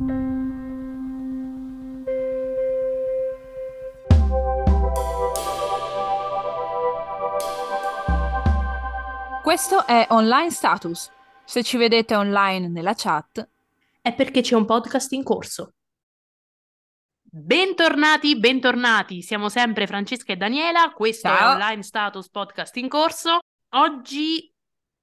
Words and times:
Questo 0.00 0.16
è 9.86 10.06
Online 10.08 10.50
Status. 10.50 11.10
Se 11.44 11.62
ci 11.62 11.76
vedete 11.76 12.16
online 12.16 12.68
nella 12.68 12.94
chat, 12.96 13.46
è 14.00 14.14
perché 14.14 14.40
c'è 14.40 14.54
un 14.54 14.64
podcast 14.64 15.12
in 15.12 15.22
corso. 15.22 15.74
Bentornati, 17.20 18.38
bentornati. 18.38 19.20
Siamo 19.20 19.50
sempre 19.50 19.86
Francesca 19.86 20.32
e 20.32 20.36
Daniela. 20.36 20.92
Questo 20.94 21.28
Ciao. 21.28 21.50
è 21.50 21.52
Online 21.52 21.82
Status 21.82 22.30
Podcast 22.30 22.74
in 22.76 22.88
corso. 22.88 23.40
Oggi 23.74 24.50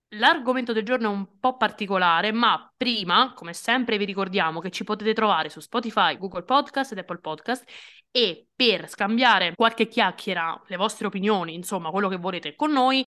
l'argomento 0.10 0.74
del 0.74 0.84
giorno 0.86 1.10
è 1.10 1.14
un 1.14 1.40
po' 1.40 1.58
particolare, 1.58 2.32
ma 2.32 2.72
prima, 2.76 3.34
come 3.34 3.54
sempre, 3.54 3.98
vi 3.98 4.06
ricordiamo 4.06 4.60
che 4.60 4.70
ci 4.70 4.84
potete 4.84 5.14
trovare 5.14 5.50
su 5.50 5.60
Spotify, 5.60 6.18
Google 6.18 6.44
Podcast 6.44 6.92
ed 6.94 7.00
Apple 7.00 7.20
Podcast 7.20 7.64
e 8.12 8.48
per 8.56 8.90
scambiare 8.90 9.54
qualche 9.56 9.88
chiacchiera, 9.88 10.62
le 10.68 10.76
vostre 10.78 11.08
opinioni, 11.08 11.54
insomma, 11.54 11.90
quello 11.92 12.08
che 12.10 12.18
volete 12.18 12.56
con 12.56 12.72
noi, 12.72 13.06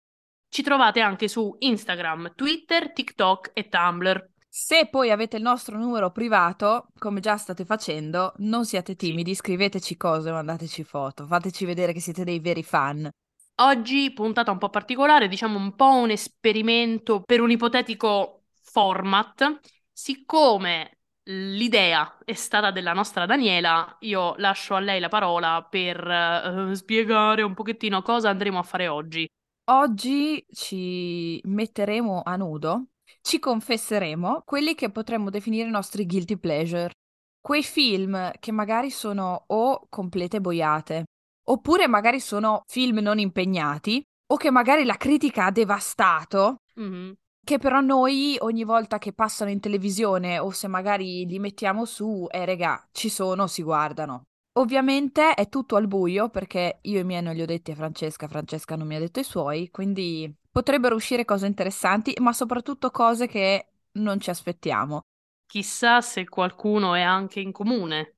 ci 0.49 0.63
trovate 0.63 1.01
anche 1.01 1.27
su 1.27 1.55
Instagram, 1.59 2.33
Twitter, 2.35 2.93
TikTok 2.93 3.51
e 3.53 3.67
Tumblr. 3.67 4.29
se 4.47 4.87
poi 4.89 5.11
avete 5.11 5.35
il 5.35 5.43
nostro 5.43 5.77
numero 5.77 6.11
privato, 6.11 6.87
come 6.97 7.19
già 7.19 7.35
state 7.35 7.65
facendo, 7.65 8.33
non 8.37 8.65
siate 8.65 8.95
timidi, 8.95 9.35
scriveteci 9.35 9.97
cose, 9.97 10.31
mandateci 10.31 10.83
foto, 10.85 11.25
fateci 11.27 11.65
vedere 11.65 11.91
che 11.91 11.99
siete 11.99 12.23
dei 12.23 12.39
veri 12.39 12.63
fan. 12.63 13.09
Oggi 13.57 14.11
puntata 14.11 14.51
un 14.51 14.57
po' 14.57 14.69
particolare, 14.69 15.29
diciamo 15.29 15.57
un 15.57 15.75
po' 15.75 15.93
un 15.93 16.09
esperimento 16.09 17.21
per 17.21 17.39
un 17.39 17.51
ipotetico 17.51 18.43
format. 18.61 19.61
Siccome 19.93 20.97
l'idea 21.23 22.17
è 22.25 22.33
stata 22.33 22.71
della 22.71 22.91
nostra 22.91 23.25
Daniela, 23.25 23.95
io 24.01 24.35
lascio 24.39 24.75
a 24.75 24.81
lei 24.81 24.99
la 24.99 25.07
parola 25.07 25.65
per 25.69 26.05
eh, 26.05 26.75
spiegare 26.75 27.43
un 27.43 27.53
pochettino 27.53 28.01
cosa 28.01 28.29
andremo 28.29 28.59
a 28.59 28.63
fare 28.63 28.89
oggi. 28.89 29.25
Oggi 29.71 30.45
ci 30.51 31.39
metteremo 31.45 32.23
a 32.25 32.35
nudo, 32.35 32.87
ci 33.21 33.39
confesseremo 33.39 34.43
quelli 34.45 34.75
che 34.75 34.91
potremmo 34.91 35.29
definire 35.29 35.69
i 35.69 35.71
nostri 35.71 36.05
guilty 36.05 36.35
pleasure. 36.35 36.91
Quei 37.39 37.63
film 37.63 38.31
che 38.37 38.51
magari 38.51 38.89
sono 38.89 39.45
o 39.47 39.87
complete 39.87 40.41
boiate, 40.41 41.05
oppure 41.45 41.87
magari 41.87 42.19
sono 42.19 42.63
film 42.67 42.99
non 42.99 43.19
impegnati, 43.19 44.03
o 44.27 44.37
che 44.37 44.51
magari 44.51 44.83
la 44.85 44.97
critica 44.97 45.45
ha 45.45 45.51
devastato, 45.51 46.57
Mhm. 46.75 47.13
che 47.45 47.57
però 47.59 47.79
noi 47.79 48.35
ogni 48.39 48.63
volta 48.63 48.97
che 48.97 49.13
passano 49.13 49.51
in 49.51 49.59
televisione 49.59 50.39
o 50.39 50.49
se 50.51 50.67
magari 50.67 51.25
li 51.25 51.39
mettiamo 51.39 51.85
su, 51.85 52.25
eh 52.29 52.43
regà, 52.45 52.83
ci 52.91 53.09
sono, 53.09 53.47
si 53.47 53.61
guardano. 53.61 54.23
Ovviamente 54.57 55.33
è 55.33 55.47
tutto 55.49 55.75
al 55.75 55.87
buio 55.87 56.29
perché 56.29 56.79
io 56.83 56.99
i 56.99 57.03
miei 57.03 57.21
non 57.21 57.35
li 57.35 57.41
ho 57.41 57.45
detti 57.45 57.71
a 57.71 57.75
Francesca, 57.75 58.27
Francesca 58.27 58.75
non 58.75 58.87
mi 58.87 58.95
ha 58.95 58.99
detto 58.99 59.19
i 59.19 59.23
suoi, 59.23 59.69
quindi 59.69 60.33
potrebbero 60.49 60.95
uscire 60.95 61.25
cose 61.25 61.45
interessanti, 61.45 62.15
ma 62.19 62.31
soprattutto 62.33 62.89
cose 62.89 63.27
che 63.27 63.67
non 63.93 64.19
ci 64.19 64.29
aspettiamo. 64.29 65.01
Chissà 65.45 66.01
se 66.01 66.27
qualcuno 66.27 66.95
è 66.95 67.01
anche 67.01 67.39
in 67.41 67.51
comune. 67.51 68.14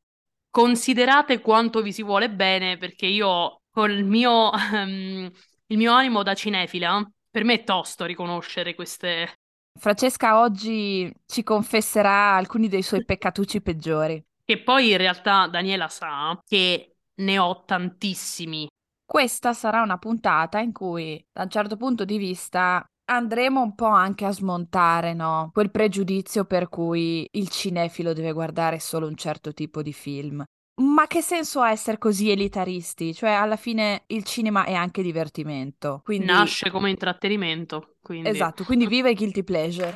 Considerate 0.57 1.39
quanto 1.39 1.83
vi 1.83 1.93
si 1.93 2.01
vuole 2.01 2.31
bene, 2.31 2.79
perché 2.79 3.05
io 3.05 3.61
col 3.69 4.01
mio, 4.01 4.51
ehm, 4.51 5.31
il 5.67 5.77
mio 5.77 5.93
animo 5.93 6.23
da 6.23 6.33
cinefila, 6.33 7.07
per 7.29 7.43
me 7.43 7.53
è 7.53 7.63
tosto 7.63 8.05
riconoscere 8.05 8.73
queste 8.73 9.35
Francesca 9.79 10.39
oggi 10.39 11.13
ci 11.27 11.43
confesserà 11.43 12.33
alcuni 12.33 12.69
dei 12.69 12.81
suoi 12.81 13.05
peccatucci 13.05 13.61
peggiori. 13.61 14.19
Che 14.43 14.63
poi 14.63 14.89
in 14.89 14.97
realtà 14.97 15.45
Daniela 15.45 15.89
sa 15.89 16.35
che 16.43 16.95
ne 17.13 17.37
ho 17.37 17.63
tantissimi. 17.63 18.67
Questa 19.05 19.53
sarà 19.53 19.83
una 19.83 19.99
puntata 19.99 20.57
in 20.57 20.71
cui, 20.71 21.23
da 21.31 21.43
un 21.43 21.51
certo 21.51 21.77
punto 21.77 22.03
di 22.03 22.17
vista, 22.17 22.83
andremo 23.09 23.61
un 23.61 23.75
po' 23.75 23.85
anche 23.85 24.25
a 24.25 24.31
smontare, 24.31 25.13
no? 25.13 25.49
Quel 25.53 25.71
pregiudizio 25.71 26.45
per 26.45 26.69
cui 26.69 27.27
il 27.31 27.49
cinefilo 27.49 28.13
deve 28.13 28.31
guardare 28.31 28.79
solo 28.79 29.07
un 29.07 29.15
certo 29.15 29.53
tipo 29.53 29.81
di 29.81 29.93
film. 29.93 30.43
Ma 30.79 31.07
che 31.07 31.21
senso 31.21 31.61
ha 31.61 31.71
essere 31.71 31.97
così 31.97 32.29
elitaristi? 32.29 33.13
Cioè, 33.13 33.31
alla 33.31 33.55
fine 33.55 34.03
il 34.07 34.23
cinema 34.23 34.63
è 34.65 34.73
anche 34.73 35.01
divertimento. 35.01 36.01
Quindi, 36.03 36.27
Nasce 36.27 36.69
come 36.69 36.91
intrattenimento, 36.91 37.95
quindi... 38.01 38.29
esatto, 38.29 38.63
quindi 38.63 38.85
viva 38.85 39.09
i 39.09 39.15
guilty 39.15 39.43
pleasure. 39.43 39.95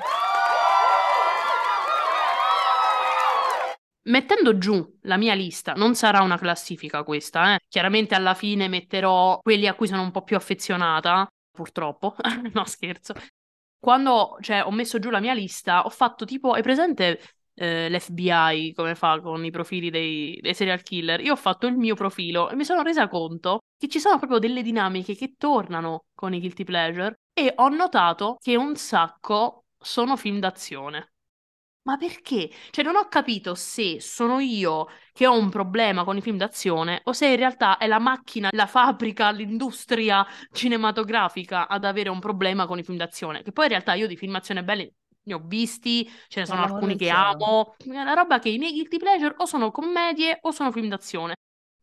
Mettendo 4.04 4.58
giù 4.58 4.98
la 5.02 5.18
mia 5.18 5.36
lista, 5.36 5.74
non 5.74 5.94
sarà 5.94 6.24
una 6.24 6.40
classifica 6.40 7.04
questa, 7.04 7.54
eh. 7.54 7.60
Chiaramente 7.68 8.16
alla 8.16 8.34
fine 8.34 8.68
metterò 8.68 9.40
quelli 9.40 9.68
a 9.68 9.76
cui 9.76 9.86
sono 9.86 10.02
un 10.02 10.10
po' 10.10 10.24
più 10.24 10.36
affezionata, 10.36 11.28
purtroppo. 11.52 12.16
No, 12.54 12.66
scherzo. 12.66 13.14
Quando, 13.80 14.38
cioè, 14.42 14.64
ho 14.66 14.72
messo 14.72 15.00
giù 15.00 15.10
la 15.10 15.20
mia 15.20 15.34
lista, 15.34 15.86
ho 15.86 15.90
fatto 15.90 16.26
tipo, 16.26 16.54
hai 16.54 16.62
presente 16.62 17.20
eh, 17.56 17.90
l'FBI 17.90 18.74
come 18.76 18.96
fa 18.96 19.20
con 19.22 19.44
i 19.44 19.52
profili 19.52 19.90
dei, 19.90 20.38
dei 20.42 20.54
serial 20.54 20.82
killer? 20.84 21.20
Io 21.22 21.34
ho 21.34 21.36
fatto 21.36 21.68
il 21.68 21.76
mio 21.76 21.96
profilo 21.96 22.50
e 22.50 22.56
mi 22.56 22.64
sono 22.66 22.84
resa 22.84 23.08
conto 23.08 23.60
che 23.78 23.88
ci 23.88 24.00
sono 24.00 24.18
proprio 24.18 24.40
delle 24.40 24.62
dinamiche 24.62 25.16
che 25.16 25.36
tornano 25.38 26.06
con 26.14 26.34
i 26.34 26.40
guilty 26.40 26.64
pleasure 26.64 27.20
e 27.34 27.54
ho 27.56 27.70
notato 27.70 28.38
che 28.40 28.56
un 28.56 28.76
sacco 28.76 29.66
sono 29.78 30.16
film 30.16 30.40
d'azione. 30.40 31.14
Ma 31.84 31.98
perché? 31.98 32.52
Cioè, 32.70 32.84
non 32.86 32.96
ho 32.96 33.08
capito 33.08 33.56
se 33.56 34.00
sono 34.00 34.40
io 34.40 34.88
che 35.14 35.26
ho 35.26 35.36
un 35.36 35.50
problema 35.50 36.04
con 36.04 36.16
i 36.16 36.22
film 36.22 36.38
d'azione 36.38 37.02
o 37.06 37.12
se 37.14 37.28
in 37.28 37.36
realtà 37.38 37.78
è 37.78 37.88
la 37.88 37.98
macchina, 37.98 38.50
la 38.52 38.68
fabbrica, 38.68 39.32
l'industria 39.32 40.24
cinematografica 40.52 41.68
ad 41.68 41.84
avere 41.84 42.10
un 42.10 42.20
problema 42.20 42.68
con 42.68 42.78
i 42.78 42.84
film 42.84 42.98
d'azione. 42.98 43.42
Che 43.42 43.52
poi 43.52 43.66
in 43.66 43.72
realtà 43.72 43.96
io 43.96 44.06
di 44.08 44.16
film 44.16 44.34
d'azione 44.34 44.64
belli 44.64 44.94
ne 45.24 45.34
ho 45.34 45.42
visti, 45.44 46.08
ce 46.28 46.42
ne 46.42 46.46
sono 46.46 46.62
alcuni 46.62 46.96
che 46.96 47.06
cielo. 47.06 47.18
amo. 47.18 47.76
È 47.78 47.90
una 47.90 48.14
roba 48.14 48.38
che 48.38 48.50
i 48.50 48.60
miei 48.60 48.74
guilty 48.74 48.98
pleasure 48.98 49.34
o 49.38 49.46
sono 49.46 49.72
commedie 49.72 50.38
o 50.42 50.52
sono 50.52 50.72
film 50.72 50.88
d'azione. 50.88 51.34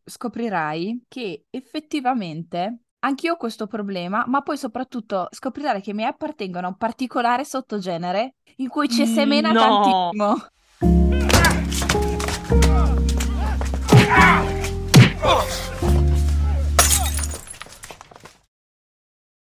scoprirai 0.05 1.05
che 1.09 1.47
effettivamente 1.51 2.79
anch'io 3.01 3.35
ho 3.35 3.37
questo 3.37 3.67
problema, 3.67 4.25
ma 4.27 4.43
poi 4.43 4.57
soprattutto 4.57 5.29
scoprirai 5.31 5.81
che 5.81 5.95
mi 5.95 6.05
appartengono 6.05 6.67
a 6.67 6.71
un 6.71 6.77
particolare 6.77 7.45
sottogenere 7.45 8.37
in 8.57 8.69
cui 8.69 8.89
ci 8.89 9.07
semena 9.07 9.53
No. 9.53 9.61
tantissimo. 9.61 10.47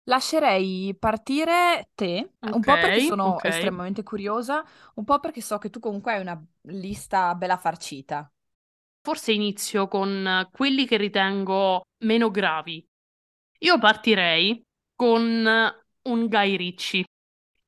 Lascerei 0.03 0.95
partire 0.97 1.89
te, 1.93 2.31
un 2.39 2.61
po' 2.61 2.73
perché 2.73 3.01
sono 3.01 3.25
ok. 3.33 3.45
estremamente 3.45 4.01
curiosa, 4.01 4.65
un 4.95 5.03
po' 5.03 5.19
perché 5.19 5.39
so 5.39 5.59
che 5.59 5.69
tu 5.69 5.79
comunque 5.79 6.13
hai 6.13 6.21
una 6.21 6.43
lista 6.61 7.35
bella 7.35 7.57
farcita. 7.57 8.27
Forse 9.01 9.31
inizio 9.33 9.88
con 9.88 10.47
quelli 10.51 10.88
che 10.88 10.97
ritengo 10.97 11.83
meno 12.05 12.31
gravi. 12.31 12.88
Io 13.59 13.77
partirei 13.77 14.63
con 14.95 15.45
un 16.01 16.27
Guy 16.27 16.55
Ritchie, 16.55 17.03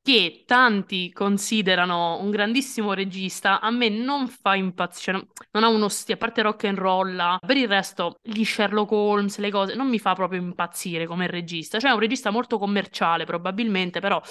che 0.04 0.44
tanti 0.48 1.12
considerano 1.12 2.20
un 2.22 2.32
grandissimo 2.32 2.94
regista, 2.94 3.60
a 3.60 3.70
me 3.70 3.90
non 3.90 4.28
fa 4.28 4.56
impazzire, 4.56 5.28
non 5.52 5.64
ha 5.64 5.68
uno 5.68 5.90
stile, 5.90 6.16
a 6.16 6.18
parte 6.18 6.42
rock 6.42 6.64
and 6.64 6.78
roll, 6.78 7.38
per 7.46 7.58
il 7.58 7.68
resto 7.68 8.18
gli 8.22 8.44
Sherlock 8.44 8.92
Holmes, 8.92 9.38
le 9.38 9.52
cose, 9.52 9.76
non 9.76 9.88
mi 9.90 10.00
fa 10.00 10.16
proprio 10.16 10.42
impazzire 10.42 11.06
come 11.06 11.28
regista, 11.28 11.80
cioè 11.80 11.92
è 11.92 11.94
un 11.94 12.00
regista 12.00 12.32
molto 12.32 12.58
commerciale 12.58 13.26
probabilmente, 13.26 14.00
però... 14.00 14.22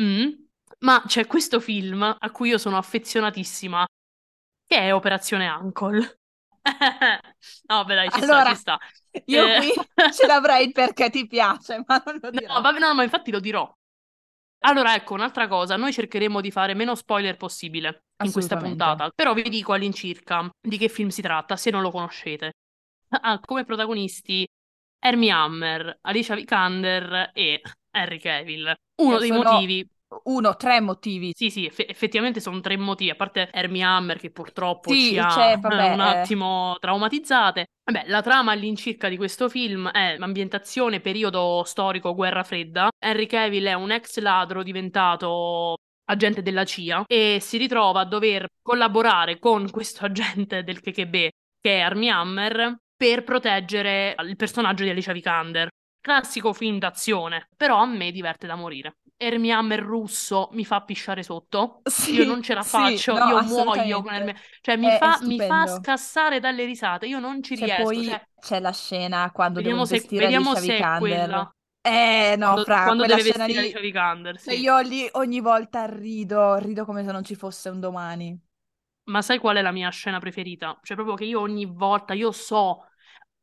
mm. 0.00 0.28
Ma 0.80 1.02
c'è 1.06 1.26
questo 1.26 1.60
film 1.60 2.02
a 2.02 2.30
cui 2.30 2.50
io 2.50 2.58
sono 2.58 2.76
affezionatissima, 2.76 3.86
che 4.66 4.78
è 4.78 4.94
Operazione 4.94 5.48
Uncle. 5.48 6.18
No, 7.68 7.84
beh, 7.84 7.94
dai, 7.94 8.10
ci 8.10 8.22
sta, 8.22 8.42
Allora, 8.42 8.44
ci 8.44 8.54
sta. 8.54 8.78
Io 9.26 9.50
Eh, 9.50 9.52
qui 9.52 9.72
ce 10.10 10.26
l'avrei 10.26 10.70
perché 10.72 11.10
ti 11.10 11.26
piace, 11.26 11.82
ma 11.86 12.02
non 12.04 12.18
lo 12.20 12.30
No, 12.30 12.38
dirò. 12.38 12.60
vabbè, 12.60 12.78
no, 12.78 12.94
ma 12.94 13.02
infatti 13.02 13.30
lo 13.30 13.40
dirò. 13.40 13.72
Allora, 14.60 14.94
ecco, 14.94 15.14
un'altra 15.14 15.48
cosa, 15.48 15.76
noi 15.76 15.92
cercheremo 15.92 16.40
di 16.40 16.50
fare 16.50 16.74
meno 16.74 16.94
spoiler 16.94 17.36
possibile 17.36 18.04
in 18.22 18.32
questa 18.32 18.56
puntata, 18.56 19.10
però 19.14 19.32
vi 19.34 19.48
dico 19.48 19.72
all'incirca 19.72 20.50
di 20.60 20.78
che 20.78 20.88
film 20.88 21.08
si 21.10 21.22
tratta, 21.22 21.56
se 21.56 21.70
non 21.70 21.82
lo 21.82 21.90
conoscete. 21.90 22.54
Ha 23.22 23.40
come 23.44 23.64
protagonisti 23.64 24.46
Hermie 24.98 25.30
Hammer, 25.30 25.98
Alicia 26.02 26.34
Vikander 26.34 27.30
e 27.34 27.62
Henry 27.90 28.18
Cavill. 28.18 28.74
Uno 28.96 29.18
Che 29.18 29.20
dei 29.20 29.30
sono 29.30 29.32
motivi 29.32 29.86
Uno, 30.24 30.56
tre 30.56 30.80
motivi. 30.80 31.32
Sì, 31.34 31.50
sì, 31.50 31.66
eff- 31.66 31.84
effettivamente 31.88 32.40
sono 32.40 32.60
tre 32.60 32.76
motivi, 32.76 33.10
a 33.10 33.16
parte 33.16 33.50
Hermie 33.52 33.82
Hammer 33.82 34.18
che 34.18 34.30
purtroppo 34.30 34.92
Sì, 34.92 35.10
ci 35.10 35.18
ha 35.18 35.26
c'è, 35.26 35.56
vabbè, 35.58 35.92
un 35.92 36.00
eh. 36.00 36.02
attimo 36.02 36.76
traumatizzate. 36.80 37.66
Vabbè, 37.84 38.08
la 38.08 38.22
trama 38.22 38.52
all'incirca 38.52 39.08
di 39.08 39.16
questo 39.16 39.48
film 39.48 39.88
è 39.90 40.16
ambientazione 40.18 41.00
periodo 41.00 41.62
storico 41.64 42.14
guerra 42.14 42.44
fredda. 42.44 42.88
Henry 42.98 43.26
Cavill 43.26 43.66
è 43.66 43.74
un 43.74 43.90
ex 43.90 44.18
ladro 44.18 44.62
diventato 44.62 45.76
agente 46.08 46.42
della 46.42 46.64
CIA 46.64 47.02
e 47.06 47.38
si 47.40 47.56
ritrova 47.58 48.00
a 48.00 48.04
dover 48.04 48.46
collaborare 48.62 49.38
con 49.40 49.68
questo 49.70 50.04
agente 50.06 50.62
del 50.62 50.80
KGB 50.80 51.28
che 51.60 51.78
è 51.78 51.80
Armie 51.80 52.10
Hammer 52.10 52.76
per 52.96 53.24
proteggere 53.24 54.14
il 54.20 54.36
personaggio 54.36 54.84
di 54.84 54.90
Alicia 54.90 55.12
Vikander. 55.12 55.68
Classico 56.00 56.52
film 56.52 56.78
d'azione, 56.78 57.48
però 57.56 57.78
a 57.78 57.86
me 57.86 58.12
diverte 58.12 58.46
da 58.46 58.54
morire. 58.54 58.94
Ermi 59.18 59.50
Hammer 59.50 59.80
russo 59.80 60.48
mi 60.52 60.64
fa 60.64 60.82
pisciare 60.82 61.22
sotto. 61.22 61.80
Sì, 61.84 62.12
io 62.14 62.24
non 62.24 62.42
ce 62.42 62.52
la 62.54 62.62
sì, 62.62 62.68
faccio, 62.68 63.14
no, 63.16 63.28
io 63.28 63.42
muoio 63.42 64.02
con. 64.02 64.12
Ermi 64.12 64.34
Cioè, 64.60 64.76
mi 64.76 64.86
È, 64.88 64.94
è 64.96 64.98
fa, 64.98 65.18
mi 65.22 65.40
fa 65.40 65.66
scassare 65.66 66.38
dalle 66.40 66.64
risate. 66.64 67.06
Io 67.06 67.18
non 67.18 67.42
ci 67.42 67.54
C'è 67.54 67.64
riesco. 67.64 67.82
poi 67.82 68.04
Cioè, 68.04 68.28
c'è 68.38 68.60
la 68.60 68.72
scena 68.72 69.30
quando 69.32 69.60
devono 69.60 69.84
vediamo 69.84 69.86
se, 69.86 69.96
vestire 69.96 70.24
vediamo 70.24 70.54
se 70.54 70.76
è 70.76 70.90
quella. 70.98 71.50
Eh 71.80 72.34
no, 72.36 72.46
Quando, 72.48 72.64
fra, 72.64 72.82
quando 72.82 73.06
deve 73.06 73.22
scena 73.22 73.46
lì, 73.46 73.72
Vikander, 73.80 74.38
cioè 74.42 74.54
sì. 74.54 74.60
io 74.60 74.78
lì 74.80 75.08
ogni 75.12 75.40
volta 75.40 75.84
rido, 75.86 76.56
rido 76.56 76.84
come 76.84 77.04
se 77.04 77.12
non 77.12 77.24
ci 77.24 77.34
fosse 77.36 77.68
un 77.68 77.80
domani. 77.80 78.40
Ma 79.04 79.22
sai 79.22 79.38
qual 79.38 79.56
è 79.56 79.62
la 79.62 79.70
mia 79.70 79.88
scena 79.90 80.18
preferita? 80.18 80.78
Cioè, 80.82 80.96
proprio 80.96 81.14
che 81.16 81.24
io 81.24 81.40
ogni 81.40 81.64
volta, 81.64 82.12
io 82.12 82.32
so, 82.32 82.85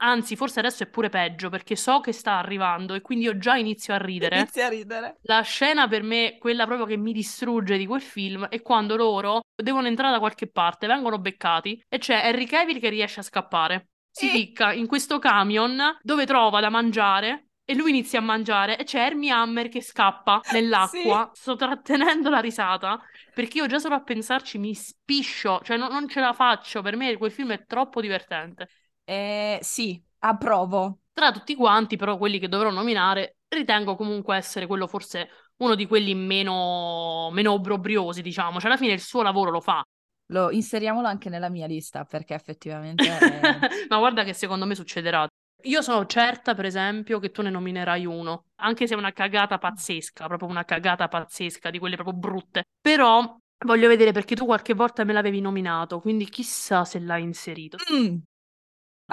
anzi, 0.04 0.36
forse 0.36 0.60
adesso 0.60 0.84
è 0.84 0.88
pure 0.88 1.10
peggio, 1.10 1.50
perché 1.50 1.76
so 1.76 2.00
che 2.00 2.12
sta 2.12 2.38
arrivando 2.38 2.94
e 2.94 3.02
quindi 3.02 3.26
io 3.26 3.38
già 3.38 3.56
inizio 3.56 3.94
a 3.94 3.98
ridere. 3.98 4.38
Inizia 4.40 4.66
a 4.66 4.70
ridere. 4.70 5.18
La 5.24 5.42
scena 5.42 5.88
per 5.88 6.04
me, 6.04 6.38
quella 6.40 6.66
proprio 6.66 6.86
che 6.86 6.98
mi 6.98 7.14
distrugge 7.14 7.78
di 7.78 7.86
quel 7.86 8.02
film, 8.02 8.48
è 8.48 8.62
quando 8.62 8.96
loro 8.96 9.42
devono 9.56 9.88
entrare 9.88 10.12
da 10.14 10.20
qualche 10.20 10.48
parte, 10.48 10.88
vengono 10.88 11.18
beccati 11.20 11.84
e 11.88 11.98
c'è 11.98 12.22
Henry 12.26 12.46
Cavill 12.46 12.80
che 12.80 12.90
riesce 12.90 13.22
a 13.22 13.24
scappare. 13.24 13.88
Si 14.12 14.28
E- 14.28 14.30
ficca 14.30 14.74
in 14.74 14.86
questo 14.88 15.20
camion 15.20 15.98
dove 16.02 16.26
trova 16.26 16.60
da 16.60 16.70
mangiare 16.70 17.48
e 17.66 17.76
lui 17.76 17.92
inizia 17.92 18.20
a 18.20 18.22
mangiare 18.22 18.78
e 18.78 18.84
c'è 18.84 19.06
Hermie 19.06 19.32
Hammer 19.32 19.70
che 19.70 19.82
scappa 19.82 20.42
nell'acqua. 20.52 21.32
Sto 21.34 21.56
trattenendo 21.56 22.30
la 22.30 22.40
risata 22.40 23.02
perché 23.34 23.60
io 23.60 23.68
già 23.68 23.80
solo 23.80 23.96
a 23.96 24.04
pensarci 24.04 24.58
mi 24.58 24.76
spiscio, 24.76 25.62
cioè 25.64 25.78
non, 25.78 25.92
non 25.92 26.08
ce 26.10 26.20
la 26.20 26.34
faccio. 26.34 26.82
Per 26.82 26.96
me 26.96 27.16
quel 27.18 27.32
film 27.32 27.52
è 27.52 27.66
troppo 27.66 28.02
divertente. 28.02 28.68
Eh, 29.06 29.60
sì, 29.62 30.02
approvo. 30.20 31.00
Tra 31.14 31.32
tutti 31.32 31.56
quanti, 31.56 31.96
però, 31.96 32.18
quelli 32.18 32.40
che 32.40 32.48
dovrò 32.48 32.70
nominare, 32.70 33.38
ritengo 33.50 33.96
comunque 33.96 34.36
essere 34.36 34.66
quello 34.66 34.88
forse 34.88 35.30
uno 35.58 35.76
di 35.76 35.86
quelli 35.86 36.16
meno, 36.16 37.30
meno 37.32 37.52
obbrobriosi, 37.54 38.22
diciamo. 38.22 38.60
Cioè, 38.60 38.70
alla 38.70 38.80
fine 38.80 38.94
il 38.94 39.02
suo 39.02 39.22
lavoro 39.22 39.52
lo 39.52 39.62
fa. 39.62 39.84
Lo 40.28 40.50
inseriamolo 40.50 41.08
anche 41.08 41.30
nella 41.30 41.50
mia 41.50 41.68
lista 41.68 42.06
perché 42.06 42.34
effettivamente 42.34 43.06
è... 43.06 43.60
Ma 43.90 43.98
guarda 43.98 44.24
che 44.24 44.34
secondo 44.34 44.66
me 44.66 44.74
succederà. 44.74 45.28
Io 45.66 45.82
sono 45.82 46.06
certa, 46.06 46.56
per 46.56 46.66
esempio, 46.66 47.20
che 47.20 47.32
tu 47.32 47.42
ne 47.42 47.50
nominerai 47.50 48.06
uno, 48.06 48.46
anche 48.56 48.88
se 48.88 48.96
è 48.96 48.98
una 48.98 49.14
cagata 49.14 49.58
pazzesca, 49.58 50.28
proprio 50.28 50.50
una 50.50 50.66
cagata 50.66 51.08
pazzesca, 51.08 51.70
di 51.70 51.80
quelle 51.80 51.96
proprio 51.96 52.16
brutte. 52.16 52.64
Però 52.82 53.38
voglio 53.66 53.88
vedere 53.88 54.12
perché 54.12 54.36
tu 54.36 54.46
qualche 54.46 54.74
volta 54.74 55.06
me 55.06 55.14
l'avevi 55.14 55.40
nominato, 55.40 56.02
quindi 56.02 56.26
chissà 56.26 56.84
se 56.84 57.00
l'hai 57.00 57.24
inserito. 57.24 57.78
Mm. 57.94 58.18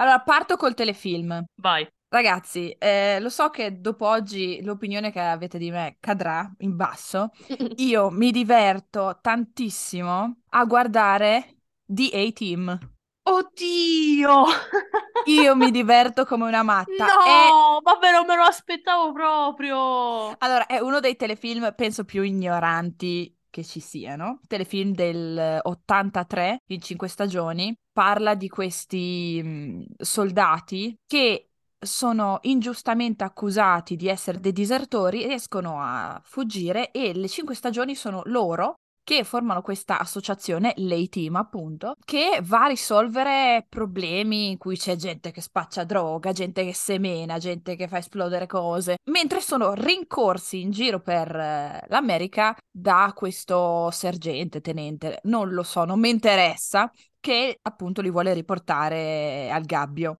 Allora, 0.01 0.19
parto 0.21 0.57
col 0.57 0.73
telefilm. 0.73 1.43
Vai. 1.61 1.87
Ragazzi, 2.09 2.71
eh, 2.71 3.19
lo 3.21 3.29
so 3.29 3.51
che 3.51 3.79
dopo 3.79 4.07
oggi 4.07 4.59
l'opinione 4.63 5.11
che 5.11 5.19
avete 5.19 5.59
di 5.59 5.69
me 5.69 5.97
cadrà 5.99 6.51
in 6.57 6.75
basso. 6.75 7.29
Io 7.77 8.09
mi 8.09 8.31
diverto 8.31 9.19
tantissimo 9.21 10.41
a 10.49 10.65
guardare 10.65 11.57
The 11.85 12.09
A-Team. 12.11 12.79
Oddio! 13.23 14.45
Io 15.25 15.55
mi 15.55 15.69
diverto 15.69 16.25
come 16.25 16.47
una 16.47 16.63
matta. 16.63 17.05
È... 17.05 17.49
No, 17.49 17.79
vabbè, 17.83 18.11
non 18.11 18.25
me 18.25 18.35
lo 18.35 18.41
aspettavo 18.41 19.11
proprio. 19.11 20.35
Allora, 20.39 20.65
è 20.65 20.79
uno 20.79 20.99
dei 20.99 21.15
telefilm, 21.15 21.75
penso, 21.75 22.05
più 22.05 22.23
ignoranti 22.23 23.37
che 23.51 23.63
ci 23.63 23.79
siano. 23.79 24.39
Telefilm 24.47 24.93
del 24.93 25.59
83, 25.61 26.61
in 26.71 26.81
cinque 26.81 27.07
stagioni. 27.07 27.75
Parla 27.93 28.33
di 28.33 28.49
questi 28.49 29.39
mh, 29.43 29.83
soldati 29.99 30.97
che 31.05 31.51
sono 31.83 32.39
ingiustamente 32.43 33.23
accusati 33.23 33.95
di 33.95 34.07
essere 34.07 34.39
dei 34.39 34.51
disertori, 34.53 35.25
riescono 35.27 35.79
a 35.79 36.19
fuggire 36.23 36.91
e 36.91 37.13
le 37.13 37.27
cinque 37.27 37.55
stagioni 37.55 37.95
sono 37.95 38.21
loro 38.25 38.75
che 39.03 39.23
formano 39.23 39.61
questa 39.61 39.99
associazione, 39.99 40.73
l'A-Team 40.77 41.35
appunto, 41.35 41.95
che 42.05 42.39
va 42.43 42.63
a 42.63 42.67
risolvere 42.67 43.65
problemi 43.67 44.49
in 44.51 44.57
cui 44.57 44.77
c'è 44.77 44.95
gente 44.95 45.31
che 45.31 45.41
spaccia 45.41 45.83
droga, 45.83 46.31
gente 46.31 46.63
che 46.63 46.73
semena, 46.73 47.37
gente 47.37 47.75
che 47.75 47.87
fa 47.87 47.97
esplodere 47.97 48.47
cose, 48.47 48.97
mentre 49.05 49.41
sono 49.41 49.73
rincorsi 49.73 50.61
in 50.61 50.71
giro 50.71 50.99
per 50.99 51.35
eh, 51.35 51.85
l'America 51.87 52.55
da 52.69 53.11
questo 53.15 53.89
sergente, 53.91 54.61
tenente, 54.61 55.19
non 55.23 55.49
lo 55.49 55.63
so, 55.63 55.85
non 55.85 55.99
mi 55.99 56.09
interessa, 56.09 56.91
che 57.19 57.59
appunto 57.61 58.01
li 58.01 58.09
vuole 58.09 58.33
riportare 58.33 59.49
al 59.51 59.63
gabbio. 59.63 60.19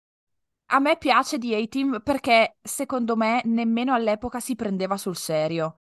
A 0.74 0.80
me 0.80 0.98
piace 0.98 1.38
di 1.38 1.54
A-Team 1.54 2.01
perché 2.01 2.57
secondo 2.62 3.18
me 3.18 3.42
nemmeno 3.44 3.94
all'epoca 3.94 4.39
si 4.39 4.56
prendeva 4.56 4.95
sul 4.95 5.18
serio. 5.18 5.80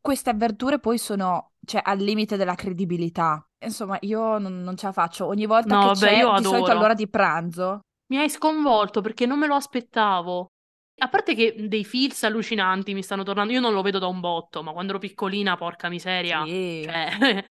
Queste 0.00 0.30
avventure 0.30 0.80
poi 0.80 0.98
sono, 0.98 1.51
cioè, 1.64 1.80
al 1.84 1.98
limite 1.98 2.36
della 2.36 2.54
credibilità. 2.54 3.44
Insomma, 3.64 3.96
io 4.02 4.38
non, 4.38 4.62
non 4.62 4.76
ce 4.76 4.86
la 4.86 4.92
faccio. 4.92 5.26
Ogni 5.26 5.46
volta 5.46 5.76
No, 5.76 5.78
che 5.78 5.88
vabbè, 5.88 5.90
c'è, 5.90 6.12
io 6.12 6.30
di 6.32 6.44
solito 6.44 6.70
adoro. 6.70 6.72
all'ora 6.72 6.94
di 6.94 7.08
pranzo, 7.08 7.80
Mi 8.10 8.18
hai 8.18 8.28
sconvolto 8.30 9.00
perché 9.00 9.26
non 9.26 9.38
me 9.40 9.46
lo 9.48 9.54
aspettavo. 9.56 10.52
A 10.98 11.08
parte 11.08 11.34
che 11.34 11.54
dei 11.68 11.84
feels 11.84 12.22
allucinanti 12.22 12.94
mi 12.94 13.02
stanno 13.02 13.22
tornando, 13.24 13.52
io 13.52 13.60
non 13.60 13.72
lo 13.72 13.82
vedo 13.82 13.98
da 13.98 14.06
un 14.06 14.20
botto, 14.20 14.62
ma 14.62 14.72
quando 14.72 14.92
ero 14.92 15.00
piccolina, 15.00 15.56
porca 15.56 15.88
miseria, 15.88 16.48
sì. 16.48 16.80
cioè, 16.80 17.08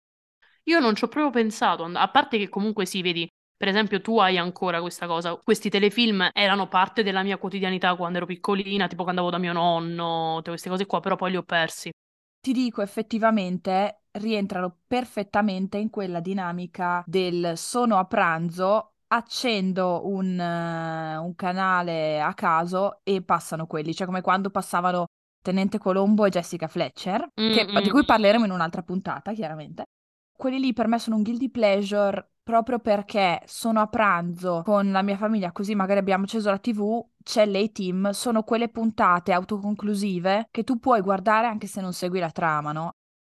io 0.64 0.80
non 0.80 0.94
ci 0.96 1.04
ho 1.04 1.08
proprio 1.08 1.30
pensato. 1.30 1.84
A 1.84 2.10
parte 2.10 2.38
che 2.38 2.48
comunque 2.48 2.86
sì, 2.86 3.02
vedi, 3.02 3.28
per 3.56 3.68
esempio 3.68 4.00
tu 4.00 4.18
hai 4.18 4.38
ancora 4.38 4.80
questa 4.80 5.06
cosa, 5.06 5.36
questi 5.36 5.70
telefilm 5.70 6.28
erano 6.32 6.68
parte 6.68 7.02
della 7.04 7.22
mia 7.22 7.38
quotidianità 7.38 7.94
quando 7.96 8.18
ero 8.18 8.26
piccolina, 8.26 8.88
tipo 8.88 9.02
quando 9.04 9.22
andavo 9.22 9.30
da 9.30 9.38
mio 9.38 9.52
nonno, 9.52 10.40
queste 10.44 10.68
cose 10.68 10.86
qua, 10.86 11.00
però 11.00 11.16
poi 11.16 11.30
li 11.32 11.36
ho 11.36 11.42
persi. 11.44 11.90
Ti 12.46 12.52
dico, 12.52 12.80
effettivamente 12.80 14.02
rientrano 14.12 14.82
perfettamente 14.86 15.78
in 15.78 15.90
quella 15.90 16.20
dinamica 16.20 17.02
del 17.04 17.54
sono 17.56 17.98
a 17.98 18.04
pranzo, 18.04 18.92
accendo 19.08 20.06
un, 20.06 20.38
eh, 20.38 21.16
un 21.16 21.34
canale 21.34 22.20
a 22.20 22.32
caso 22.34 23.00
e 23.02 23.20
passano 23.22 23.66
quelli, 23.66 23.92
cioè 23.92 24.06
come 24.06 24.20
quando 24.20 24.50
passavano 24.50 25.06
Tenente 25.42 25.78
Colombo 25.78 26.24
e 26.24 26.30
Jessica 26.30 26.68
Fletcher, 26.68 27.26
che- 27.34 27.64
Mm, 27.66 27.82
di 27.82 27.90
cui 27.90 28.02
mm. 28.02 28.04
parleremo 28.04 28.44
in 28.44 28.52
un'altra 28.52 28.82
puntata, 28.82 29.32
chiaramente. 29.32 29.82
Quelli 30.36 30.60
lì 30.60 30.72
per 30.72 30.86
me 30.86 31.00
sono 31.00 31.16
un 31.16 31.24
guilty 31.24 31.48
pleasure 31.48 32.28
proprio 32.46 32.78
perché 32.78 33.42
sono 33.46 33.80
a 33.80 33.88
pranzo 33.88 34.62
con 34.64 34.92
la 34.92 35.02
mia 35.02 35.16
famiglia, 35.16 35.50
così 35.50 35.74
magari 35.74 35.98
abbiamo 35.98 36.22
acceso 36.22 36.48
la 36.48 36.58
TV, 36.58 37.04
c'è 37.24 37.44
l'A-Team, 37.44 38.10
sono 38.10 38.44
quelle 38.44 38.68
puntate 38.68 39.32
autoconclusive 39.32 40.46
che 40.52 40.62
tu 40.62 40.78
puoi 40.78 41.00
guardare 41.00 41.48
anche 41.48 41.66
se 41.66 41.80
non 41.80 41.92
segui 41.92 42.20
la 42.20 42.30
trama, 42.30 42.70
no? 42.70 42.94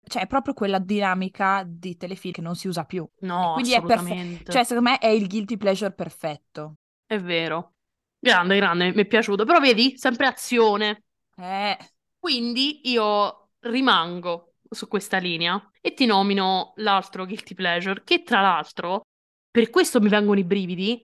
Cioè, 0.05 0.23
è 0.23 0.27
proprio 0.27 0.53
quella 0.53 0.79
dinamica 0.79 1.63
di 1.65 1.95
telefilm 1.95 2.33
che 2.33 2.41
non 2.41 2.55
si 2.55 2.67
usa 2.67 2.83
più. 2.83 3.07
E 3.15 3.25
No, 3.25 3.53
quindi 3.53 3.73
è 3.73 3.81
perfetto. 3.81 4.51
Cioè, 4.51 4.65
secondo 4.65 4.89
me 4.89 4.97
è 4.97 5.07
il 5.07 5.27
guilty 5.27 5.55
pleasure 5.55 5.93
perfetto. 5.93 6.73
È 7.05 7.17
vero. 7.17 7.75
Grande, 8.19 8.57
grande, 8.57 8.93
mi 8.93 9.03
è 9.03 9.05
piaciuto. 9.05 9.45
Però 9.45 9.59
vedi, 9.59 9.97
sempre 9.97 10.25
azione. 10.27 11.03
Eh, 11.37 11.77
Quindi 12.19 12.89
io 12.89 13.51
rimango 13.59 14.46
su 14.69 14.87
questa 14.87 15.17
linea 15.17 15.71
e 15.81 15.93
ti 15.93 16.05
nomino 16.05 16.73
l'altro 16.77 17.25
guilty 17.25 17.53
pleasure, 17.53 18.03
che 18.03 18.23
tra 18.23 18.41
l'altro, 18.41 19.07
per 19.49 19.69
questo 19.69 19.99
mi 19.99 20.09
vengono 20.09 20.39
i 20.39 20.43
brividi, 20.43 21.03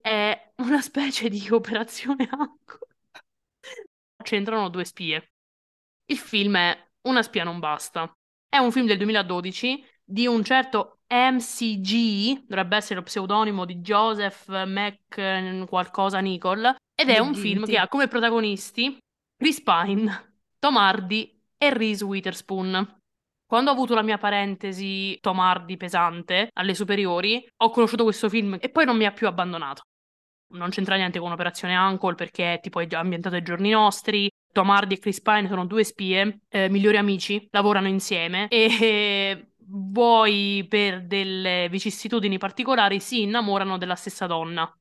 è 0.00 0.52
una 0.56 0.80
specie 0.80 1.28
di 1.28 1.48
operazione 1.50 2.28
Anco. 2.30 2.78
C'entrano 4.22 4.68
due 4.68 4.84
spie. 4.84 5.30
Il 6.06 6.18
film 6.18 6.56
è 6.56 6.88
Una 7.02 7.22
spia 7.22 7.44
non 7.44 7.58
basta. 7.58 8.10
È 8.48 8.58
un 8.58 8.72
film 8.72 8.86
del 8.86 8.96
2012 8.96 9.84
di 10.04 10.26
un 10.26 10.44
certo 10.44 10.98
MCG, 11.08 12.46
dovrebbe 12.46 12.76
essere 12.76 12.96
lo 12.96 13.02
pseudonimo 13.02 13.64
di 13.64 13.76
Joseph 13.76 14.48
Mac 14.64 15.66
qualcosa 15.66 16.18
Nicol, 16.20 16.74
ed 16.94 17.08
è 17.08 17.18
un 17.18 17.34
film 17.34 17.64
che 17.66 17.78
ha 17.78 17.88
come 17.88 18.08
protagonisti 18.08 18.98
Chris 19.36 19.62
Pine, 19.62 20.38
Tom 20.58 20.76
Hardy 20.76 21.42
e 21.56 21.72
Reese 21.72 22.04
Witherspoon. 22.04 23.02
Quando 23.46 23.70
ho 23.70 23.74
avuto 23.74 23.94
la 23.94 24.02
mia 24.02 24.18
parentesi 24.18 25.18
Tom 25.20 25.38
Hardy 25.38 25.76
pesante 25.76 26.48
alle 26.52 26.74
superiori, 26.74 27.46
ho 27.56 27.70
conosciuto 27.70 28.04
questo 28.04 28.28
film 28.28 28.56
e 28.60 28.70
poi 28.70 28.84
non 28.84 28.96
mi 28.96 29.04
ha 29.04 29.12
più 29.12 29.26
abbandonato. 29.26 29.82
Non 30.54 30.70
c'entra 30.70 30.96
niente 30.96 31.18
con 31.18 31.32
Operazione 31.32 31.76
Uncle 31.76 32.14
perché 32.14 32.54
è 32.54 32.60
tipo 32.60 32.80
è 32.80 32.86
ambientato 32.90 33.34
ai 33.34 33.42
giorni 33.42 33.70
nostri. 33.70 34.30
Tom 34.52 34.70
Hardy 34.70 34.94
e 34.94 34.98
Chris 34.98 35.20
Pine 35.20 35.48
sono 35.48 35.66
due 35.66 35.82
spie, 35.82 36.40
eh, 36.48 36.68
migliori 36.68 36.96
amici, 36.96 37.46
lavorano 37.50 37.88
insieme 37.88 38.46
e 38.48 38.66
eh, 38.80 39.48
vuoi 39.66 40.64
per 40.68 41.04
delle 41.06 41.68
vicissitudini 41.68 42.38
particolari 42.38 43.00
si 43.00 43.22
innamorano 43.22 43.78
della 43.78 43.96
stessa 43.96 44.26
donna. 44.26 44.72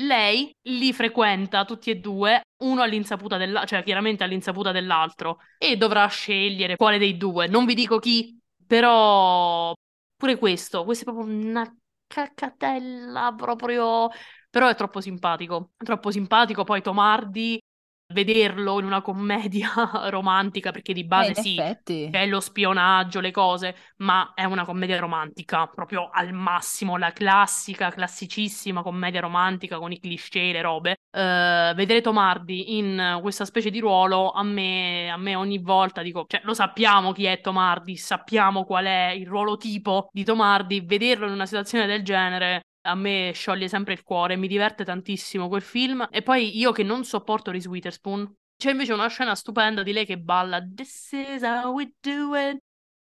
Lei 0.00 0.50
li 0.62 0.92
frequenta 0.92 1.64
tutti 1.64 1.90
e 1.90 1.96
due, 2.00 2.40
uno 2.64 2.82
all'insaputa 2.82 3.36
dell'altro, 3.36 3.76
cioè 3.76 3.84
chiaramente 3.84 4.24
all'insaputa 4.24 4.72
dell'altro, 4.72 5.38
e 5.58 5.76
dovrà 5.76 6.06
scegliere 6.08 6.76
quale 6.76 6.98
dei 6.98 7.16
due. 7.16 7.46
Non 7.46 7.64
vi 7.64 7.74
dico 7.74 7.98
chi, 7.98 8.36
Però 8.66 9.72
pure 10.16 10.36
questo, 10.38 10.84
questo 10.84 11.08
è 11.10 11.12
proprio 11.12 11.34
una 11.34 11.76
cacatella 12.06 13.34
proprio... 13.36 14.08
Però 14.50 14.68
è 14.68 14.74
troppo 14.76 15.00
simpatico, 15.00 15.72
troppo 15.76 16.10
simpatico. 16.10 16.64
Poi 16.64 16.80
Tomardi 16.82 17.60
vederlo 18.08 18.78
in 18.80 18.86
una 18.86 19.02
commedia 19.02 19.68
romantica, 20.10 20.70
perché 20.70 20.92
di 20.92 21.04
base 21.04 21.30
Eh, 21.30 21.34
sì, 21.34 21.56
effetti. 21.58 22.10
c'è 22.10 22.26
lo 22.26 22.40
spionaggio, 22.40 23.20
le 23.20 23.30
cose, 23.32 23.74
ma 23.98 24.32
è 24.34 24.44
una 24.44 24.64
commedia 24.64 24.98
romantica, 25.00 25.66
proprio 25.66 26.10
al 26.10 26.32
massimo, 26.32 26.96
la 26.96 27.12
classica, 27.12 27.90
classicissima 27.90 28.82
commedia 28.82 29.20
romantica 29.20 29.78
con 29.78 29.90
i 29.92 29.98
cliché, 29.98 30.52
le 30.52 30.62
robe. 30.62 30.96
Eh, 31.10 31.72
vedere 31.74 32.00
Tomardi 32.00 32.76
in 32.78 33.18
questa 33.20 33.44
specie 33.44 33.70
di 33.70 33.80
ruolo, 33.80 34.30
a 34.30 34.42
me, 34.42 35.10
a 35.10 35.16
me 35.16 35.34
ogni 35.34 35.58
volta 35.58 36.02
dico, 36.02 36.24
cioè 36.28 36.40
lo 36.44 36.54
sappiamo 36.54 37.12
chi 37.12 37.24
è 37.24 37.40
Tomardi, 37.40 37.96
sappiamo 37.96 38.64
qual 38.64 38.84
è 38.86 39.10
il 39.10 39.26
ruolo 39.26 39.56
tipo 39.56 40.08
di 40.12 40.24
Tomardi, 40.24 40.80
vederlo 40.82 41.26
in 41.26 41.32
una 41.32 41.46
situazione 41.46 41.86
del 41.86 42.02
genere 42.04 42.62
a 42.86 42.94
me 42.94 43.32
scioglie 43.34 43.68
sempre 43.68 43.94
il 43.94 44.02
cuore, 44.02 44.36
mi 44.36 44.46
diverte 44.46 44.84
tantissimo 44.84 45.48
quel 45.48 45.62
film. 45.62 46.06
E 46.10 46.22
poi 46.22 46.56
io 46.58 46.72
che 46.72 46.82
non 46.82 47.04
sopporto 47.04 47.50
Reese 47.50 47.68
Witherspoon, 47.68 48.32
c'è 48.56 48.70
invece 48.70 48.92
una 48.92 49.08
scena 49.08 49.34
stupenda 49.34 49.82
di 49.82 49.92
lei 49.92 50.06
che 50.06 50.18
balla 50.18 50.60
This 50.62 51.12
is 51.12 51.42
how 51.42 51.72
we 51.72 51.92
do 52.00 52.36
it. 52.36 52.58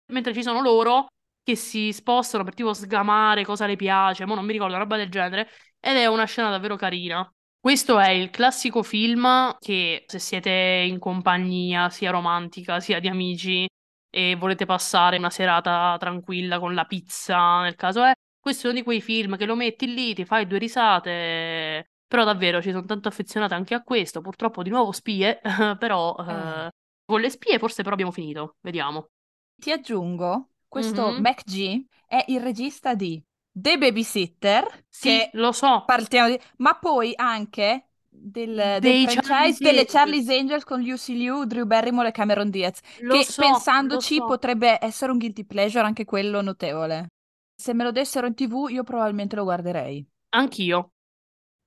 Mentre 0.07 0.33
ci 0.33 0.43
sono 0.43 0.61
loro 0.61 1.07
che 1.43 1.55
si 1.55 1.91
spostano 1.91 2.43
per 2.43 2.53
tipo 2.53 2.73
sgamare 2.73 3.43
cosa 3.43 3.65
le 3.65 3.75
piace, 3.75 4.25
ma 4.25 4.35
non 4.35 4.45
mi 4.45 4.53
ricordo, 4.53 4.73
una 4.73 4.83
roba 4.83 4.97
del 4.97 5.09
genere. 5.09 5.49
Ed 5.79 5.97
è 5.97 6.05
una 6.05 6.25
scena 6.25 6.49
davvero 6.49 6.75
carina. 6.75 7.29
Questo 7.59 7.97
è 7.99 8.09
il 8.09 8.29
classico 8.29 8.83
film 8.83 9.55
che 9.59 10.03
se 10.07 10.19
siete 10.19 10.49
in 10.85 10.99
compagnia 10.99 11.89
sia 11.89 12.11
romantica 12.11 12.79
sia 12.81 12.99
di 12.99 13.07
amici 13.07 13.65
e 14.09 14.35
volete 14.35 14.65
passare 14.65 15.17
una 15.17 15.29
serata 15.29 15.95
tranquilla 15.97 16.59
con 16.59 16.73
la 16.73 16.85
pizza, 16.85 17.61
nel 17.61 17.75
caso 17.75 18.03
è, 18.03 18.13
questo 18.43 18.67
è 18.67 18.69
uno 18.69 18.79
di 18.79 18.83
quei 18.85 19.01
film 19.01 19.38
che 19.38 19.45
lo 19.45 19.55
metti 19.55 19.91
lì, 19.93 20.13
ti 20.13 20.25
fai 20.25 20.45
due 20.47 20.57
risate. 20.57 21.89
Però 22.07 22.23
davvero 22.25 22.62
ci 22.62 22.69
sono 22.71 22.85
tanto 22.85 23.07
affezionata 23.07 23.55
anche 23.55 23.73
a 23.73 23.81
questo. 23.81 24.21
Purtroppo 24.21 24.62
di 24.63 24.69
nuovo 24.69 24.91
spie, 24.91 25.39
però 25.79 26.15
Eh. 26.27 26.65
eh, 26.67 26.69
con 27.05 27.21
le 27.21 27.29
spie 27.29 27.57
forse 27.59 27.81
però 27.83 27.93
abbiamo 27.93 28.12
finito. 28.12 28.57
Vediamo. 28.62 29.09
Ti 29.55 29.71
aggiungo, 29.71 30.50
questo 30.67 31.12
Mhm. 31.12 31.21
Mac 31.21 31.43
G 31.43 31.85
è 32.05 32.23
il 32.27 32.41
regista 32.41 32.93
di 32.95 33.23
The 33.51 33.77
Babysitter, 33.77 34.85
Sì, 34.89 35.29
lo 35.33 35.51
so. 35.51 35.83
partiamo 35.85 36.27
di... 36.29 36.39
ma 36.57 36.75
poi 36.77 37.13
anche 37.15 37.88
del, 38.09 38.77
del 38.79 39.09
franchise 39.09 39.21
Charlie's 39.21 39.59
delle. 39.59 39.85
Charlie's 39.85 40.29
Angels 40.29 40.63
con 40.65 40.81
Lucy 40.81 41.15
Liu, 41.15 41.45
Drew 41.45 41.65
Barrymore 41.65 42.09
e 42.09 42.12
Cameron 42.12 42.50
Diaz, 42.50 42.79
Lo 43.00 43.17
che 43.17 43.23
so, 43.23 43.41
pensandoci 43.41 44.15
so. 44.15 44.25
potrebbe 44.25 44.77
essere 44.81 45.12
un 45.12 45.17
guilty 45.17 45.45
pleasure 45.45 45.85
anche 45.85 46.05
quello 46.05 46.41
notevole. 46.41 47.07
Se 47.55 47.74
me 47.74 47.83
lo 47.83 47.91
dessero 47.91 48.27
in 48.27 48.36
TV 48.36 48.67
io 48.69 48.83
probabilmente 48.83 49.36
lo 49.36 49.43
guarderei. 49.43 50.05
Anch'io. 50.29 50.91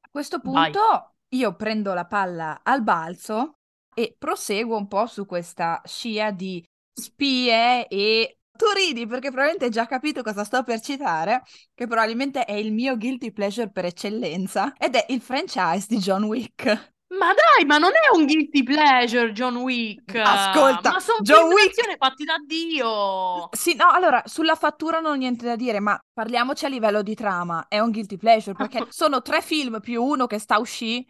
A 0.00 0.08
questo 0.10 0.40
Vai. 0.42 0.70
punto 0.70 1.14
io 1.28 1.54
prendo 1.54 1.94
la 1.94 2.06
palla 2.06 2.60
al 2.62 2.82
balzo 2.82 3.58
e 3.94 4.14
proseguo 4.18 4.76
un 4.76 4.88
po' 4.88 5.06
su 5.06 5.26
questa 5.26 5.80
scia 5.84 6.30
di 6.30 6.64
spie 6.92 7.86
e 7.88 8.38
tu 8.56 8.66
ridi 8.74 9.06
perché 9.06 9.28
probabilmente 9.28 9.66
hai 9.66 9.70
già 9.70 9.86
capito 9.86 10.22
cosa 10.22 10.44
sto 10.44 10.62
per 10.62 10.80
citare, 10.80 11.42
che 11.74 11.86
probabilmente 11.86 12.44
è 12.44 12.52
il 12.52 12.72
mio 12.72 12.96
guilty 12.96 13.30
pleasure 13.30 13.70
per 13.70 13.84
eccellenza, 13.84 14.72
ed 14.76 14.94
è 14.94 15.06
il 15.10 15.20
franchise 15.20 15.86
di 15.88 15.98
John 15.98 16.24
Wick. 16.24 16.94
Ma 17.18 17.32
dai, 17.32 17.64
ma 17.66 17.78
non 17.78 17.90
è 17.90 18.16
un 18.16 18.26
guilty 18.26 18.62
pleasure, 18.62 19.32
John 19.32 19.56
Wick. 19.56 20.14
Ascolta, 20.14 20.90
Ma 20.90 21.00
sono 21.00 21.18
John 21.22 21.52
Wick- 21.52 21.96
fatti 21.96 22.24
da 22.24 22.36
Dio. 22.44 23.48
Sì, 23.52 23.74
no, 23.74 23.88
allora, 23.90 24.22
sulla 24.26 24.54
fattura 24.54 25.00
non 25.00 25.12
ho 25.12 25.14
niente 25.14 25.46
da 25.46 25.56
dire, 25.56 25.80
ma 25.80 25.98
parliamoci 26.12 26.64
a 26.64 26.68
livello 26.68 27.02
di 27.02 27.14
trama. 27.14 27.66
È 27.68 27.78
un 27.78 27.90
guilty 27.90 28.16
pleasure 28.16 28.54
perché 28.54 28.86
sono 28.90 29.22
tre 29.22 29.40
film 29.40 29.80
più 29.80 30.02
uno 30.02 30.26
che 30.26 30.38
sta 30.38 30.58
uscì 30.58 31.06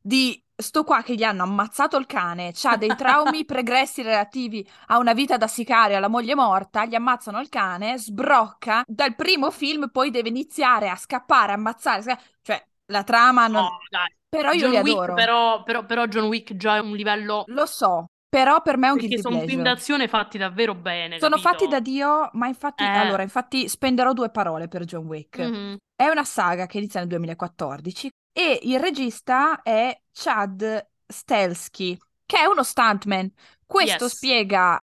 di 0.00 0.42
sto 0.56 0.84
qua 0.84 1.02
che 1.02 1.14
gli 1.14 1.22
hanno 1.24 1.42
ammazzato 1.42 1.96
il 1.96 2.06
cane, 2.06 2.52
ha 2.62 2.76
dei 2.76 2.94
traumi 2.94 3.44
pregressi 3.46 4.02
relativi 4.02 4.66
a 4.88 4.98
una 4.98 5.12
vita 5.12 5.36
da 5.36 5.46
sicario, 5.46 5.96
alla 5.96 6.08
moglie 6.08 6.34
morta, 6.34 6.84
gli 6.84 6.94
ammazzano 6.94 7.40
il 7.40 7.48
cane, 7.48 7.98
sbrocca, 7.98 8.84
dal 8.86 9.16
primo 9.16 9.50
film 9.50 9.88
poi 9.90 10.10
deve 10.10 10.28
iniziare 10.28 10.88
a 10.88 10.96
scappare, 10.96 11.52
ammazzare, 11.52 12.20
cioè 12.42 12.64
la 12.86 13.04
trama 13.04 13.46
non... 13.46 13.62
No, 13.62 13.78
dai. 13.90 14.08
Però 14.28 14.50
io 14.50 14.60
John 14.62 14.70
li 14.70 14.76
Wick, 14.78 14.96
adoro. 14.96 15.14
però, 15.14 15.62
però, 15.62 15.86
però 15.86 16.06
John 16.06 16.24
Wick 16.26 16.56
già 16.56 16.76
è 16.76 16.80
un 16.80 16.96
livello 16.96 17.44
Lo 17.48 17.66
so, 17.66 18.06
però 18.28 18.62
per 18.62 18.76
me 18.76 18.88
è 18.88 18.90
un 18.90 18.98
Perché 18.98 19.18
sono 19.18 19.40
film 19.46 19.62
d'azione 19.62 20.08
fatti 20.08 20.38
davvero 20.38 20.74
bene, 20.74 21.18
Sono 21.20 21.36
capito? 21.36 21.48
fatti 21.48 21.68
da 21.68 21.80
Dio, 21.80 22.30
ma 22.32 22.48
infatti, 22.48 22.82
Eh. 22.82 22.88
allora, 22.88 23.22
infatti 23.22 23.68
spenderò 23.68 24.12
due 24.12 24.30
parole 24.30 24.66
per 24.68 24.84
John 24.84 25.06
Wick. 25.06 25.38
Mhm. 25.38 25.76
È 25.94 26.08
una 26.08 26.24
saga 26.24 26.66
che 26.66 26.78
inizia 26.78 26.98
nel 27.00 27.08
2014 27.08 28.10
e 28.32 28.58
il 28.62 28.80
regista 28.80 29.62
è 29.62 29.96
Chad 30.12 30.88
Stahelski, 31.06 31.96
che 32.26 32.38
è 32.38 32.44
uno 32.46 32.64
stuntman. 32.64 33.30
Questo 33.64 34.04
Yes. 34.04 34.14
spiega 34.16 34.78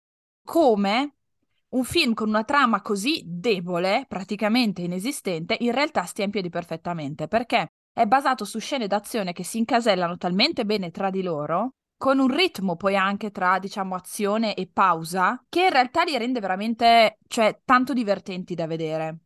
come 0.44 1.14
un 1.70 1.84
film 1.84 2.14
con 2.14 2.30
una 2.30 2.44
trama 2.44 2.82
così 2.82 3.22
debole, 3.26 4.06
praticamente 4.08 4.82
inesistente, 4.82 5.56
in 5.60 5.72
realtà 5.72 6.04
stia 6.04 6.26
in 6.26 6.32
piedi 6.32 6.50
perfettamente, 6.50 7.28
perché 7.28 7.68
è 8.00 8.06
basato 8.06 8.46
su 8.46 8.60
scene 8.60 8.88
d'azione 8.88 9.34
che 9.34 9.44
si 9.44 9.58
incasellano 9.58 10.16
talmente 10.16 10.64
bene 10.64 10.90
tra 10.90 11.10
di 11.10 11.22
loro, 11.22 11.74
con 11.98 12.20
un 12.20 12.34
ritmo 12.34 12.78
poi 12.78 12.96
anche 12.96 13.30
tra, 13.30 13.60
diciamo, 13.60 13.94
azione 13.94 14.54
e 14.54 14.70
pausa, 14.72 15.44
che 15.50 15.64
in 15.64 15.70
realtà 15.70 16.04
li 16.04 16.18
rende 16.18 16.40
veramente, 16.40 17.18
cioè, 17.28 17.60
tanto 17.66 17.92
divertenti 17.92 18.56
da 18.56 18.68
vedere. 18.68 19.18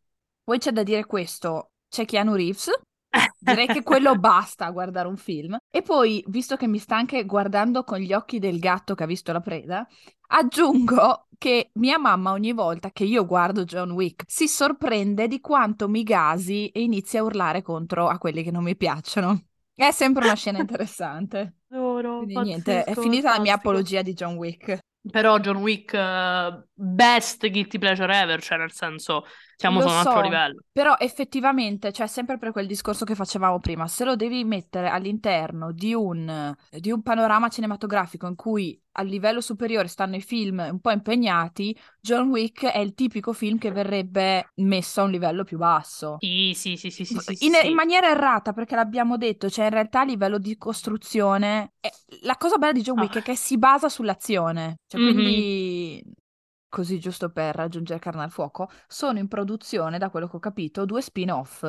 Poi 0.42 0.58
c'è 0.58 0.72
da 0.72 0.82
dire 0.82 1.06
questo, 1.06 1.70
c'è 1.88 2.04
Keanu 2.04 2.34
Reeves, 2.34 2.68
direi 3.38 3.68
che 3.68 3.84
quello 3.84 4.16
basta 4.18 4.66
a 4.66 4.72
guardare 4.72 5.06
un 5.06 5.18
film. 5.18 5.56
E 5.70 5.82
poi, 5.82 6.24
visto 6.26 6.56
che 6.56 6.66
mi 6.66 6.78
sta 6.78 6.96
anche 6.96 7.24
guardando 7.26 7.84
con 7.84 7.98
gli 7.98 8.12
occhi 8.12 8.40
del 8.40 8.58
gatto 8.58 8.96
che 8.96 9.04
ha 9.04 9.06
visto 9.06 9.30
la 9.30 9.40
preda, 9.40 9.86
aggiungo 10.30 11.28
che 11.44 11.72
mia 11.74 11.98
mamma 11.98 12.30
ogni 12.30 12.54
volta 12.54 12.90
che 12.90 13.04
io 13.04 13.26
guardo 13.26 13.64
John 13.64 13.90
Wick 13.90 14.24
si 14.26 14.48
sorprende 14.48 15.28
di 15.28 15.40
quanto 15.42 15.90
mi 15.90 16.02
gasi 16.02 16.68
e 16.70 16.80
inizi 16.80 17.18
a 17.18 17.22
urlare 17.22 17.60
contro 17.60 18.08
a 18.08 18.16
quelli 18.16 18.42
che 18.42 18.50
non 18.50 18.62
mi 18.64 18.74
piacciono. 18.74 19.48
È 19.74 19.90
sempre 19.90 20.24
una 20.24 20.34
scena 20.36 20.58
interessante. 20.60 21.56
Adoro, 21.68 22.16
Quindi 22.16 22.38
niente, 22.38 22.84
è 22.84 22.94
pazzesco, 22.94 23.00
finita 23.02 23.30
la 23.30 23.40
mia 23.40 23.52
fantastico. 23.52 23.58
apologia 23.58 24.00
di 24.00 24.14
John 24.14 24.36
Wick. 24.36 24.78
Però 25.10 25.38
John 25.38 25.56
Wick, 25.58 25.92
eh, 25.92 26.64
best 26.74 27.48
guilty 27.50 27.78
pleasure 27.78 28.12
ever, 28.14 28.42
cioè 28.42 28.58
nel 28.58 28.72
senso, 28.72 29.24
siamo 29.56 29.80
su 29.80 29.88
un 29.88 29.94
altro 29.94 30.14
so, 30.14 30.20
livello. 30.20 30.62
Però 30.72 30.96
effettivamente, 30.98 31.92
cioè 31.92 32.06
sempre 32.06 32.36
per 32.38 32.50
quel 32.52 32.66
discorso 32.66 33.04
che 33.04 33.14
facevamo 33.14 33.60
prima, 33.60 33.86
se 33.86 34.04
lo 34.04 34.16
devi 34.16 34.44
mettere 34.44 34.88
all'interno 34.88 35.72
di 35.72 35.94
un, 35.94 36.52
di 36.70 36.90
un 36.90 37.02
panorama 37.02 37.48
cinematografico 37.48 38.26
in 38.26 38.34
cui 38.34 38.80
a 38.96 39.02
livello 39.02 39.40
superiore 39.40 39.88
stanno 39.88 40.16
i 40.16 40.20
film 40.20 40.58
un 40.70 40.80
po' 40.80 40.90
impegnati, 40.90 41.76
John 42.00 42.28
Wick 42.28 42.64
è 42.66 42.78
il 42.78 42.94
tipico 42.94 43.32
film 43.32 43.58
che 43.58 43.70
verrebbe 43.70 44.50
messo 44.56 45.00
a 45.00 45.04
un 45.04 45.10
livello 45.10 45.44
più 45.44 45.58
basso. 45.58 46.16
Sì, 46.18 46.52
sì, 46.54 46.76
sì, 46.76 46.90
sì, 46.90 47.04
sì, 47.04 47.18
sì, 47.20 47.36
In, 47.46 47.52
sì. 47.60 47.66
in 47.68 47.74
maniera 47.74 48.08
errata, 48.10 48.52
perché 48.52 48.74
l'abbiamo 48.76 49.16
detto, 49.16 49.50
cioè 49.50 49.66
in 49.66 49.70
realtà 49.72 50.00
a 50.00 50.04
livello 50.04 50.38
di 50.38 50.56
costruzione, 50.56 51.74
è- 51.80 51.90
la 52.22 52.36
cosa 52.36 52.56
bella 52.56 52.72
di 52.72 52.82
John 52.82 52.98
Wick 52.98 53.16
Ah. 53.16 53.18
è 53.18 53.22
che 53.22 53.36
si 53.36 53.58
basa 53.58 53.88
sull'azione. 53.88 54.78
Cioè, 54.86 55.00
Mhm. 55.00 55.12
quindi, 55.12 56.02
così 56.74 56.98
giusto 56.98 57.30
per 57.30 57.54
raggiungere 57.54 58.00
carne 58.00 58.22
al 58.24 58.30
fuoco, 58.32 58.68
sono 58.88 59.18
in 59.20 59.28
produzione, 59.28 59.98
da 59.98 60.10
quello 60.10 60.28
che 60.28 60.36
ho 60.36 60.38
capito, 60.40 60.84
due 60.84 61.00
spin-off. 61.02 61.64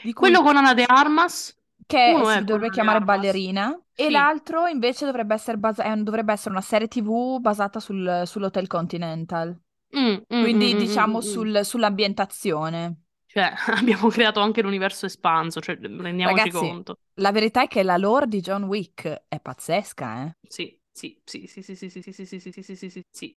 Di 0.00 0.12
cui 0.12 0.32
Quello 0.32 0.42
con 0.42 0.56
Ana 0.56 0.74
de 0.74 0.84
Armas, 0.86 1.56
che 1.86 2.20
uno 2.20 2.24
si 2.24 2.44
dovrebbe 2.44 2.70
chiamare. 2.70 3.00
Ballerina 3.00 3.80
e 3.94 4.10
Sì. 4.10 4.10
l'altro 4.10 4.66
invece 4.66 5.04
dovrebbe 5.06 5.34
essere, 5.34 5.58
basa- 5.58 5.84
eh, 5.84 5.96
dovrebbe 6.02 6.32
essere 6.32 6.50
una 6.50 6.60
serie 6.60 6.86
TV 6.88 7.40
basata 7.40 7.80
sul- 7.80 8.22
sull'Hotel 8.26 8.66
Continental. 8.68 9.58
Mm, 9.94 10.22
mm, 10.30 10.36
Quindi 10.36 10.74
mm, 10.74 10.76
mm, 10.76 10.76
diciamo 10.76 11.20
mm, 11.22 11.22
mm. 11.40 11.44
sul- 11.44 11.64
sull'ambientazione. 11.64 13.02
Cioè, 13.26 13.52
abbiamo 13.78 14.08
creato 14.08 14.40
anche 14.40 14.62
l'universo 14.62 15.06
espanso, 15.06 15.60
cioè, 15.60 15.76
rendiamoci 15.78 16.50
Ragazzi, 16.50 16.50
conto. 16.50 16.98
la 17.14 17.32
verità 17.32 17.62
è 17.62 17.66
che 17.66 17.82
la 17.82 17.96
lore 17.96 18.28
di 18.28 18.40
John 18.40 18.62
Wick 18.64 19.24
è 19.26 19.40
pazzesca, 19.40 20.26
eh? 20.26 20.36
Sì, 20.48 20.78
sì, 20.92 21.20
sì, 21.24 21.46
sì, 21.46 21.62
sì, 21.62 21.74
sì, 21.76 21.88
sì, 21.88 22.00
sì, 22.02 22.12
sì, 22.12 22.40
sì, 22.40 22.62
sì, 22.62 22.76
sì, 22.76 22.90
sì, 22.90 23.02
sì. 23.10 23.36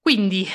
Quindi, 0.00 0.46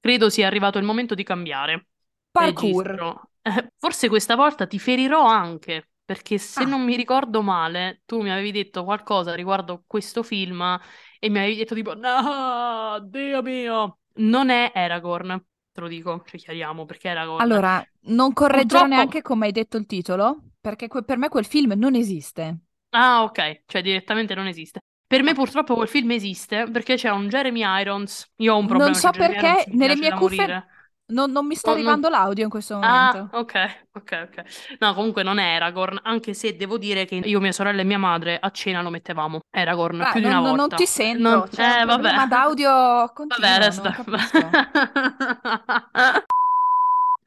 credo 0.00 0.28
sia 0.30 0.46
arrivato 0.46 0.78
il 0.78 0.84
momento 0.84 1.14
di 1.14 1.24
cambiare 1.24 1.86
Parkour. 2.30 3.20
Eh, 3.42 3.72
forse 3.78 4.08
questa 4.08 4.36
volta 4.36 4.66
ti 4.66 4.78
ferirò 4.78 5.26
anche, 5.26 5.88
perché 6.04 6.38
se 6.38 6.62
Ah. 6.62 6.66
non 6.66 6.84
mi 6.84 6.94
ricordo 6.94 7.42
male, 7.42 8.02
tu 8.06 8.20
mi 8.22 8.30
avevi 8.30 8.52
detto 8.52 8.84
qualcosa 8.84 9.34
riguardo 9.34 9.82
questo 9.86 10.22
film 10.22 10.78
e 11.18 11.28
mi 11.28 11.38
avevi 11.38 11.56
detto 11.56 11.74
tipo, 11.74 11.94
no, 11.94 13.00
Dio 13.02 13.42
mio, 13.42 13.98
non 14.14 14.50
è 14.50 14.70
Aragorn, 14.72 15.44
te 15.72 15.80
lo 15.80 15.88
dico, 15.88 16.22
ci 16.24 16.36
chiariamo 16.38 16.84
perché 16.84 17.08
Aragorn. 17.08 17.40
Allora, 17.42 17.84
non 18.02 18.32
correggerò 18.32 18.80
Purtroppo- 18.82 18.86
neanche 18.94 19.22
come 19.22 19.46
hai 19.46 19.52
detto 19.52 19.76
il 19.76 19.86
titolo, 19.86 20.42
perché 20.60 20.86
que- 20.86 21.02
per 21.02 21.18
me 21.18 21.28
quel 21.28 21.44
film 21.44 21.72
non 21.76 21.96
esiste. 21.96 22.58
Ah, 22.94 23.22
ok, 23.22 23.62
cioè 23.66 23.82
direttamente 23.82 24.34
non 24.34 24.46
esiste. 24.46 24.80
Per 25.06 25.22
me 25.22 25.34
purtroppo 25.34 25.74
quel 25.74 25.88
film 25.88 26.10
esiste 26.12 26.68
perché 26.70 26.94
c'è 26.96 27.10
un 27.10 27.28
Jeremy 27.28 27.62
Irons. 27.80 28.32
Io 28.36 28.54
ho 28.54 28.58
un 28.58 28.66
problema 28.66 28.90
Non 28.92 29.00
so 29.00 29.10
perché 29.10 29.46
Irons, 29.46 29.66
mi 29.66 29.76
nelle 29.76 29.96
mie 29.96 30.12
cuffie 30.12 30.66
non, 31.12 31.30
non 31.30 31.46
mi 31.46 31.54
sta 31.54 31.72
Non- 31.72 31.82
non- 31.82 31.88
arrivando 31.92 32.08
l'audio 32.08 32.44
in 32.44 32.48
questo 32.50 32.78
Ah, 32.80 33.10
momento. 33.12 33.36
ok, 33.36 33.86
ok, 33.92 34.28
ok. 34.28 34.76
No, 34.78 34.94
comunque 34.94 35.22
non 35.22 35.36
è 35.38 35.54
Aragorn, 35.56 36.00
anche 36.04 36.32
se 36.32 36.56
devo 36.56 36.78
dire 36.78 37.04
che 37.04 37.16
io, 37.16 37.40
mia 37.40 37.52
sorella 37.52 37.82
e 37.82 37.84
mia 37.84 37.98
madre 37.98 38.38
a 38.40 38.50
cena 38.50 38.80
lo 38.80 38.88
mettevamo. 38.88 39.40
Aragorn, 39.50 40.00
Ah, 40.00 40.12
più 40.12 40.20
di 40.20 40.26
non, 40.26 40.38
una 40.38 40.40
non- 40.40 40.48
non 40.48 40.56
volta. 40.68 40.76
ti 40.76 40.86
sento, 40.86 41.28
Non- 41.28 41.38
un 41.40 41.44
eh, 41.58 41.84
vabbè. 41.84 41.86
problema 41.86 42.26
d'audio 42.26 42.70
continuo, 43.12 43.48
Vabbè, 43.48 43.50
non 43.50 43.58
resta. 43.58 44.04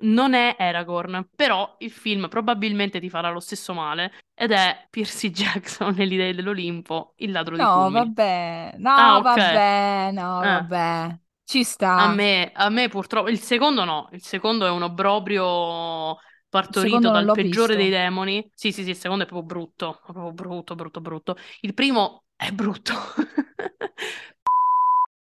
Non 0.06 0.34
è 0.34 0.56
Aragorn, 0.60 1.30
però 1.36 1.76
il 1.80 1.92
film 1.92 2.28
probabilmente 2.30 3.00
ti 3.00 3.10
farà 3.10 3.30
lo 3.32 3.40
stesso 3.40 3.74
male 3.74 4.14
ed 4.34 4.52
è 4.52 4.88
Percy 4.90 5.32
Jackson 5.32 5.94
nelle 5.96 6.14
idee 6.14 6.34
dell'Olimpo, 6.36 7.14
il 7.18 7.32
ladro 7.32 7.56
di 7.58 7.66
No, 7.66 7.68
fulmini. 7.68 8.14
vabbè, 8.16 8.76
no, 8.80 8.92
Ah, 8.96 9.20
ok. 9.20 9.38
vabbè, 9.38 10.12
no, 10.12 10.22
Eh. 10.40 10.62
vabbè, 10.62 11.18
ci 11.46 11.64
A 11.98 12.08
sta. 12.08 12.10
me, 12.10 12.52
a 12.54 12.70
me 12.70 12.90
purtroppo, 12.90 13.30
il 13.30 13.40
secondo 13.40 13.86
no, 13.86 14.10
il 14.12 14.22
secondo 14.22 14.66
è 14.66 14.70
un 14.70 14.82
obbrobrio 14.82 16.18
partorito 16.50 17.10
dal 17.10 17.32
peggiore 17.32 17.76
dei 17.78 17.90
visto. 17.90 17.90
demoni. 17.90 18.50
Sì, 18.54 18.74
sì, 18.74 18.84
sì, 18.84 18.90
il 18.90 18.98
secondo 18.98 19.24
è 19.24 19.28
proprio 19.28 19.48
brutto, 19.48 20.00
proprio 20.04 20.32
brutto, 20.34 20.76
brutto, 20.76 21.00
brutto. 21.02 21.38
Il 21.62 21.74
primo 21.74 22.26
è 22.36 22.52
brutto. 22.52 22.94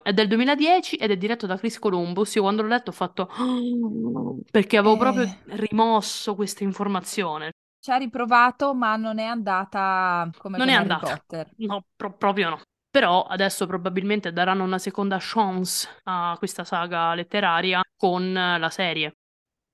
È 0.04 0.12
del 0.12 0.28
2010 0.28 0.98
ed 0.98 1.12
è 1.12 1.18
diretto 1.18 1.48
da 1.48 1.58
Chris 1.58 1.80
Columbus. 1.80 2.36
Io 2.36 2.42
quando 2.42 2.62
l'ho 2.62 2.68
letto 2.68 2.90
ho 2.90 2.94
fatto 2.94 3.30
"Oh", 3.38 4.38
perché 4.52 4.78
avevo 4.78 4.98
proprio 4.98 5.24
Eh. 5.24 5.56
rimosso 5.70 6.36
questa 6.36 6.64
informazione. 6.64 7.52
Ci 7.80 7.92
ha 7.92 7.98
riprovato, 7.98 8.74
ma 8.74 8.96
non 8.96 9.20
è 9.20 9.24
andata 9.26 10.30
come 10.38 10.58
Non 10.58 10.70
è 10.70 10.74
Harry 10.74 10.82
andata. 10.82 11.16
Potter. 11.16 11.52
No, 11.58 11.86
pro- 11.96 12.14
proprio 12.16 12.50
no. 12.50 12.62
Però 12.90 13.24
adesso 13.24 13.66
probabilmente 13.66 14.32
daranno 14.32 14.64
una 14.64 14.78
seconda 14.78 15.18
chance 15.20 15.88
a 16.04 16.36
questa 16.38 16.64
saga 16.64 17.14
letteraria 17.16 17.82
con 17.98 18.32
la 18.34 18.70
serie. 18.70 19.14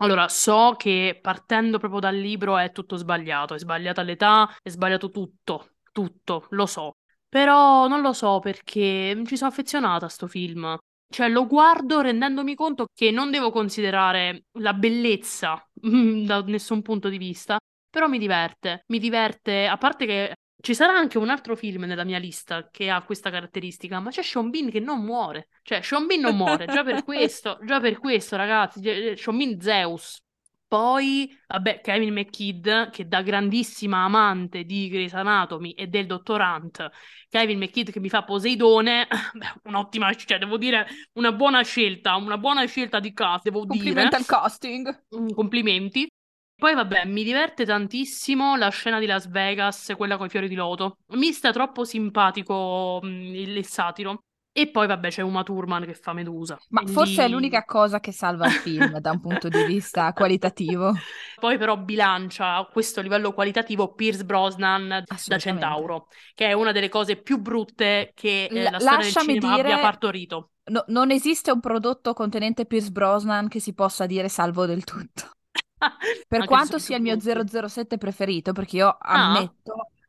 Allora, 0.01 0.29
so 0.29 0.75
che 0.77 1.19
partendo 1.21 1.77
proprio 1.77 1.99
dal 1.99 2.15
libro 2.15 2.57
è 2.57 2.71
tutto 2.71 2.95
sbagliato, 2.95 3.53
è 3.55 3.59
sbagliata 3.59 4.01
l'età, 4.01 4.49
è 4.61 4.69
sbagliato 4.69 5.09
tutto, 5.09 5.71
tutto, 5.91 6.47
lo 6.51 6.65
so. 6.65 6.93
Però 7.29 7.87
non 7.87 8.01
lo 8.01 8.11
so 8.11 8.39
perché 8.39 9.21
ci 9.25 9.37
sono 9.37 9.49
affezionata 9.49 10.07
a 10.07 10.09
sto 10.09 10.27
film. 10.27 10.75
Cioè, 11.11 11.29
lo 11.29 11.47
guardo 11.47 12.01
rendendomi 12.01 12.55
conto 12.55 12.87
che 12.93 13.11
non 13.11 13.31
devo 13.31 13.51
considerare 13.51 14.45
la 14.59 14.73
bellezza 14.73 15.63
da 15.73 16.41
nessun 16.41 16.81
punto 16.81 17.09
di 17.09 17.17
vista, 17.17 17.57
però 17.89 18.07
mi 18.07 18.17
diverte. 18.19 18.83
Mi 18.87 18.99
diverte, 18.99 19.65
a 19.67 19.77
parte 19.77 20.05
che 20.05 20.33
ci 20.61 20.75
sarà 20.75 20.93
anche 20.95 21.17
un 21.17 21.29
altro 21.29 21.55
film 21.55 21.83
nella 21.83 22.03
mia 22.03 22.17
lista 22.17 22.69
che 22.69 22.89
ha 22.89 23.03
questa 23.03 23.29
caratteristica, 23.29 23.99
ma 23.99 24.09
c'è 24.09 24.21
Sean 24.21 24.49
Bean 24.49 24.69
che 24.69 24.79
non 24.79 25.03
muore. 25.03 25.47
Cioè, 25.61 25.81
Sean 25.81 26.05
Bean 26.05 26.21
non 26.21 26.35
muore, 26.35 26.65
già 26.65 26.83
per 26.83 27.03
questo, 27.05 27.59
già 27.63 27.79
per 27.79 27.97
questo, 27.99 28.35
ragazzi, 28.35 28.81
eh, 28.81 29.15
Sean 29.15 29.37
Bean 29.37 29.59
Zeus. 29.61 30.21
Poi, 30.69 31.35
vabbè, 31.47 31.81
Kevin 31.81 32.13
McKidd, 32.13 32.91
che 32.91 33.07
da 33.07 33.23
grandissima 33.23 34.03
amante 34.03 34.65
di 34.65 34.87
Grey's 34.87 35.15
Anatomy 35.15 35.71
e 35.71 35.87
del 35.87 36.05
Dottor 36.05 36.39
Hunt, 36.41 36.87
Kevin 37.27 37.57
McKidd 37.57 37.89
che 37.89 37.99
mi 37.99 38.07
fa 38.07 38.23
Poseidone, 38.23 39.07
beh, 39.33 39.61
un'ottima, 39.63 40.13
cioè, 40.13 40.37
devo 40.37 40.57
dire, 40.57 40.85
una 41.13 41.31
buona 41.31 41.63
scelta, 41.63 42.15
una 42.17 42.37
buona 42.37 42.65
scelta 42.67 42.99
di 42.99 43.13
cast, 43.13 43.45
devo 43.45 43.65
dire. 43.65 43.77
Complimenti 43.77 44.15
al 44.15 44.25
casting. 44.27 45.05
Mm, 45.15 45.29
Complimenti. 45.31 46.07
Poi 46.55 46.75
vabbè, 46.75 47.05
mi 47.05 47.23
diverte 47.23 47.65
tantissimo 47.65 48.55
la 48.55 48.69
scena 48.69 48.99
di 48.99 49.07
Las 49.07 49.27
Vegas, 49.27 49.93
quella 49.97 50.17
con 50.17 50.27
i 50.27 50.29
fiori 50.29 50.47
di 50.47 50.55
loto. 50.55 50.97
Mi 51.13 51.31
sta 51.31 51.51
troppo 51.51 51.83
simpatico 51.83 53.01
mm, 53.03 53.33
il, 53.33 53.57
il 53.57 53.65
satiro. 53.65 54.25
E 54.51 54.69
poi 54.71 54.87
vabbè 54.87 55.09
c'è 55.09 55.21
Uma 55.21 55.43
Thurman 55.43 55.85
che 55.85 55.93
fa 55.93 56.11
Medusa. 56.11 56.57
Ma 56.69 56.81
E 56.81 56.87
forse 56.87 57.23
è 57.23 57.27
l'unica 57.27 57.63
cosa 57.63 57.99
che 57.99 58.11
salva 58.11 58.47
il 58.47 58.51
film 58.53 58.97
da 58.99 59.11
un 59.11 59.19
punto 59.21 59.47
di 59.47 59.63
vista 59.63 60.11
qualitativo. 60.13 60.93
Poi 61.39 61.57
però 61.57 61.77
bilancia 61.77 62.55
a 62.55 62.65
questo 62.65 62.99
livello 63.01 63.31
qualitativo 63.33 63.93
Pierce 63.93 64.25
Brosnan 64.25 65.03
da. 65.05 65.37
Centauro, 65.37 66.07
che 66.33 66.47
è 66.47 66.53
una 66.53 66.71
delle 66.71 66.89
cose 66.89 67.15
più 67.17 67.37
brutte 67.39 68.11
che 68.15 68.45
eh, 68.45 68.61
L- 68.63 68.71
la 68.71 68.79
storia 68.79 68.97
del 68.99 69.11
cinema 69.13 69.55
dire- 69.55 69.71
abbia 69.71 69.79
partorito. 69.81 70.51
No- 70.69 70.83
non 70.87 71.11
esiste 71.11 71.51
un 71.51 71.59
prodotto 71.59 72.13
contenente 72.13 72.65
Pierce 72.65 72.91
Brosnan 72.91 73.47
che 73.47 73.59
si 73.59 73.73
possa 73.73 74.05
dire 74.07 74.29
salvo 74.29 74.65
del 74.65 74.83
tutto. 74.83 75.31
Per 76.27 76.39
Anche 76.41 76.47
quanto 76.47 76.79
sia 76.79 76.97
il 76.97 77.03
mio 77.03 77.15
brutti. 77.15 77.69
007 77.69 77.97
preferito, 77.97 78.51
perché 78.51 78.75
io 78.77 78.97
Ah. 78.99 79.49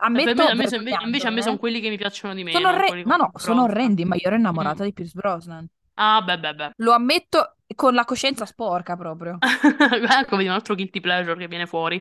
Ammetto, 0.00 0.34
per 0.34 0.50
ammetto 0.50 0.80
me- 0.82 0.90
a 0.92 0.98
me 1.00 1.04
invece, 1.06 1.26
a 1.26 1.30
me 1.30 1.42
sono 1.42 1.54
eh, 1.56 1.58
quelli 1.58 1.80
che 1.80 1.88
mi 1.90 1.96
piacciono 1.96 2.34
di 2.34 2.44
meno. 2.44 2.58
sono 2.58 2.68
orre- 2.70 3.02
no, 3.04 3.16
no, 3.16 3.30
sono 3.34 3.62
orrendi, 3.64 4.04
ma 4.04 4.14
io 4.16 4.22
ero 4.24 4.36
innamorata 4.36 4.82
Mm. 4.82 4.86
di 4.86 4.92
Pierce 4.92 5.12
Brosnan. 5.14 5.66
Ah, 5.94 6.22
beh, 6.22 6.38
beh, 6.38 6.54
beh. 6.54 6.70
Lo 6.76 6.92
ammetto 6.92 7.56
con 7.74 7.94
la 7.94 8.04
coscienza 8.04 8.46
sporca 8.46 8.96
proprio. 8.96 9.38
ecco, 10.20 10.36
vedi 10.36 10.48
un 10.48 10.54
altro 10.54 10.74
guilty 10.74 11.00
pleasure 11.00 11.36
che 11.36 11.46
viene 11.48 11.66
fuori. 11.66 11.98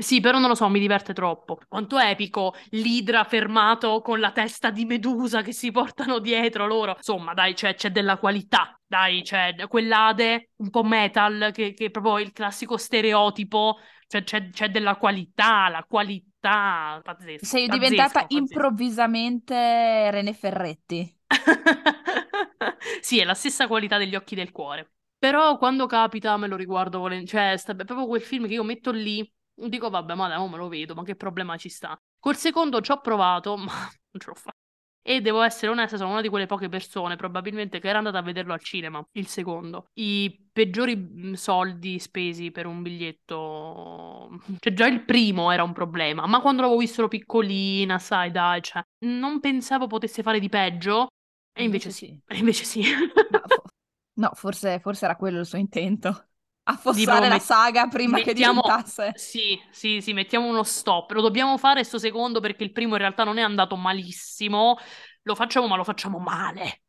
Sì, 0.00 0.20
però 0.20 0.38
non 0.38 0.48
lo 0.48 0.54
so, 0.54 0.68
mi 0.68 0.80
diverte 0.80 1.12
troppo. 1.12 1.58
Quanto 1.68 1.98
è 1.98 2.10
epico 2.10 2.54
l'idra 2.70 3.24
fermato 3.24 4.00
con 4.00 4.20
la 4.20 4.32
testa 4.32 4.70
di 4.70 4.84
Medusa 4.86 5.42
che 5.42 5.52
si 5.52 5.70
portano 5.70 6.18
dietro 6.18 6.66
loro. 6.66 6.94
Insomma, 6.96 7.34
dai, 7.34 7.52
c'è, 7.54 7.74
c'è 7.74 7.90
della 7.90 8.16
qualità. 8.16 8.78
Dai, 8.86 9.22
c'è 9.22 9.54
quell'ade 9.68 10.50
un 10.56 10.70
po' 10.70 10.82
metal, 10.82 11.50
che, 11.52 11.74
che 11.74 11.86
è 11.86 11.90
proprio 11.90 12.18
il 12.18 12.32
classico 12.32 12.76
stereotipo. 12.78 13.78
Cioè, 14.06 14.22
c'è, 14.24 14.48
c'è 14.50 14.70
della 14.70 14.96
qualità, 14.96 15.68
la 15.68 15.84
qualità 15.86 17.00
pazzesca. 17.02 17.46
Sei 17.46 17.66
pazzesco, 17.66 17.78
diventata 17.78 18.20
pazzesco. 18.20 18.36
improvvisamente 18.36 20.10
René 20.10 20.32
Ferretti. 20.32 21.18
Sì, 23.00 23.18
è 23.20 23.24
la 23.24 23.34
stessa 23.34 23.66
qualità 23.66 23.98
degli 23.98 24.14
occhi 24.14 24.34
del 24.34 24.50
cuore. 24.52 24.92
Però 25.18 25.56
quando 25.58 25.86
capita 25.86 26.36
me 26.36 26.46
lo 26.48 26.56
riguardo 26.56 26.98
volentieri. 26.98 27.46
Cioè, 27.48 27.56
sta- 27.58 27.72
è 27.72 27.84
proprio 27.84 28.06
quel 28.06 28.22
film 28.22 28.46
che 28.46 28.54
io 28.54 28.64
metto 28.64 28.90
lì, 28.90 29.30
dico 29.54 29.90
vabbè, 29.90 30.14
ma 30.14 30.28
dai, 30.28 30.48
me 30.48 30.56
lo 30.56 30.68
vedo, 30.68 30.94
ma 30.94 31.04
che 31.04 31.16
problema 31.16 31.56
ci 31.56 31.68
sta? 31.68 31.98
Col 32.18 32.36
secondo 32.36 32.80
ci 32.80 32.90
ho 32.92 33.00
provato, 33.00 33.56
ma 33.58 33.72
non 33.72 34.20
ce 34.20 34.26
l'ho 34.28 34.34
fatta. 34.34 34.56
E 35.04 35.20
devo 35.20 35.42
essere 35.42 35.72
onesta, 35.72 35.96
sono 35.96 36.10
una 36.12 36.20
di 36.20 36.28
quelle 36.28 36.46
poche 36.46 36.68
persone 36.68 37.16
probabilmente 37.16 37.80
che 37.80 37.88
era 37.88 37.98
andata 37.98 38.18
a 38.18 38.22
vederlo 38.22 38.52
al 38.52 38.60
cinema, 38.62 39.04
il 39.12 39.26
secondo. 39.26 39.86
I 39.94 40.48
peggiori 40.52 40.94
mh, 40.96 41.32
soldi 41.32 41.98
spesi 41.98 42.52
per 42.52 42.66
un 42.66 42.82
biglietto, 42.82 44.30
cioè 44.60 44.72
già 44.72 44.86
il 44.86 45.04
primo 45.04 45.50
era 45.50 45.64
un 45.64 45.72
problema, 45.72 46.26
ma 46.26 46.40
quando 46.40 46.62
l'avevo 46.62 46.78
visto 46.78 47.00
ero 47.00 47.08
piccolina, 47.08 47.98
sai, 47.98 48.30
dai, 48.30 48.62
cioè, 48.62 48.80
non 49.06 49.40
pensavo 49.40 49.88
potesse 49.88 50.22
fare 50.22 50.38
di 50.38 50.48
peggio, 50.48 51.08
e 51.52 51.64
invece, 51.64 51.90
sì. 51.90 52.16
E 52.26 52.36
invece 52.36 52.64
sì. 52.64 52.82
Ma 53.28 53.40
fo- 53.48 53.64
no, 54.14 54.30
forse, 54.34 54.80
forse 54.80 55.04
era 55.04 55.16
quello 55.16 55.40
il 55.40 55.46
suo 55.46 55.58
intento. 55.58 56.28
Affossare 56.64 57.28
la 57.28 57.34
met- 57.34 57.42
saga 57.42 57.88
prima 57.88 58.18
che 58.18 58.26
mettiamo- 58.26 58.60
diventasse. 58.62 59.12
Sì, 59.16 59.58
sì, 59.70 60.00
sì, 60.00 60.12
mettiamo 60.12 60.46
uno 60.48 60.62
stop. 60.62 61.10
Lo 61.12 61.20
dobbiamo 61.20 61.58
fare 61.58 61.84
sto 61.84 61.98
secondo 61.98 62.40
perché 62.40 62.64
il 62.64 62.72
primo 62.72 62.92
in 62.92 62.98
realtà 63.00 63.24
non 63.24 63.38
è 63.38 63.42
andato 63.42 63.76
malissimo. 63.76 64.76
Lo 65.22 65.34
facciamo, 65.34 65.66
ma 65.66 65.76
lo 65.76 65.84
facciamo 65.84 66.18
male. 66.18 66.82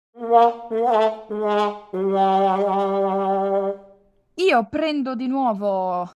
Io 4.35 4.67
prendo 4.67 5.15
di 5.15 5.27
nuovo 5.27 6.09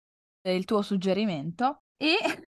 eh, 0.42 0.56
il 0.56 0.66
tuo 0.66 0.82
suggerimento 0.82 1.84
e 1.98 2.18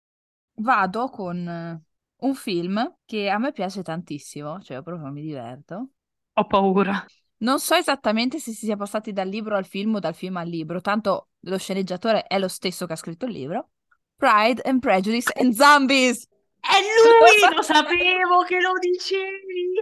vado 0.60 1.08
con 1.08 1.46
eh, 1.48 1.82
un 2.26 2.34
film 2.34 2.96
che 3.04 3.28
a 3.28 3.38
me 3.38 3.52
piace 3.52 3.82
tantissimo, 3.82 4.60
cioè 4.60 4.82
proprio 4.82 5.10
mi 5.10 5.22
diverto. 5.22 5.90
Ho 6.34 6.46
paura. 6.46 7.04
Non 7.38 7.60
so 7.60 7.74
esattamente 7.74 8.38
se 8.38 8.52
si 8.52 8.64
sia 8.66 8.76
passati 8.76 9.12
dal 9.12 9.28
libro 9.28 9.56
al 9.56 9.66
film 9.66 9.96
o 9.96 10.00
dal 10.00 10.14
film 10.14 10.38
al 10.38 10.48
libro, 10.48 10.80
tanto 10.80 11.28
lo 11.40 11.58
sceneggiatore 11.58 12.24
è 12.24 12.38
lo 12.38 12.48
stesso 12.48 12.86
che 12.86 12.94
ha 12.94 12.96
scritto 12.96 13.26
il 13.26 13.32
libro. 13.32 13.70
Pride 14.16 14.62
and 14.62 14.80
Prejudice 14.80 15.30
and 15.36 15.52
Zombies. 15.52 16.26
È 16.58 16.80
lui! 16.80 17.54
Lo 17.54 17.62
sapevo 17.62 18.42
che 18.42 18.60
lo 18.60 18.72
dicevi! 18.80 19.74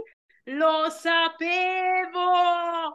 Lo 0.45 0.91
sapevo! 0.91 2.95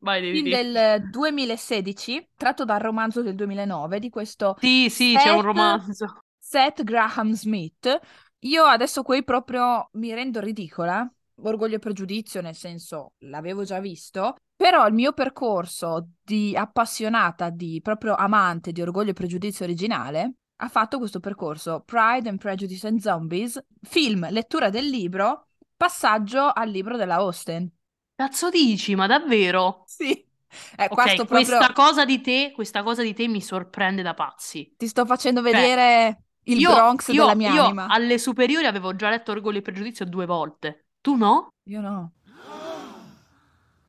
Vai, 0.00 0.20
devi 0.20 0.42
Film 0.42 0.54
del 0.54 1.08
2016, 1.10 2.30
tratto 2.36 2.64
dal 2.64 2.78
romanzo 2.78 3.22
del 3.22 3.34
2009 3.34 3.98
di 3.98 4.10
questo 4.10 4.56
Sì, 4.60 4.88
sì, 4.90 5.16
c'è 5.16 5.30
un 5.30 5.36
Seth- 5.36 5.44
romanzo. 5.44 6.20
Seth 6.38 6.84
Graham 6.84 7.32
Smith. 7.32 7.98
Io 8.40 8.64
adesso 8.64 9.02
qui 9.02 9.24
proprio 9.24 9.88
mi 9.92 10.14
rendo 10.14 10.40
ridicola, 10.40 11.10
orgoglio 11.42 11.76
e 11.76 11.78
pregiudizio, 11.78 12.40
nel 12.40 12.54
senso 12.54 13.12
l'avevo 13.18 13.64
già 13.64 13.80
visto, 13.80 14.36
però 14.56 14.86
il 14.86 14.94
mio 14.94 15.12
percorso 15.12 16.10
di 16.22 16.56
appassionata, 16.56 17.50
di 17.50 17.80
proprio 17.82 18.14
amante 18.14 18.72
di 18.72 18.82
orgoglio 18.82 19.10
e 19.10 19.14
pregiudizio 19.14 19.64
originale, 19.64 20.34
ha 20.60 20.68
fatto 20.68 20.98
questo 20.98 21.20
percorso 21.20 21.82
Pride 21.84 22.28
and 22.28 22.38
Prejudice 22.38 22.88
and 22.88 22.98
Zombies, 22.98 23.62
film, 23.82 24.28
lettura 24.30 24.70
del 24.70 24.88
libro, 24.88 25.46
passaggio 25.76 26.50
al 26.52 26.68
libro 26.68 26.96
della 26.96 27.16
Austen. 27.16 27.70
Cazzo 28.14 28.50
dici, 28.50 28.96
ma 28.96 29.06
davvero? 29.06 29.84
Sì, 29.86 30.26
è 30.74 30.88
Ok, 30.88 30.94
questo 30.94 31.24
proprio... 31.24 31.56
questa 31.58 31.72
cosa 31.72 32.04
di 32.04 32.20
te, 32.20 32.50
questa 32.52 32.82
cosa 32.82 33.02
di 33.02 33.14
te 33.14 33.28
mi 33.28 33.40
sorprende 33.40 34.02
da 34.02 34.14
pazzi. 34.14 34.74
Ti 34.76 34.88
sto 34.88 35.06
facendo 35.06 35.40
vedere 35.40 36.24
il 36.44 36.58
Io, 36.58 36.72
Bronx 36.72 37.08
io, 37.08 37.22
della 37.22 37.34
mia 37.36 37.52
io 37.52 37.62
anima. 37.64 37.86
alle 37.86 38.18
superiori 38.18 38.66
avevo 38.66 38.96
già 38.96 39.08
letto 39.10 39.30
Orgoglio 39.32 39.58
e 39.58 39.62
Pregiudizio 39.62 40.04
due 40.04 40.26
volte. 40.26 40.87
Tu 41.08 41.16
no? 41.16 41.54
Io 41.70 41.80
no. 41.80 42.12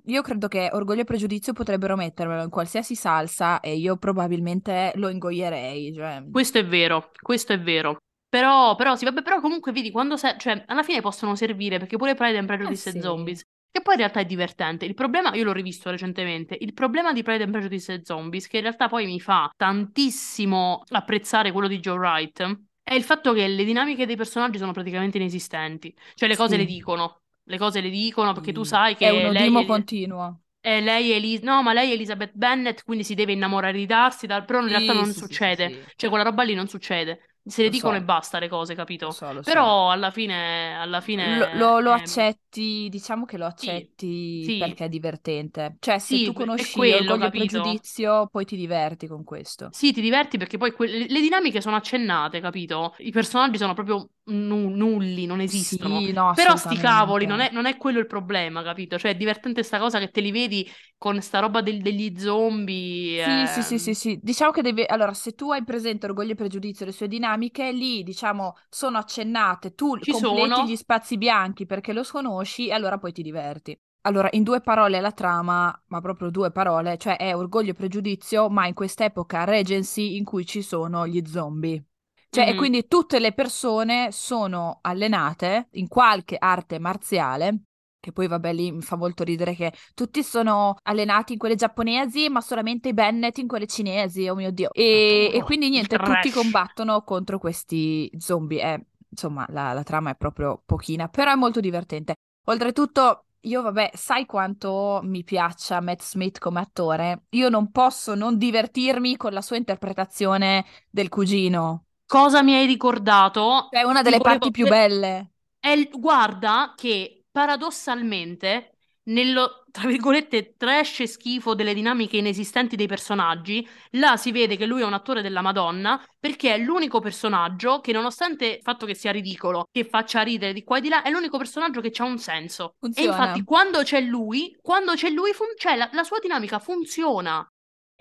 Io 0.05 0.21
credo 0.21 0.47
che 0.47 0.69
Orgoglio 0.71 1.01
e 1.01 1.03
Pregiudizio 1.03 1.51
potrebbero 1.51 1.97
mettermelo 1.97 2.43
in 2.43 2.49
qualsiasi 2.49 2.95
salsa 2.95 3.59
e 3.59 3.75
io 3.75 3.97
probabilmente 3.97 4.93
lo 4.95 5.09
ingoierei. 5.09 5.93
Cioè... 5.93 6.23
Questo 6.31 6.59
è 6.59 6.65
vero, 6.65 7.11
questo 7.21 7.51
è 7.51 7.59
vero. 7.59 7.97
Però, 8.29 8.73
però, 8.75 8.95
sì, 8.95 9.03
vabbè, 9.03 9.21
però 9.21 9.41
comunque 9.41 9.73
vedi, 9.73 9.91
quando 9.91 10.15
se- 10.15 10.37
cioè, 10.37 10.63
alla 10.67 10.81
fine 10.81 11.01
possono 11.01 11.35
servire, 11.35 11.77
perché 11.77 11.97
pure 11.97 12.15
Pride 12.15 12.37
and 12.37 12.47
Prejudice 12.47 12.87
Eh 12.87 12.91
e 12.93 12.95
sì. 12.95 13.01
Zombies, 13.01 13.41
che 13.69 13.81
poi 13.81 13.95
in 13.95 13.99
realtà 13.99 14.21
è 14.21 14.25
divertente. 14.25 14.85
Il 14.85 14.93
problema, 14.93 15.35
io 15.35 15.43
l'ho 15.43 15.51
rivisto 15.51 15.89
recentemente, 15.89 16.57
il 16.57 16.73
problema 16.73 17.11
di 17.11 17.21
Pride 17.21 17.43
and 17.43 17.51
Prejudice 17.51 17.95
e 17.95 18.01
Zombies, 18.01 18.47
che 18.47 18.57
in 18.57 18.63
realtà 18.63 18.87
poi 18.87 19.05
mi 19.07 19.19
fa 19.19 19.51
tantissimo 19.57 20.83
apprezzare 20.87 21.51
quello 21.51 21.67
di 21.67 21.79
Joe 21.79 21.97
Wright, 21.97 22.59
è 22.89 22.93
il 22.95 23.03
fatto 23.03 23.33
che 23.33 23.47
le 23.47 23.63
dinamiche 23.63 24.05
dei 24.05 24.15
personaggi 24.15 24.57
sono 24.57 24.71
praticamente 24.71 25.17
inesistenti. 25.17 25.95
Cioè 26.15 26.27
le 26.27 26.35
cose 26.35 26.57
le 26.57 26.65
Sì. 26.65 26.65
dicono, 26.65 27.21
le 27.43 27.57
cose 27.57 27.81
le 27.81 27.89
dicono 27.89 28.33
perché 28.33 28.51
tu 28.51 28.63
Sì. 28.63 28.65
sai 28.65 28.95
che 28.95 29.05
È 29.05 29.09
un 29.09 29.25
odimo 29.25 29.63
è... 29.63 29.65
continuo. 29.65 30.41
Eh, 30.61 30.81
lei 30.81 31.11
è 31.11 31.15
Elis- 31.15 31.41
no, 31.41 31.61
ma 31.63 31.71
lei 31.73 31.91
è 31.91 31.93
Elizabeth 31.93 32.33
Bennett, 32.35 32.83
quindi 32.83 33.03
si 33.05 33.15
deve 33.15 33.31
innamorare 33.33 33.77
di 33.77 33.85
Darcy, 33.85 34.27
dal- 34.27 34.43
però 34.45 34.61
in 34.61 34.67
realtà 34.67 34.91
Sì, 34.91 35.03
non 35.03 35.13
sì, 35.13 35.15
succede. 35.15 35.71
sì. 35.71 35.89
Cioè, 35.95 36.09
quella 36.09 36.25
roba 36.25 36.43
lì 36.43 36.53
non 36.53 36.67
succede. 36.67 37.37
Se 37.45 37.61
le 37.63 37.69
Lo 37.69 37.71
dicono 37.71 37.95
so. 37.95 37.97
e 37.97 38.03
basta 38.03 38.39
le 38.39 38.47
cose, 38.49 38.75
Lo 39.05 39.09
capito? 39.09 39.11
so, 39.11 39.31
lo 39.33 39.43
so. 39.43 39.77
Però 39.77 39.91
alla 39.91 40.11
fine, 40.11 40.75
alla 40.79 41.01
Lo, 41.21 41.47
fine, 41.47 41.49
lo- 41.51 41.79
lo 41.79 41.91
ehm, 41.91 41.91
accetti, 41.91 42.87
diciamo 42.89 43.25
che 43.25 43.37
lo 43.37 43.45
accetti 43.45 44.53
sì, 44.53 44.57
perché 44.57 44.85
è 44.85 44.89
divertente. 44.89 45.77
Cioè, 45.79 45.99
se 45.99 46.19
sì, 46.19 46.21
tu 46.21 46.33
è 46.53 46.69
conosci 46.69 46.69
quello, 46.69 47.17
capito? 47.17 47.29
Pregiudizio, 47.31 48.27
poi 48.27 48.45
ti 48.45 48.55
diverti 48.55 49.07
con 49.07 49.23
questo. 49.23 49.71
Sì, 49.71 49.93
ti 49.93 50.01
diverti 50.01 50.37
perché 50.37 50.57
poi 50.57 50.71
que- 50.71 50.87
le 51.07 51.21
dinamiche 51.21 51.61
sono 51.61 51.75
accennate, 51.75 52.39
capito? 52.41 52.95
I 52.99 53.11
personaggi 53.11 53.57
sono 53.57 53.73
proprio 53.75 54.09
nu- 54.29 54.69
nulli, 54.69 55.25
non 55.25 55.41
esistono. 55.41 56.01
Sì, 56.01 56.11
no, 56.13 56.33
Però 56.33 56.55
sti 56.55 56.77
cavoli, 56.77 57.25
non 57.25 57.39
è, 57.39 57.49
non 57.51 57.65
è 57.65 57.75
quello 57.75 57.97
il 57.99 58.05
problema, 58.05 58.61
capito? 58.63 58.97
Cioè, 58.99 59.11
è 59.11 59.15
divertente 59.17 59.63
sta 59.63 59.79
cosa 59.79 59.97
che 59.99 60.11
te 60.11 60.21
li 60.21 60.31
vedi 60.31 60.69
con 60.97 61.19
sta 61.21 61.39
roba 61.39 61.61
del- 61.61 61.81
degli 61.81 62.17
zombie. 62.19 63.19
Sì, 63.21 63.47
sì, 63.47 63.63
sì, 63.63 63.77
sì, 63.79 63.93
ehm, 63.93 63.95
sì. 63.95 64.19
Diciamo 64.21 64.51
che 64.51 64.61
devi... 64.61 64.83
Allora, 64.87 65.13
se 65.13 65.33
tu 65.35 65.51
hai 65.51 65.63
presente 65.63 66.05
Orgoglio 66.05 66.31
e 66.31 66.35
Pregiudizio 66.35 66.85
e 66.85 66.87
le 66.89 66.93
sue 66.95 67.07
dinamiche, 67.09 67.71
lì, 67.71 68.01
diciamo, 68.03 68.55
sono 68.69 68.97
accennate. 68.97 69.75
Tu 69.75 69.99
Ci 69.99 70.13
completi 70.13 70.63
gli 70.65 70.75
sono. 70.75 70.77
spazi 70.77 71.17
bianchi 71.17 71.65
perché 71.65 71.91
lo 71.93 72.03
conosci 72.09 72.67
e 72.69 72.73
allora 72.73 72.97
poi 72.97 73.11
ti 73.11 73.21
diverti. 73.21 73.77
Allora, 74.01 74.27
in 74.33 74.43
due 74.43 74.59
parole 74.61 74.99
la 74.99 75.11
trama, 75.13 75.83
ma 75.87 76.01
proprio 76.01 76.29
due 76.29 76.51
parole, 76.51 76.97
cioè 76.97 77.15
è 77.17 77.33
Orgoglio 77.35 77.71
e 77.71 77.73
Pregiudizio, 77.75 78.49
ma 78.49 78.65
in 78.67 78.73
quest'epoca 78.73 79.43
Regency 79.45 80.15
in 80.17 80.23
cui 80.25 80.45
ci 80.45 80.61
sono 80.61 81.05
gli 81.07 81.21
zombie. 81.25 81.81
Cioè, 82.29 82.47
e 82.47 82.53
Mhm. 82.53 82.57
quindi 82.57 82.87
tutte 82.87 83.19
le 83.19 83.33
persone 83.33 84.11
sono 84.11 84.79
allenate 84.81 85.67
in 85.73 85.87
qualche 85.87 86.35
arte 86.37 86.77
marziale, 86.79 87.61
che 87.99 88.11
poi 88.11 88.27
vabbè 88.27 88.53
lì 88.53 88.71
mi 88.71 88.81
fa 88.81 88.95
molto 88.95 89.23
ridere 89.23 89.55
che 89.55 89.73
tutti 89.95 90.21
sono 90.23 90.75
allenati 90.83 91.33
in 91.33 91.39
quelle 91.39 91.55
giapponesi, 91.55 92.29
ma 92.29 92.41
solamente 92.41 92.89
i 92.89 92.93
Bennett 92.93 93.37
in 93.39 93.47
quelle 93.47 93.65
cinesi, 93.67 94.27
oh 94.27 94.35
mio 94.35 94.51
Dio. 94.51 94.69
E, 94.71 95.31
e 95.33 95.41
Oh, 95.41 95.43
quindi 95.43 95.69
il 95.73 95.87
niente, 95.87 95.97
tutti 96.01 96.29
trash. 96.29 96.31
combattono 96.31 97.01
contro 97.03 97.39
questi 97.39 98.09
zombie. 98.17 98.61
Eh, 98.61 98.85
insomma, 99.09 99.45
la, 99.49 99.73
la 99.73 99.83
trama 99.83 100.11
è 100.11 100.15
proprio 100.15 100.61
pochina, 100.65 101.07
però 101.09 101.31
è 101.31 101.35
molto 101.35 101.59
divertente. 101.59 102.13
Oltretutto, 102.45 103.25
io 103.41 103.61
vabbè, 103.61 103.91
sai 103.95 104.25
quanto 104.25 104.99
mi 105.03 105.23
piaccia 105.23 105.81
Matt 105.81 106.01
Smith 106.01 106.39
come 106.39 106.59
attore? 106.61 107.23
Io 107.31 107.49
non 107.49 107.71
posso 107.71 108.15
non 108.15 108.37
divertirmi 108.37 109.17
con 109.17 109.33
la 109.33 109.41
sua 109.41 109.57
interpretazione 109.57 110.65
del 110.89 111.09
cugino. 111.09 111.85
Cosa 112.09 112.41
mi 112.41 112.55
hai 112.55 112.65
ricordato? 112.65 113.67
Cioè, 113.71 113.81
è 113.81 113.83
una 113.83 114.01
delle 114.01 114.17
volevo... 114.17 114.39
parti 114.39 114.49
più 114.49 114.65
belle. 114.65 115.33
È 115.59 115.87
Guarda 115.91 116.73
che 116.75 117.25
paradossalmente, 117.31 118.71
nello, 119.03 119.65
tra 119.69 119.87
virgolette, 119.87 120.55
trash 120.57 121.01
e 121.01 121.07
schifo 121.07 121.53
delle 121.53 121.75
dinamiche 121.75 122.17
inesistenti 122.17 122.75
dei 122.75 122.87
personaggi, 122.87 123.67
là 123.91 124.17
si 124.17 124.31
vede 124.31 124.57
che 124.57 124.65
lui 124.65 124.81
è 124.81 124.85
un 124.85 124.93
attore 124.93 125.21
della 125.21 125.41
Madonna, 125.41 126.03
perché 126.19 126.55
è 126.55 126.57
l'unico 126.57 126.99
personaggio 126.99 127.79
che, 127.79 127.91
nonostante 127.91 128.45
il 128.47 128.61
fatto 128.63 128.87
che 128.87 128.95
sia 128.95 129.11
ridicolo, 129.11 129.67
che 129.71 129.85
faccia 129.85 130.23
ridere 130.23 130.53
di 130.53 130.63
qua 130.63 130.79
e 130.79 130.81
di 130.81 130.89
là, 130.89 131.03
è 131.03 131.11
l'unico 131.11 131.37
personaggio 131.37 131.79
che 131.79 131.91
ha 131.95 132.05
un 132.05 132.17
senso. 132.17 132.73
E 132.95 133.03
infatti, 133.03 133.43
Funziona. 133.43 133.43
quando 133.45 133.83
c'è 133.83 134.01
lui, 134.01 134.57
quando 134.59 134.95
c'è 134.95 135.11
lui, 135.11 135.31
fun- 135.33 135.53
cioè 135.55 135.75
la, 135.75 135.87
la 135.93 136.03
sua 136.03 136.17
dinamica 136.17 136.57
funziona. 136.57 137.47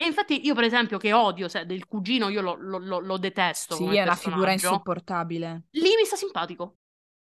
E 0.01 0.07
infatti 0.07 0.45
io, 0.47 0.55
per 0.55 0.65
esempio, 0.65 0.97
che 0.99 1.13
odio 1.13 1.49
se, 1.49 1.67
del 1.67 1.87
cugino, 1.87 2.29
io 2.29 2.41
lo, 2.41 2.55
lo- 2.55 3.01
lo- 3.01 3.19
detesto 3.19 3.77
Sì, 3.77 3.95
è 3.95 4.03
una 4.03 4.17
figura 4.17 4.53
insopportabile. 4.53 5.63
lì 5.71 5.95
mi 5.97 6.05
sta 6.05 6.17
simpatico. 6.17 6.79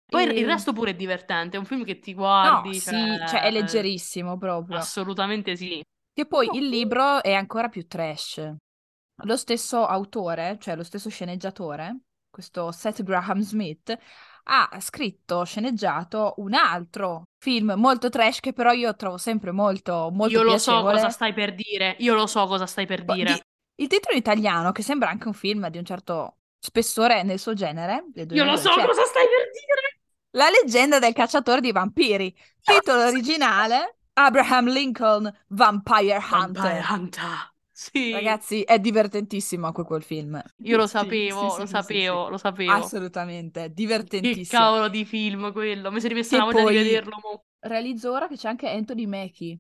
Poi 0.10 0.24
il 0.26 0.46
E... 0.46 0.46
resto 0.46 0.74
pure 0.74 0.92
è 0.92 0.96
divertente, 0.96 1.56
è 1.58 1.60
un 1.60 1.66
film 1.66 1.84
che 1.86 2.00
ti 2.00 2.14
No, 2.42 2.72
guardi, 2.72 2.82
sì, 2.82 3.22
cioè 3.24 3.42
è 3.42 3.52
cioè... 3.52 3.52
leggerissimo 3.52 4.38
proprio. 4.38 4.92
Assolutamente 4.92 5.56
sì. 5.56 5.84
Che 6.14 6.26
poi 6.28 6.48
No, 6.48 6.58
il 6.58 6.68
libro 6.68 7.24
è 7.24 7.34
ancora 7.34 7.70
più 7.70 7.88
trash. 7.88 8.56
Lo 9.24 9.38
stesso 9.38 9.86
autore, 9.86 10.58
cioè 10.60 10.76
lo 10.76 10.84
stesso 10.84 11.10
sceneggiatore, 11.10 12.00
questo 12.30 12.72
Seth 12.72 13.04
Graham 13.04 13.42
Smith, 13.42 13.98
ha 14.44 14.70
scritto, 14.80 15.44
sceneggiato 15.44 16.36
un 16.38 16.54
altro 16.54 17.24
film 17.38 17.74
molto 17.78 18.10
trash 18.10 18.40
che 18.40 18.54
però 18.54 18.72
io 18.72 18.96
trovo 18.96 19.18
sempre 19.18 19.52
molto, 19.52 20.10
molto 20.12 20.34
io 20.34 20.44
lo 20.44 20.58
so 20.58 20.82
cosa 20.82 21.10
stai 21.10 21.34
per 21.34 21.54
dire, 21.54 21.96
io 22.00 22.14
lo 22.14 22.28
so 22.28 22.46
cosa 22.48 22.66
stai 22.66 22.86
per 22.86 23.04
dire. 23.04 23.34
di- 23.34 23.42
il 23.84 23.88
titolo 23.88 24.18
italiano, 24.18 24.72
che 24.72 24.82
sembra 24.82 25.10
anche 25.10 25.28
un 25.28 25.34
film 25.34 25.70
di 25.70 25.78
un 25.78 25.86
certo 25.86 26.38
spessore 26.60 27.24
nel 27.24 27.40
suo 27.40 27.54
genere, 27.54 28.04
Io 28.14 28.44
lo 28.44 28.58
so 28.58 28.70
2012, 28.74 28.80
è 28.80 28.86
cosa 28.86 29.06
stai 29.06 29.26
per 29.26 29.52
dire. 29.52 30.02
La 30.32 30.50
leggenda 30.50 31.00
del 31.00 31.14
cacciatore 31.14 31.62
di 31.62 31.72
vampiri. 31.72 32.36
Titolo 32.62 33.06
originale: 33.06 33.98
Abraham 34.14 34.68
Lincoln 34.68 35.34
Vampire 35.48 36.20
Vampire 36.30 36.86
Hunter. 36.90 37.49
Sì, 37.82 38.12
Ragazzi, 38.12 38.62
è 38.64 38.78
divertentissimo 38.78 39.66
anche 39.68 39.84
quel 39.84 40.04
film. 40.04 40.42
io 40.64 40.76
lo 40.76 40.86
sapevo, 40.86 41.50
sì, 41.50 41.60
lo 41.60 41.66
sì, 41.66 41.66
sì. 41.66 41.68
sapevo, 41.68 42.28
lo 42.30 42.38
sapevo. 42.38 42.72
Assolutamente, 42.74 43.62
Che 43.62 43.74
divertentissimo. 43.74 44.62
cavolo 44.62 44.90
di 44.90 45.06
film 45.06 45.52
quello, 45.54 45.90
mi 45.90 46.02
è 46.02 46.08
rimessa 46.08 46.32
Che 46.32 46.38
la 46.38 46.52
voglia 46.52 46.82
di 46.82 46.88
vederlo. 46.90 47.16
mo. 47.24 47.44
realizzo 47.62 48.12
ora 48.12 48.28
che 48.28 48.36
c'è 48.36 48.50
anche 48.50 48.70
Anthony 48.70 49.06
Mackie. 49.06 49.60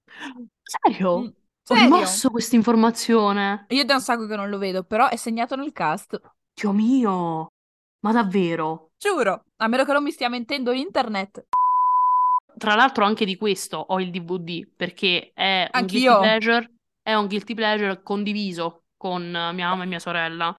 Serio? 0.63 1.19
Mm, 1.19 1.25
Ho 1.25 1.31
Serio? 1.63 1.83
rimosso 1.83 2.29
questa 2.29 2.55
informazione. 2.57 3.65
Io 3.69 3.85
da 3.85 3.93
un 3.95 4.01
sacco 4.01 4.25
che 4.27 4.35
non 4.35 4.49
lo 4.49 4.57
vedo, 4.57 4.83
però 4.83 5.07
è 5.07 5.15
segnato 5.15 5.55
nel 5.55 5.71
cast. 5.71 6.19
Dio 6.53 6.71
mio, 6.73 7.47
ma 8.01 8.11
davvero? 8.11 8.91
Giuro, 8.97 9.45
a 9.57 9.67
meno 9.67 9.85
che 9.85 9.93
non 9.93 10.03
mi 10.03 10.11
stia 10.11 10.27
mentendo 10.29 10.71
internet. 10.73 11.45
Tra 12.57 12.75
l'altro 12.75 13.05
anche 13.05 13.23
di 13.23 13.37
questo 13.37 13.77
ho 13.77 13.99
il 14.01 14.11
DVD 14.11 14.67
perché 14.75 15.31
è 15.33 15.69
un 15.73 15.87
guilty 15.87 16.09
Anch'io. 16.09 16.19
pleasure, 16.19 16.69
è 17.01 17.13
un 17.13 17.27
guilty 17.27 17.53
pleasure 17.53 18.01
condiviso 18.03 18.83
con 18.97 19.23
eh, 19.23 19.53
mia 19.53 19.69
mamma 19.69 19.83
e 19.83 19.87
mia 19.87 19.99
sorella. 19.99 20.53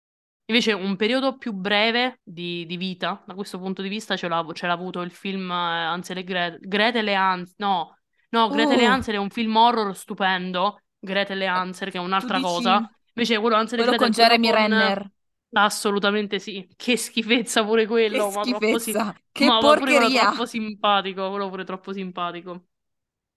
Invece 0.46 0.72
un 0.72 0.96
periodo 0.96 1.38
più 1.38 1.52
breve 1.52 2.20
di, 2.24 2.66
di 2.66 2.76
vita, 2.76 3.22
da 3.24 3.34
questo 3.34 3.58
punto 3.58 3.82
di 3.82 3.88
vista, 3.88 4.16
ce 4.16 4.26
l'ha, 4.26 4.44
ce 4.52 4.66
l'ha 4.66 4.72
avuto 4.72 5.00
il 5.02 5.12
film 5.12 5.48
eh, 5.50 5.54
Hansel 5.54 6.18
e 6.18 6.24
Gretel, 6.24 6.58
Gretel 6.60 7.06
e 7.08 7.14
Hans, 7.14 7.54
no, 7.58 7.96
no, 8.30 8.48
Gretel 8.48 8.80
e 8.80 8.86
Uh, 8.86 8.90
Hansel 8.90 9.14
è 9.14 9.18
un 9.18 9.30
film 9.30 9.54
horror 9.54 9.96
stupendo, 9.96 10.82
Gretel 10.98 11.40
e 11.40 11.44
eh, 11.44 11.46
Hansel 11.46 11.90
che 11.90 11.98
è 11.98 12.00
un'altra 12.00 12.40
cosa. 12.40 12.90
Invece 13.14 13.38
quello 13.38 13.56
Hansel 13.56 13.80
e 13.80 13.84
con 13.84 13.96
Gretel, 13.96 14.12
quello 14.12 14.28
Jeremy 14.28 14.48
con... 14.48 14.56
Renner? 14.56 15.10
Assolutamente 15.52 16.38
sì, 16.38 16.68
che 16.76 16.96
schifezza 16.96 17.64
pure 17.64 17.82
Che 17.82 17.88
quello, 17.88 18.30
ma 18.30 18.42
troppo 18.42 18.78
si... 18.78 18.90
schifezza, 18.90 19.14
che 19.32 19.44
Ma, 19.44 19.60
ma 19.60 19.74
pure 19.74 19.80
porcheria. 19.80 20.20
troppo 20.22 20.46
simpatico, 20.46 21.28
quello 21.28 21.48
pure 21.48 21.64
troppo 21.64 21.92
simpatico. 21.92 22.69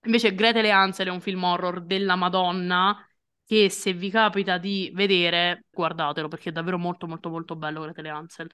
Invece 0.06 0.36
Gretel 0.36 0.66
e 0.66 0.70
Hansel 0.70 1.08
è 1.08 1.12
un 1.12 1.22
film 1.22 1.44
horror 1.44 1.82
della 1.82 2.16
Madonna 2.16 2.98
che 3.46 3.70
se 3.70 3.94
vi 3.94 4.10
capita 4.10 4.58
di 4.58 4.92
vedere, 4.94 5.66
guardatelo 5.72 6.28
perché 6.28 6.50
è 6.50 6.52
davvero 6.52 6.78
molto 6.78 7.08
molto 7.08 7.30
molto 7.30 7.56
bello 7.56 7.82
Gretel 7.82 8.06
e 8.06 8.10
Hansel. 8.10 8.50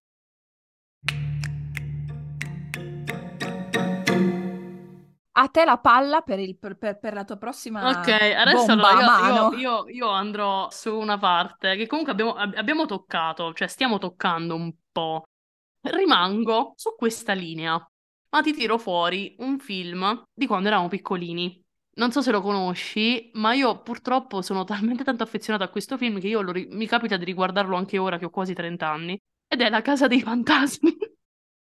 A 5.32 5.48
te 5.48 5.64
la 5.64 5.78
palla 5.78 6.22
per, 6.22 6.38
il- 6.40 6.58
per- 6.58 6.78
per- 6.78 7.00
per 7.00 7.14
la 7.14 7.24
tua 7.24 7.38
prossima 7.38 7.88
Ok, 7.90 8.10
adesso 8.10 8.72
allora 8.74 9.54
io, 9.54 9.86
io- 9.86 9.88
io- 9.88 10.10
andrò 10.10 10.70
su 10.70 10.94
una 10.94 11.18
parte 11.18 11.78
che 11.78 11.88
comunque 11.88 12.12
abbiamo, 12.12 12.34
ab- 12.34 12.56
abbiamo 12.58 12.86
toccato, 12.86 13.54
cioè 13.54 13.68
stiamo 13.68 14.00
toccando 14.00 14.56
un 14.56 14.74
po'. 14.92 15.24
Rimango 15.82 16.74
su 16.76 16.94
questa 16.98 17.32
linea, 17.32 17.89
ma 18.30 18.42
ti 18.42 18.54
tiro 18.54 18.78
fuori 18.78 19.36
un 19.40 19.60
film 19.60 20.24
di 20.34 20.48
quando 20.48 20.68
eravamo 20.68 20.88
piccolini. 20.88 21.62
Non 21.96 22.12
so 22.12 22.22
se 22.22 22.32
lo 22.32 22.42
conosci, 22.42 23.30
ma 23.34 23.54
io 23.54 23.82
purtroppo 23.82 24.42
sono 24.42 24.64
talmente 24.66 25.04
tanto 25.04 25.24
affezionata 25.24 25.66
a 25.66 25.70
questo 25.70 25.98
film 25.98 26.20
che 26.20 26.28
io 26.28 26.50
ri- 26.52 26.68
mi 26.72 26.88
capita 26.88 27.18
di 27.18 27.26
riguardarlo 27.26 27.76
anche 27.76 27.98
ora 27.98 28.18
che 28.18 28.26
ho 28.26 28.30
quasi 28.30 28.54
30 28.54 28.90
anni. 28.90 29.18
Ed 29.48 29.62
è 29.62 29.70
La 29.70 29.82
Casa 29.82 30.08
dei 30.08 30.22
Fantasmi. 30.22 30.96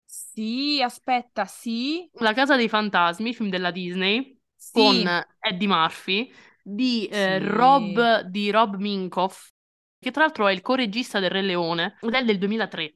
Sì, 0.05 0.81
aspetta, 0.83 1.47
sì, 1.47 2.09
La 2.19 2.33
Casa 2.33 2.57
dei 2.57 2.69
Fantasmi, 2.69 3.35
film 3.35 3.51
della 3.51 3.71
Disney, 3.71 4.39
sì, 4.57 4.71
con 4.73 5.07
Eddie 5.39 5.69
Murphy, 5.69 6.33
di, 6.63 7.07
eh, 7.07 7.39
sì. 7.39 7.45
Rob, 7.47 8.21
di 8.23 8.51
Rob 8.51 8.77
Minkoff, 8.77 9.51
che 9.99 10.11
tra 10.11 10.23
l'altro 10.23 10.47
è 10.47 10.53
il 10.53 10.63
co-regista 10.63 11.21
del 11.21 11.31
Re 11.31 11.43
Leone, 11.43 11.97
ed 12.01 12.15
è 12.15 12.25
del 12.25 12.39
2003. 12.39 12.95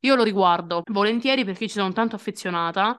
Io 0.00 0.14
lo 0.14 0.22
riguardo 0.22 0.82
volentieri 0.92 1.44
perché 1.44 1.66
ci 1.68 1.74
sono 1.74 1.92
tanto 1.92 2.16
affezionata. 2.16 2.96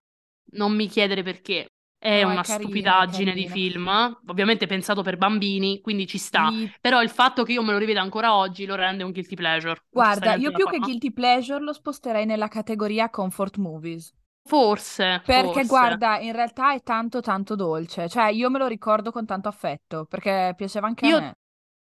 Non 0.52 0.74
mi 0.76 0.88
chiedere 0.88 1.24
perché. 1.24 1.68
È 1.98 2.24
No, 2.24 2.30
è 2.32 2.34
una 2.34 2.42
carino, 2.42 2.94
è 2.94 2.94
stupidaggine 2.94 3.34
di 3.34 3.46
carino. 3.46 3.54
film, 3.54 3.88
ovviamente 4.28 4.68
pensato 4.68 5.02
per 5.02 5.18
bambini, 5.18 5.82
quindi 5.82 6.08
ci 6.08 6.18
sta. 6.18 6.50
Sì, 6.50 6.72
Però 6.80 7.02
il 7.02 7.10
fatto 7.10 7.44
che 7.44 7.52
io 7.54 7.62
me 7.64 7.74
lo 7.74 7.78
riveda 7.78 8.02
ancora 8.02 8.36
oggi 8.36 8.66
lo 8.66 8.76
rende 8.76 9.04
un 9.04 9.12
guilty 9.12 9.36
pleasure. 9.36 9.82
Guarda, 9.92 10.34
io 10.34 10.52
più 10.52 10.66
che 10.66 10.80
guilty 10.80 11.12
pleasure 11.12 11.64
lo 11.64 11.74
sposterei 11.74 12.26
nella 12.26 12.48
categoria 12.48 13.10
comfort 13.12 13.58
movies. 13.58 14.12
Forse, 14.46 15.22
Perché 15.24 15.62
forse. 15.62 15.68
guarda, 15.68 16.20
in 16.20 16.32
realtà 16.34 16.74
è 16.74 16.82
tanto 16.82 17.22
tanto 17.22 17.56
dolce, 17.56 18.10
cioè 18.10 18.30
io 18.32 18.50
me 18.50 18.58
lo 18.58 18.68
ricordo 18.68 19.12
con 19.12 19.26
tanto 19.26 19.48
affetto, 19.48 20.06
perché 20.06 20.54
piaceva 20.58 20.88
anche 20.88 21.06
a 21.06 21.10
Io, 21.10 21.20
me. 21.20 21.36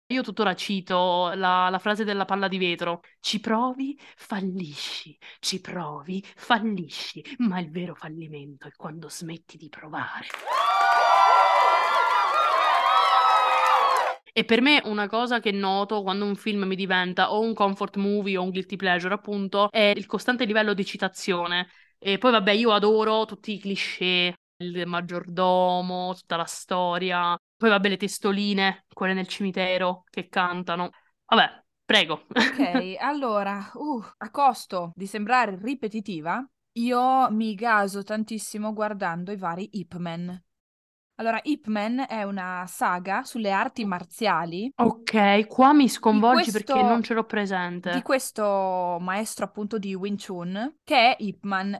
Io 0.08 0.22
tuttora 0.22 0.54
cito 0.54 1.32
la, 1.34 1.68
la 1.70 1.78
frase 1.78 2.04
della 2.04 2.24
palla 2.24 2.48
di 2.48 2.58
vetro. 2.58 3.00
Ci 3.20 3.40
provi, 3.40 3.98
fallisci. 4.16 5.16
Ci 5.40 5.60
provi, 5.60 6.24
fallisci. 6.36 7.24
Ma 7.38 7.58
il 7.58 7.70
vero 7.70 7.94
fallimento 7.94 8.68
è 8.68 8.72
quando 8.76 9.08
smetti 9.08 9.56
di 9.56 9.68
provare. 9.68 10.26
E 14.36 14.44
per 14.44 14.60
me 14.60 14.82
una 14.84 15.06
cosa 15.06 15.38
che 15.38 15.52
noto 15.52 16.02
quando 16.02 16.24
un 16.24 16.34
film 16.34 16.64
mi 16.64 16.74
diventa 16.74 17.32
o 17.32 17.40
un 17.40 17.54
comfort 17.54 17.96
movie 17.96 18.36
o 18.36 18.42
un 18.42 18.50
guilty 18.50 18.76
pleasure, 18.76 19.14
appunto, 19.14 19.70
è 19.70 19.92
il 19.94 20.06
costante 20.06 20.44
livello 20.44 20.74
di 20.74 20.84
citazione. 20.84 21.68
E 21.98 22.18
poi, 22.18 22.32
vabbè, 22.32 22.50
io 22.50 22.72
adoro 22.72 23.24
tutti 23.26 23.52
i 23.54 23.60
cliché, 23.60 24.34
il 24.64 24.86
maggiordomo, 24.86 26.14
tutta 26.14 26.36
la 26.36 26.44
storia. 26.44 27.36
Poi, 27.56 27.68
vabbè, 27.68 27.88
le 27.88 27.96
testoline, 27.96 28.84
quelle 28.92 29.14
nel 29.14 29.26
cimitero 29.26 30.04
che 30.10 30.28
cantano. 30.28 30.90
Vabbè, 31.26 31.64
prego. 31.84 32.26
Ok, 32.36 32.58
allora, 33.00 33.70
uh, 33.74 34.02
a 34.18 34.30
costo 34.30 34.92
di 34.94 35.06
sembrare 35.06 35.58
ripetitiva, 35.60 36.44
io 36.78 37.30
mi 37.30 37.54
gaso 37.54 38.02
tantissimo 38.02 38.72
guardando 38.72 39.32
i 39.32 39.36
vari 39.36 39.68
Ip 39.72 39.94
Man. 39.96 40.42
Allora, 41.16 41.40
Ip 41.44 41.66
Man 41.68 42.04
è 42.08 42.22
una 42.24 42.64
saga 42.66 43.24
sulle 43.24 43.50
arti 43.50 43.84
marziali 43.84 44.72
Ok, 44.76 45.46
qua 45.46 45.72
mi 45.72 45.88
di 46.06 46.20
sconvolgi 46.20 46.50
perché 46.50 46.82
non 46.82 47.00
questo, 47.00 47.02
ce 47.02 47.14
l'ho 47.14 47.24
di 47.86 48.02
presente. 48.02 48.02
questo 48.02 48.98
maestro 49.00 49.44
appunto 49.44 49.78
di 49.78 49.94
Wing 49.94 50.18
Chun, 50.18 50.76
che 50.84 50.96
è 50.96 51.16
Ip 51.20 51.44
Man. 51.44 51.76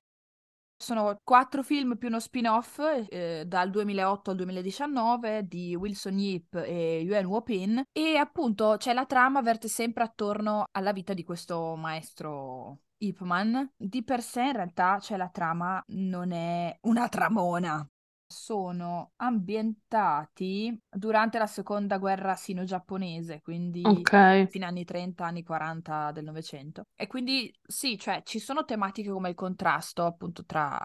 Sono 0.84 1.18
quattro 1.24 1.62
film 1.62 1.96
più 1.96 2.08
uno 2.08 2.20
spin-off 2.20 2.78
eh, 3.08 3.44
dal 3.46 3.70
2008 3.70 4.30
al 4.32 4.36
2019 4.36 5.46
di 5.48 5.74
Wilson 5.74 6.18
Yip 6.18 6.56
e 6.56 7.00
Yuen 7.00 7.24
Woo-pin 7.24 7.84
e 7.90 8.18
appunto 8.18 8.74
c'è 8.76 8.92
la 8.92 9.06
trama 9.06 9.40
verte 9.40 9.66
sempre 9.68 10.04
attorno 10.04 10.66
alla 10.72 10.92
vita 10.92 11.14
di 11.14 11.24
questo 11.24 11.74
maestro 11.74 12.80
Ip 12.98 13.20
Man. 13.20 13.66
Di 13.74 14.04
per 14.04 14.20
sé 14.20 14.42
in 14.42 14.52
realtà 14.52 14.98
c'è 15.00 15.16
la 15.16 15.30
trama 15.30 15.82
non 15.86 16.32
è 16.32 16.76
una 16.82 17.08
tramona. 17.08 17.88
Sono 18.34 19.12
ambientati 19.16 20.76
durante 20.90 21.38
la 21.38 21.46
seconda 21.46 21.98
guerra 21.98 22.34
sino-giapponese, 22.34 23.40
quindi 23.40 23.84
Ok. 23.84 24.10
fine 24.48 24.64
anni 24.64 24.84
30, 24.84 25.26
anni 25.26 25.44
40 25.44 26.10
del 26.10 26.24
Novecento. 26.24 26.82
E 26.96 27.06
quindi 27.06 27.52
sì, 27.64 27.96
cioè 27.96 28.22
ci 28.24 28.40
sono 28.40 28.64
tematiche 28.64 29.10
come 29.10 29.28
il 29.28 29.34
contrasto 29.36 30.04
appunto 30.04 30.44
tra 30.44 30.78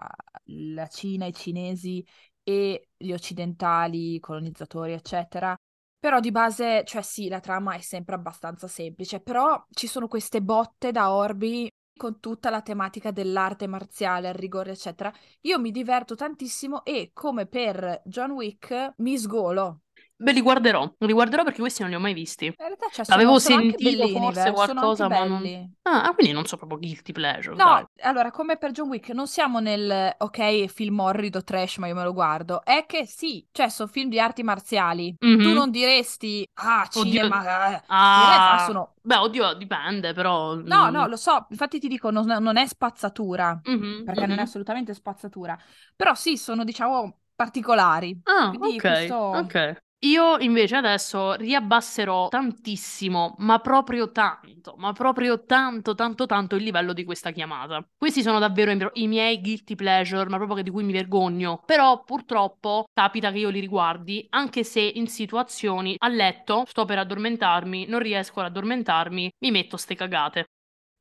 la 0.44 0.86
Cina, 0.86 1.26
i 1.26 1.34
cinesi 1.34 2.06
e 2.44 2.88
gli 2.96 3.12
occidentali, 3.12 4.14
i 4.14 4.20
colonizzatori, 4.20 4.92
eccetera. 4.92 5.56
Però 5.98 6.20
di 6.20 6.30
base, 6.30 6.84
cioè 6.84 7.02
sì, 7.02 7.28
la 7.28 7.40
trama 7.40 7.74
è 7.74 7.80
sempre 7.80 8.14
abbastanza 8.14 8.68
semplice, 8.68 9.20
però 9.20 9.62
ci 9.70 9.86
sono 9.86 10.06
queste 10.08 10.40
botte 10.40 10.92
da 10.92 11.12
orbi 11.12 11.68
con 12.00 12.18
tutta 12.18 12.48
la 12.48 12.62
tematica 12.62 13.10
dell'arte 13.10 13.66
marziale, 13.66 14.28
il 14.28 14.34
rigore, 14.34 14.70
eccetera. 14.70 15.12
Io 15.42 15.58
mi 15.58 15.70
diverto 15.70 16.14
tantissimo 16.14 16.82
e 16.82 17.10
come 17.12 17.44
per 17.44 18.00
John 18.06 18.30
Wick 18.30 18.94
mi 18.96 19.18
sgolo. 19.18 19.82
Beh, 20.22 20.32
li 20.32 20.40
guarderò, 20.42 20.92
li 20.98 21.12
guarderò 21.12 21.44
perché 21.44 21.60
questi 21.60 21.80
non 21.82 21.90
li 21.90 21.96
ho 21.96 22.00
mai 22.00 22.12
visti. 22.12 22.46
In 22.46 22.54
realtà, 22.58 22.88
cioè, 22.90 23.04
sono, 23.04 23.30
anche 23.30 23.38
sentito 23.40 24.06
bellini, 24.06 24.32
forse 24.32 24.52
qualcosa, 24.52 25.08
ma 25.08 25.24
non... 25.24 25.42
Ah, 25.82 26.04
ah, 26.04 26.14
quindi 26.14 26.32
non 26.32 26.44
so 26.44 26.56
proprio 26.56 26.78
guilty 26.78 27.12
pleasure, 27.12 27.56
dai. 27.56 27.84
No, 27.84 27.90
allora, 28.02 28.30
come 28.30 28.56
per 28.58 28.70
John 28.70 28.88
Wick, 28.88 29.08
non 29.10 29.26
siamo 29.26 29.58
nel 29.58 30.14
ok, 30.18 30.66
film 30.66 31.00
orrido, 31.00 31.42
trash, 31.42 31.78
ma 31.78 31.88
io 31.88 31.94
me 31.94 32.04
lo 32.04 32.12
guardo. 32.12 32.62
È 32.62 32.86
che 32.86 33.06
sì, 33.06 33.46
cioè, 33.50 33.68
sono 33.68 33.88
film 33.88 34.08
di 34.08 34.20
arti 34.20 34.42
marziali. 34.42 35.16
Tu 35.18 35.26
Mhm. 35.26 35.54
non 35.54 35.70
diresti, 35.70 36.46
ah, 36.54 36.88
Oddio. 36.94 37.20
cinema. 37.20 37.70
eh." 37.72 37.82
In 38.12 38.26
realtà 38.26 38.56
Ah, 38.56 38.64
sono. 38.64 38.94
beh, 39.02 39.16
oddio, 39.16 39.54
dipende, 39.54 40.12
però... 40.12 40.54
No, 40.62 40.88
mm, 40.88 40.92
no, 40.92 41.06
lo 41.06 41.16
so, 41.16 41.46
infatti 41.50 41.78
ti 41.80 41.88
dico, 41.88 42.10
non, 42.10 42.26
non 42.26 42.56
è 42.56 42.66
spazzatura, 42.66 43.60
mhm, 43.64 44.04
perché 44.04 44.26
non 44.26 44.38
è 44.38 44.42
mhm. 44.42 44.44
assolutamente 44.44 44.94
spazzatura. 44.94 45.58
Però 45.96 46.14
sì, 46.14 46.36
sono, 46.36 46.64
diciamo, 46.64 47.20
particolari. 47.34 48.20
Ah, 48.24 48.50
Quindi 48.50 48.76
ok, 48.76 48.82
questo. 48.82 49.16
ok. 49.16 49.76
Io 50.02 50.38
invece 50.38 50.76
adesso 50.76 51.34
riabbasserò 51.34 52.28
tantissimo, 52.28 53.34
ma 53.38 53.58
proprio 53.58 54.10
tanto, 54.12 54.74
ma 54.78 54.92
proprio 54.92 55.44
tanto, 55.44 55.94
tanto, 55.94 56.24
tanto 56.24 56.56
il 56.56 56.62
livello 56.62 56.94
di 56.94 57.04
questa 57.04 57.32
chiamata. 57.32 57.86
Questi 57.98 58.22
sono 58.22 58.38
davvero 58.38 58.90
i, 58.94 59.06
miei 59.06 59.40
guilty 59.42 59.74
pleasure, 59.74 60.30
ma 60.30 60.38
proprio 60.38 60.62
di 60.62 60.70
cui 60.70 60.84
mi 60.84 60.92
vergogno. 60.92 61.62
Però 61.66 62.02
purtroppo 62.02 62.86
capita 62.94 63.30
che 63.30 63.38
io 63.38 63.50
li 63.50 63.60
riguardi, 63.60 64.26
anche 64.30 64.64
se 64.64 64.80
in 64.80 65.06
situazioni 65.06 65.96
a 65.98 66.08
letto, 66.08 66.64
sto 66.66 66.86
per 66.86 66.98
addormentarmi, 66.98 67.84
non 67.86 68.00
riesco 68.00 68.40
ad 68.40 68.46
addormentarmi, 68.46 69.30
mi 69.38 69.50
metto 69.50 69.76
ste 69.76 69.94
cagate. 69.96 70.46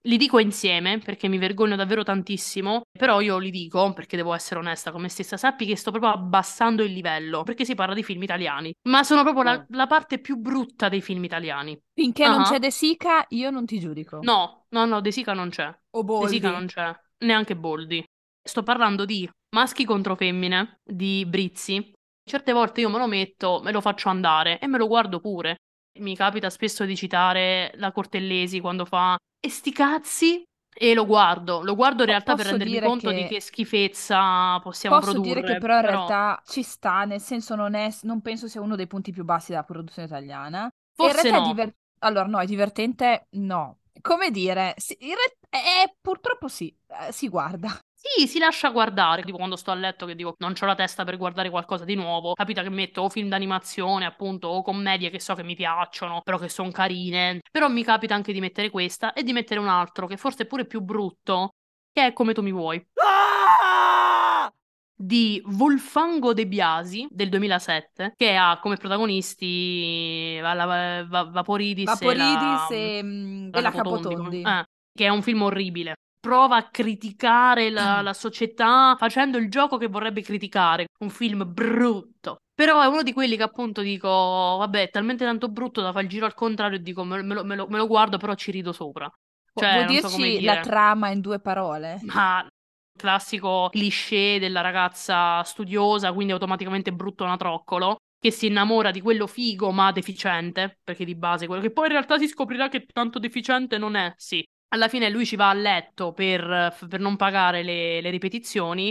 Li 0.03 0.15
dico 0.15 0.39
insieme 0.39 0.99
perché 0.99 1.27
mi 1.27 1.37
vergogno 1.37 1.75
davvero 1.75 2.03
tantissimo, 2.03 2.83
però 2.97 3.19
io 3.19 3.37
li 3.37 3.51
dico 3.51 3.91
perché 3.91 4.15
devo 4.15 4.33
essere 4.33 4.59
onesta 4.61 4.91
con 4.91 5.01
me 5.01 5.09
stessa. 5.09 5.35
Sappi 5.35 5.65
che 5.65 5.75
sto 5.75 5.91
proprio 5.91 6.11
abbassando 6.13 6.83
il 6.83 6.93
livello 6.93 7.43
perché 7.43 7.65
si 7.65 7.75
parla 7.75 7.93
di 7.93 8.03
film 8.03 8.23
italiani, 8.23 8.73
ma 8.87 9.03
sono 9.03 9.23
proprio 9.23 9.43
la, 9.43 9.53
Oh. 9.55 9.65
la 9.71 9.87
parte 9.87 10.19
più 10.19 10.37
brutta 10.37 10.87
dei 10.87 11.01
film 11.01 11.23
italiani. 11.25 11.77
Finché 11.93 12.25
non 12.27 12.41
Ah, 12.41 12.43
c'è 12.43 12.59
De 12.59 12.71
Sica, 12.71 13.25
io 13.29 13.49
non 13.49 13.65
ti 13.65 13.77
giudico. 13.79 14.19
No, 14.21 14.65
no, 14.69 14.85
no, 14.85 15.01
De 15.01 15.11
Sica 15.11 15.33
non 15.33 15.49
c'è. 15.49 15.67
O 15.91 16.01
De 16.03 16.27
Sica 16.29 16.47
Boldi. 16.47 16.57
non 16.57 16.65
c'è, 16.67 16.95
neanche 17.25 17.55
Boldi. 17.57 18.03
Sto 18.41 18.63
parlando 18.63 19.03
di 19.03 19.29
maschi 19.53 19.83
contro 19.83 20.15
femmine, 20.15 20.79
di 20.81 21.25
Brizzi. 21.27 21.91
Certe 22.23 22.53
volte 22.53 22.81
io 22.81 22.89
me 22.89 22.99
lo 22.99 23.07
metto, 23.07 23.59
me 23.63 23.71
lo 23.73 23.81
faccio 23.81 24.07
andare 24.07 24.59
e 24.59 24.67
me 24.67 24.77
lo 24.77 24.87
guardo 24.87 25.19
pure. 25.19 25.57
Mi 25.99 26.15
capita 26.15 26.49
spesso 26.49 26.85
di 26.85 26.95
citare 26.95 27.71
la 27.75 27.91
Cortellesi 27.91 28.59
quando 28.59 28.85
fa 28.85 29.17
E 29.39 29.49
sti 29.49 29.71
cazzi? 29.71 30.43
E 30.81 30.93
lo 30.93 31.05
guardo, 31.05 31.61
lo 31.61 31.75
guardo 31.75 32.03
in 32.03 32.09
realtà 32.09 32.35
per 32.35 32.45
Posso 32.45 32.57
rendermi 32.57 32.87
conto 32.87 33.11
di 33.11 33.23
che 33.23 33.27
che 33.27 33.41
schifezza 33.41 34.59
possiamo 34.61 34.99
Posso 34.99 35.19
dire 35.19 35.41
che 35.41 35.57
produrre, 35.57 35.59
però 35.59 35.75
in 35.75 35.81
però 35.81 35.97
realtà 36.07 36.41
ci 36.45 36.63
sta, 36.63 37.03
nel 37.03 37.19
senso 37.19 37.55
non 37.55 37.73
è, 37.73 37.89
non 38.03 38.21
penso 38.21 38.47
sia 38.47 38.61
uno 38.61 38.75
dei 38.75 38.87
punti 38.87 39.11
più 39.11 39.25
bassi 39.25 39.49
della 39.49 39.63
produzione 39.63 40.07
italiana. 40.07 40.63
In 40.63 40.69
forse 40.93 41.21
realtà 41.23 41.37
è 41.37 41.41
no. 41.41 41.47
divertente. 41.47 41.77
Allora, 41.99 42.25
no, 42.27 42.39
è 42.39 42.45
divertente? 42.45 43.27
No. 43.31 43.79
Come 43.99 44.31
dire, 44.31 44.75
in 44.99 45.15
realtà 45.15 45.49
è, 45.49 45.93
purtroppo 45.99 46.47
sì, 46.47 46.73
eh, 46.87 47.11
si 47.11 47.27
guarda. 47.27 47.77
Sì, 48.01 48.27
si 48.27 48.39
lascia 48.39 48.69
guardare, 48.69 49.23
tipo 49.23 49.35
quando 49.35 49.57
sto 49.57 49.71
a 49.71 49.75
letto 49.75 50.05
che 50.05 50.15
dico 50.15 50.33
non 50.39 50.53
ho 50.59 50.65
la 50.65 50.73
testa 50.73 51.03
per 51.03 51.17
guardare 51.17 51.49
qualcosa 51.49 51.83
di 51.83 51.95
nuovo, 51.95 52.33
capita 52.33 52.61
che 52.63 52.69
metto 52.69 53.01
o 53.01 53.09
film 53.09 53.27
d'animazione, 53.27 54.05
appunto, 54.05 54.47
o 54.47 54.61
commedie 54.61 55.09
che 55.09 55.19
so 55.19 55.35
che 55.35 55.43
mi 55.43 55.53
piacciono, 55.53 56.21
però 56.21 56.37
che 56.37 56.47
sono 56.47 56.71
carine. 56.71 57.41
Però 57.51 57.67
mi 57.67 57.83
capita 57.83 58.15
anche 58.15 58.31
di 58.31 58.39
mettere 58.39 58.69
questa 58.69 59.11
e 59.11 59.23
di 59.23 59.33
mettere 59.33 59.59
un 59.59 59.67
altro 59.67 60.07
che 60.07 60.15
forse 60.15 60.43
è 60.43 60.45
pure 60.45 60.65
più 60.65 60.79
brutto, 60.79 61.55
che 61.91 62.05
è 62.07 62.13
Come 62.13 62.33
tu 62.33 62.41
mi 62.41 62.53
vuoi. 62.53 62.81
Di 64.95 65.41
Volfango 65.45 66.33
De 66.33 66.47
Biasi 66.47 67.05
del 67.09 67.27
2007, 67.29 68.13
che 68.15 68.35
ha 68.35 68.59
come 68.61 68.77
protagonisti 68.77 70.37
va- 70.41 70.53
la- 70.53 71.05
va- 71.05 71.23
Vaporidis, 71.25 72.01
e 72.01 72.15
la, 72.15 72.25
Vaporidis 72.25 72.71
e, 72.71 73.03
mm, 73.03 73.49
la 73.51 73.59
e 73.59 73.61
la 73.61 73.71
Capotondi, 73.71 74.15
Capotondi. 74.15 74.41
eh, 74.41 74.63
che 74.93 75.05
è 75.05 75.09
un 75.09 75.21
film 75.21 75.41
orribile. 75.41 75.95
Prova 76.19 76.57
a 76.57 76.69
criticare 76.69 77.69
la, 77.69 78.01
la 78.01 78.13
società 78.13 78.95
facendo 78.97 79.37
il 79.37 79.49
gioco 79.49 79.77
che 79.77 79.87
vorrebbe 79.87 80.21
criticare. 80.21 80.87
Un 80.99 81.09
film 81.09 81.51
brutto. 81.51 82.37
Però 82.53 82.81
è 82.81 82.87
uno 82.87 83.03
di 83.03 83.13
quelli 83.13 83.37
che 83.37 83.43
appunto 83.43 83.81
dico, 83.81 84.09
vabbè, 84.09 84.83
è 84.83 84.89
talmente 84.89 85.23
tanto 85.23 85.47
brutto 85.47 85.81
da 85.81 85.91
fare 85.93 86.03
il 86.03 86.09
giro 86.09 86.25
al 86.25 86.33
contrario 86.33 86.77
e 86.77 86.81
dico, 86.81 87.05
me, 87.05 87.21
me 87.21 87.33
lo, 87.35 87.43
me 87.45 87.55
lo- 87.55 87.67
me 87.67 87.77
lo 87.77 87.87
guardo, 87.87 88.17
però 88.17 88.33
ci 88.35 88.51
rido 88.51 88.73
sopra. 88.73 89.09
Cioè, 89.53 89.71
Vuoi 89.71 89.85
non 89.85 89.97
so 89.97 90.09
dirci 90.17 90.41
la 90.43 90.59
trama 90.59 91.09
in 91.09 91.21
due 91.21 91.39
parole? 91.39 92.01
Ma 92.01 92.45
classico 92.95 93.69
cliché 93.69 94.39
della 94.39 94.61
ragazza 94.61 95.41
studiosa, 95.43 96.11
quindi 96.11 96.33
automaticamente 96.33 96.91
bruttona 96.91 97.37
troccolo, 97.37 97.97
che 98.19 98.31
si 98.31 98.47
innamora 98.47 98.91
di 98.91 98.99
quello 99.01 99.25
figo 99.25 99.71
ma 99.71 99.91
deficiente, 99.91 100.79
perché 100.83 101.05
di 101.05 101.15
base 101.15 101.47
quello 101.47 101.61
che 101.61 101.71
poi 101.71 101.85
in 101.85 101.91
realtà 101.93 102.17
si 102.17 102.27
scoprirà 102.27 102.67
che 102.67 102.85
tanto 102.85 103.19
deficiente 103.19 103.77
non 103.77 103.95
è, 103.95 104.13
sì. 104.17 104.45
Alla 104.69 104.87
fine 104.87 105.09
lui 105.09 105.25
ci 105.25 105.35
va 105.35 105.49
a 105.49 105.53
letto 105.53 106.13
per, 106.13 106.75
per 106.87 106.99
non 106.99 107.15
pagare 107.15 107.63
le, 107.63 108.01
le 108.01 108.09
ripetizioni. 108.11 108.89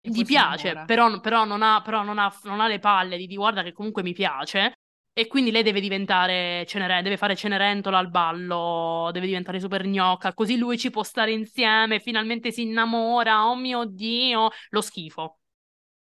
E 0.00 0.10
Gli 0.10 0.24
piace, 0.24 0.82
però, 0.86 1.20
però 1.20 1.44
non 1.44 1.62
ha, 1.62 1.82
però 1.82 2.02
non 2.02 2.18
ha- 2.18 2.34
non 2.44 2.60
ha 2.60 2.66
le 2.68 2.78
palle 2.78 3.16
di 3.18 3.26
dire 3.26 3.38
guarda 3.38 3.62
che 3.62 3.72
comunque 3.72 4.02
mi 4.02 4.14
piace. 4.14 4.72
E 5.12 5.26
quindi 5.26 5.50
lei 5.50 5.62
deve 5.64 5.80
diventare 5.80 6.64
Cenerentola, 6.66 7.02
deve 7.02 7.16
fare 7.16 7.34
Cenerentola 7.36 7.98
al 7.98 8.08
ballo, 8.08 9.10
deve 9.12 9.26
diventare 9.26 9.58
super 9.60 9.84
gnocca, 9.86 10.32
così 10.32 10.56
lui 10.56 10.78
ci 10.78 10.90
può 10.90 11.02
stare 11.02 11.32
insieme, 11.32 11.98
finalmente 12.00 12.52
si 12.52 12.62
innamora, 12.62 13.46
oh 13.48 13.56
mio 13.56 13.84
Dio, 13.84 14.50
lo 14.70 14.80
schifo. 14.80 15.40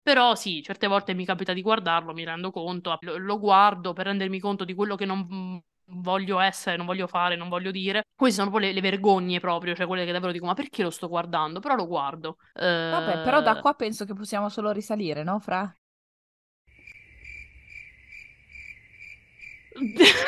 Però 0.02 0.34
sì, 0.36 0.62
certe 0.62 0.86
volte 0.86 1.14
mi 1.14 1.24
capita 1.24 1.52
di 1.54 1.62
guardarlo, 1.62 2.12
mi 2.12 2.24
rendo 2.24 2.50
conto, 2.52 2.96
lo, 3.00 3.16
lo 3.18 3.38
guardo 3.40 3.92
per 3.94 4.06
rendermi 4.06 4.38
conto 4.40 4.64
di 4.64 4.74
quello 4.74 4.96
che 4.96 5.04
non 5.06 5.60
voglio 5.88 6.40
essere, 6.40 6.76
non 6.76 6.86
voglio 6.86 7.06
fare, 7.06 7.36
non 7.36 7.48
voglio 7.48 7.70
dire. 7.70 8.02
Queste 8.14 8.38
sono 8.38 8.50
proprio 8.50 8.70
le, 8.70 8.80
le, 8.80 8.88
vergogne 8.88 9.40
proprio, 9.40 9.74
cioè 9.74 9.86
quelle 9.86 10.04
che 10.04 10.12
davvero 10.12 10.32
dico, 10.32 10.46
ma 10.46 10.54
perché 10.54 10.82
lo 10.82 10.90
sto 10.90 11.08
guardando? 11.08 11.60
Però 11.60 11.74
lo 11.74 11.86
guardo. 11.86 12.38
Vabbè, 12.54 13.22
però 13.22 13.42
da 13.42 13.60
qua 13.60 13.74
penso 13.74 14.04
che 14.04 14.14
possiamo 14.14 14.48
solo 14.48 14.70
risalire, 14.70 15.22
no, 15.22 15.38
Fra? 15.38 15.74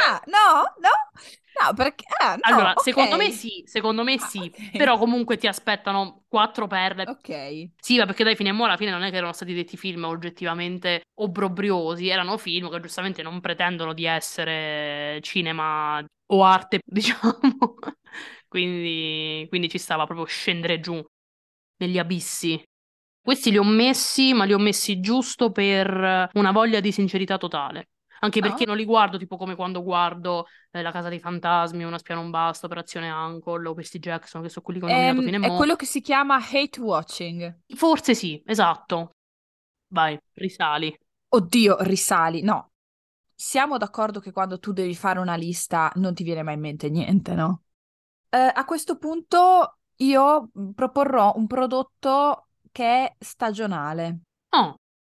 Ah, 0.06 0.22
no, 0.26 0.74
no, 0.80 0.90
no, 1.60 1.74
perché... 1.74 2.04
Ah, 2.20 2.34
no, 2.34 2.40
allora, 2.42 2.70
okay. 2.72 2.92
secondo 2.92 3.16
me 3.16 3.30
sì, 3.30 3.62
secondo 3.66 4.02
me 4.04 4.18
sì, 4.18 4.38
ah, 4.38 4.44
okay. 4.44 4.70
però 4.76 4.98
comunque 4.98 5.36
ti 5.36 5.46
aspettano 5.46 6.24
quattro 6.28 6.66
perle. 6.66 7.04
Ok. 7.08 7.70
Sì, 7.80 7.96
ma 7.96 8.06
perché 8.06 8.24
dai 8.24 8.36
fine 8.36 8.50
alla 8.50 8.76
fine 8.76 8.90
non 8.90 9.02
è 9.02 9.10
che 9.10 9.16
erano 9.16 9.32
stati 9.32 9.54
detti 9.54 9.76
film 9.76 10.04
oggettivamente 10.04 11.02
obbrobriosi, 11.14 12.08
erano 12.08 12.36
film 12.36 12.70
che 12.70 12.80
giustamente 12.80 13.22
non 13.22 13.40
pretendono 13.40 13.92
di 13.92 14.04
essere 14.04 15.18
cinema 15.22 16.04
o 16.26 16.44
arte, 16.44 16.80
diciamo. 16.84 17.78
quindi, 18.48 19.46
quindi 19.48 19.68
ci 19.68 19.78
stava 19.78 20.04
proprio 20.04 20.26
scendere 20.26 20.80
giù 20.80 21.02
negli 21.78 21.98
abissi. 21.98 22.62
Questi 23.20 23.50
li 23.50 23.58
ho 23.58 23.64
messi, 23.64 24.32
ma 24.32 24.44
li 24.44 24.54
ho 24.54 24.58
messi 24.58 25.00
giusto 25.00 25.50
per 25.52 26.30
una 26.32 26.50
voglia 26.50 26.80
di 26.80 26.92
sincerità 26.92 27.36
totale. 27.36 27.88
Anche 28.20 28.40
perché 28.40 28.64
No. 28.64 28.72
non 28.72 28.76
li 28.76 28.84
guardo 28.84 29.16
tipo 29.18 29.36
come 29.36 29.54
quando 29.54 29.82
guardo 29.82 30.46
eh, 30.70 30.82
La 30.82 30.90
Casa 30.92 31.08
dei 31.08 31.20
Fantasmi, 31.20 31.84
Una 31.84 31.98
spia 31.98 32.14
non 32.14 32.30
basta, 32.30 32.66
Operazione 32.66 33.10
Uncle 33.10 33.68
o 33.68 33.74
Percy 33.74 33.98
Jackson, 33.98 34.42
che 34.42 34.48
sono 34.48 34.64
quelli 34.64 34.80
che 34.80 34.86
ho 34.86 34.88
nominato 34.88 35.22
fino 35.22 35.36
a 35.36 35.40
è 35.40 35.50
mo. 35.50 35.56
quello 35.56 35.76
che 35.76 35.86
si 35.86 36.00
chiama 36.00 36.36
hate 36.36 36.80
watching. 36.80 37.60
Forse 37.74 38.14
sì, 38.14 38.42
esatto. 38.44 39.12
Vai, 39.88 40.18
risali. 40.34 40.96
Oddio, 41.30 41.76
risali. 41.82 42.42
No. 42.42 42.70
Siamo 43.34 43.78
d'accordo 43.78 44.20
che 44.20 44.32
quando 44.32 44.58
tu 44.58 44.72
devi 44.72 44.94
fare 44.94 45.18
una 45.20 45.36
lista 45.36 45.90
non 45.96 46.14
ti 46.14 46.24
viene 46.24 46.42
mai 46.42 46.54
in 46.54 46.60
mente 46.60 46.88
niente, 46.90 47.34
no? 47.34 47.62
Eh, 48.30 48.52
a 48.54 48.64
questo 48.64 48.98
punto 48.98 49.78
io 49.96 50.50
proporrò 50.74 51.32
un 51.36 51.46
prodotto 51.46 52.48
che 52.70 52.84
è 52.84 53.16
stagionale. 53.18 54.20
Oh, 54.52 54.74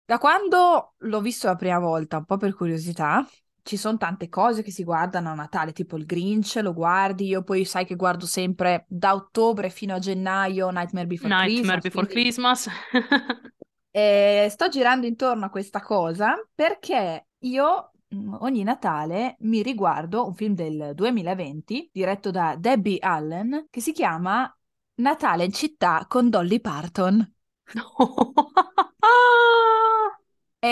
Da 0.10 0.17
quando 0.17 0.95
l'ho 0.98 1.22
visto 1.22 1.45
la 1.45 1.56
prima 1.56 1.78
volta, 1.78 2.17
un 2.17 2.26
po' 2.26 2.38
per 2.38 2.56
curiosità, 2.56 3.24
ci 3.62 3.78
sono 3.78 3.98
tante 3.98 4.28
cose 4.28 4.63
che 4.63 4.72
si 4.72 4.84
guardano 4.84 5.30
a 5.30 5.36
Natale, 5.36 5.72
tipo 5.72 5.98
il 5.98 6.08
Grinch, 6.08 6.56
lo 6.63 6.74
guardi, 6.74 7.28
io 7.28 7.43
poi 7.43 7.63
sai 7.63 7.86
che 7.86 7.95
guardo 7.95 8.26
sempre 8.26 8.86
da 8.88 9.13
ottobre 9.13 9.69
fino 9.69 9.93
a 9.93 10.00
gennaio 10.00 10.72
Nightmare 10.72 11.06
Before 11.06 11.30
Nightmare 11.30 11.80
Christmas, 11.80 11.84
Before 11.84 12.06
quindi 12.08 12.24
Christmas. 12.24 12.69
eh, 13.91 14.48
sto 14.50 14.67
girando 14.67 15.06
intorno 15.06 15.45
a 15.45 15.50
questa 15.52 15.80
cosa 15.80 16.34
perché 16.56 17.28
io 17.38 17.91
mm, 18.12 18.34
ogni 18.39 18.63
Natale 18.63 19.36
mi 19.41 19.62
riguardo 19.62 20.26
un 20.26 20.34
film 20.34 20.56
del 20.56 20.93
2020 20.95 21.91
diretto 21.93 22.32
da 22.32 22.56
Debbie 22.58 22.98
Allen 22.98 23.67
che 23.69 23.80
si 23.80 23.91
chiama 23.91 24.52
Natale 24.95 25.43
in 25.43 25.54
città 25.54 26.08
con 26.08 26.32
Dolly 26.32 26.60
Parton. 26.60 27.34
No. 27.72 28.34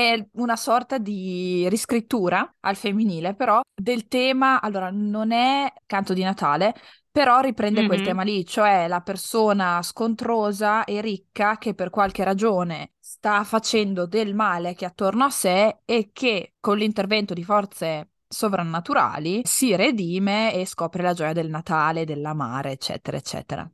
È 0.07 0.25
una 0.33 0.55
sorta 0.55 0.97
di 0.99 1.67
riscrittura 1.69 2.55
al 2.61 2.75
femminile, 2.77 3.35
però 3.35 3.59
del 3.73 4.07
tema, 4.07 4.61
allora 4.61 4.89
non 4.91 5.31
è 5.31 5.71
canto 5.85 6.13
di 6.13 6.23
Natale, 6.23 6.73
però 7.11 7.39
riprende 7.41 7.83
quel 7.83 7.99
Mhm. 7.99 8.03
tema 8.03 8.23
lì, 8.23 8.45
cioè 8.45 8.87
la 8.87 9.01
persona 9.01 9.81
scontrosa 9.81 10.85
e 10.85 11.01
ricca 11.01 11.57
che 11.57 11.73
per 11.73 11.89
qualche 11.89 12.23
ragione 12.23 12.93
sta 12.99 13.43
facendo 13.43 14.05
del 14.05 14.33
male 14.33 14.75
che 14.75 14.85
è 14.85 14.87
attorno 14.87 15.25
a 15.25 15.29
sé 15.29 15.79
e 15.83 16.11
che 16.13 16.53
con 16.59 16.77
l'intervento 16.77 17.33
di 17.33 17.43
forze 17.43 18.11
sovrannaturali 18.27 19.41
si 19.43 19.75
redime 19.75 20.53
e 20.53 20.65
scopre 20.65 21.01
la 21.03 21.13
gioia 21.13 21.33
del 21.33 21.49
Natale, 21.49 22.05
dell'amare, 22.05 22.71
eccetera, 22.71 23.17
eccetera. 23.17 23.69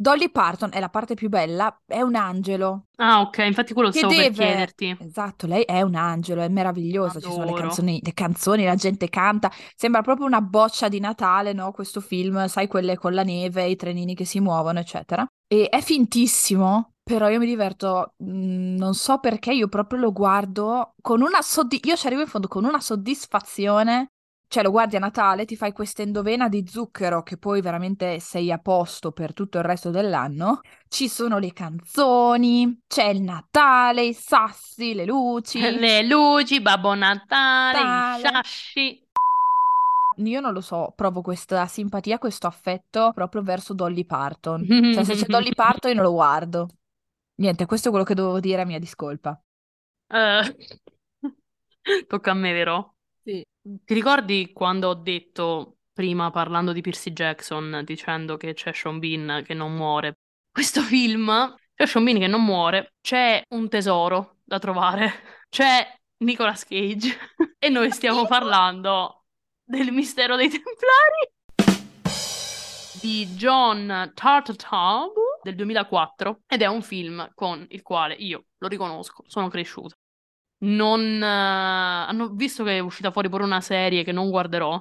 Dolly 0.00 0.30
Parton 0.30 0.70
è 0.72 0.78
la 0.78 0.90
parte 0.90 1.14
più 1.14 1.28
bella, 1.28 1.82
è 1.84 2.00
un 2.00 2.14
angelo 2.14 2.84
Ah, 3.00 3.20
ok, 3.20 3.38
infatti 3.46 3.74
quello 3.74 3.90
che 3.90 3.98
stavo 3.98 4.14
per 4.14 4.30
deve... 4.30 4.44
chiederti. 4.44 4.96
Esatto, 5.00 5.46
lei 5.46 5.62
è 5.62 5.82
un 5.82 5.94
angelo, 5.94 6.42
è 6.42 6.48
meravigliosa, 6.48 7.20
ci 7.20 7.30
sono 7.30 7.44
le 7.44 7.50
Adoro. 7.50 7.62
canzoni, 7.62 8.00
le 8.02 8.12
canzoni, 8.12 8.64
la 8.64 8.74
gente 8.74 9.08
canta, 9.08 9.50
sembra 9.76 10.02
proprio 10.02 10.26
una 10.26 10.40
boccia 10.40 10.88
di 10.88 11.00
Natale, 11.00 11.52
no? 11.52 11.70
Questo 11.72 12.00
film, 12.00 12.46
sai, 12.46 12.66
quelle 12.66 12.96
con 12.96 13.14
la 13.14 13.22
neve, 13.22 13.66
i 13.66 13.76
trenini 13.76 14.14
che 14.14 14.24
si 14.24 14.40
muovono, 14.40 14.80
eccetera. 14.80 15.26
E 15.46 15.68
è 15.68 15.80
fintissimo, 15.80 16.92
però 17.02 17.28
io 17.28 17.38
mi 17.38 17.46
diverto, 17.46 18.14
mm, 18.22 18.76
non 18.76 18.94
so 18.94 19.18
perché, 19.18 19.52
io 19.52 19.68
proprio 19.68 20.00
lo 20.00 20.12
guardo 20.12 20.94
con 21.00 21.20
una 21.22 21.40
soddisfazione, 21.40 21.92
io 21.92 21.96
ci 21.96 22.06
arrivo 22.06 22.22
in 22.22 22.28
fondo 22.28 22.48
con 22.48 22.64
una 22.64 22.80
soddisfazione, 22.80 24.10
cioè 24.48 24.62
lo 24.62 24.70
guardi 24.70 24.96
a 24.96 24.98
Natale, 24.98 25.44
ti 25.44 25.56
fai 25.56 25.72
questa 25.72 26.00
endovena 26.02 26.48
di 26.48 26.66
zucchero 26.66 27.22
che 27.22 27.36
poi 27.36 27.60
veramente 27.60 28.18
sei 28.18 28.50
a 28.50 28.58
posto 28.58 29.12
per 29.12 29.34
tutto 29.34 29.58
il 29.58 29.64
resto 29.64 29.90
dell'anno. 29.90 30.60
Ci 30.88 31.06
sono 31.06 31.38
le 31.38 31.52
canzoni, 31.52 32.80
c'è 32.86 33.04
il 33.08 33.20
Natale, 33.20 34.04
i 34.06 34.14
sassi, 34.14 34.94
le 34.94 35.04
luci. 35.04 35.60
Le 35.78 36.02
luci, 36.06 36.60
Babbo 36.62 36.94
Natale, 36.94 37.78
i 37.78 37.82
Natale. 37.82 38.42
sciasci. 38.42 39.06
Io 40.24 40.40
non 40.40 40.52
lo 40.52 40.60
so, 40.60 40.92
provo 40.96 41.20
questa 41.20 41.66
simpatia, 41.66 42.18
questo 42.18 42.46
affetto 42.46 43.12
proprio 43.12 43.42
verso 43.42 43.74
Dolly 43.74 44.04
Parton. 44.04 44.66
Cioè, 44.66 45.04
se 45.04 45.14
c'è 45.14 45.26
Dolly 45.28 45.54
Parton 45.54 45.90
io 45.90 45.96
non 45.96 46.06
lo 46.06 46.12
guardo. 46.12 46.68
Niente, 47.36 47.66
questo 47.66 47.88
è 47.88 47.90
quello 47.90 48.04
che 48.06 48.14
dovevo 48.14 48.40
dire 48.40 48.62
a 48.62 48.64
mia 48.64 48.78
discolpa. 48.80 49.40
Eh, 50.10 50.56
Tocca 52.08 52.30
a 52.30 52.34
me, 52.34 52.52
vero? 52.52 52.94
Sì. 53.22 53.44
Ti 53.68 53.92
ricordi 53.92 54.50
quando 54.54 54.88
ho 54.88 54.94
detto 54.94 55.76
prima 55.92 56.30
parlando 56.30 56.72
di 56.72 56.80
Percy 56.80 57.12
Jackson 57.12 57.82
dicendo 57.84 58.38
che 58.38 58.54
c'è 58.54 58.72
Sean 58.72 58.98
Bean 58.98 59.42
che 59.44 59.52
non 59.52 59.74
muore? 59.74 60.20
Questo 60.50 60.80
film, 60.80 61.54
c'è 61.74 61.84
Sean 61.84 62.04
Bean 62.04 62.18
che 62.18 62.28
non 62.28 62.42
muore, 62.42 62.94
c'è 63.02 63.42
un 63.50 63.68
tesoro 63.68 64.36
da 64.42 64.58
trovare, 64.58 65.12
c'è 65.50 65.86
Nicolas 66.24 66.64
Cage 66.64 67.14
e 67.58 67.68
noi 67.68 67.90
stiamo 67.90 68.26
parlando 68.26 69.24
del 69.62 69.92
mistero 69.92 70.36
dei 70.36 70.48
Templari 70.48 71.30
di 73.02 73.26
John 73.34 74.12
Turteltaub 74.14 75.12
del 75.42 75.56
2004 75.56 76.40
ed 76.46 76.62
è 76.62 76.66
un 76.66 76.80
film 76.80 77.32
con 77.34 77.66
il 77.68 77.82
quale 77.82 78.14
io, 78.14 78.46
lo 78.56 78.68
riconosco, 78.68 79.24
sono 79.26 79.48
cresciuta. 79.48 79.94
Non, 80.60 81.22
eh, 81.22 81.26
hanno 81.26 82.30
visto 82.30 82.64
che 82.64 82.76
è 82.76 82.80
uscita 82.80 83.10
fuori 83.12 83.28
pure 83.28 83.44
una 83.44 83.60
serie 83.60 84.02
che 84.04 84.12
non 84.12 84.30
guarderò. 84.30 84.80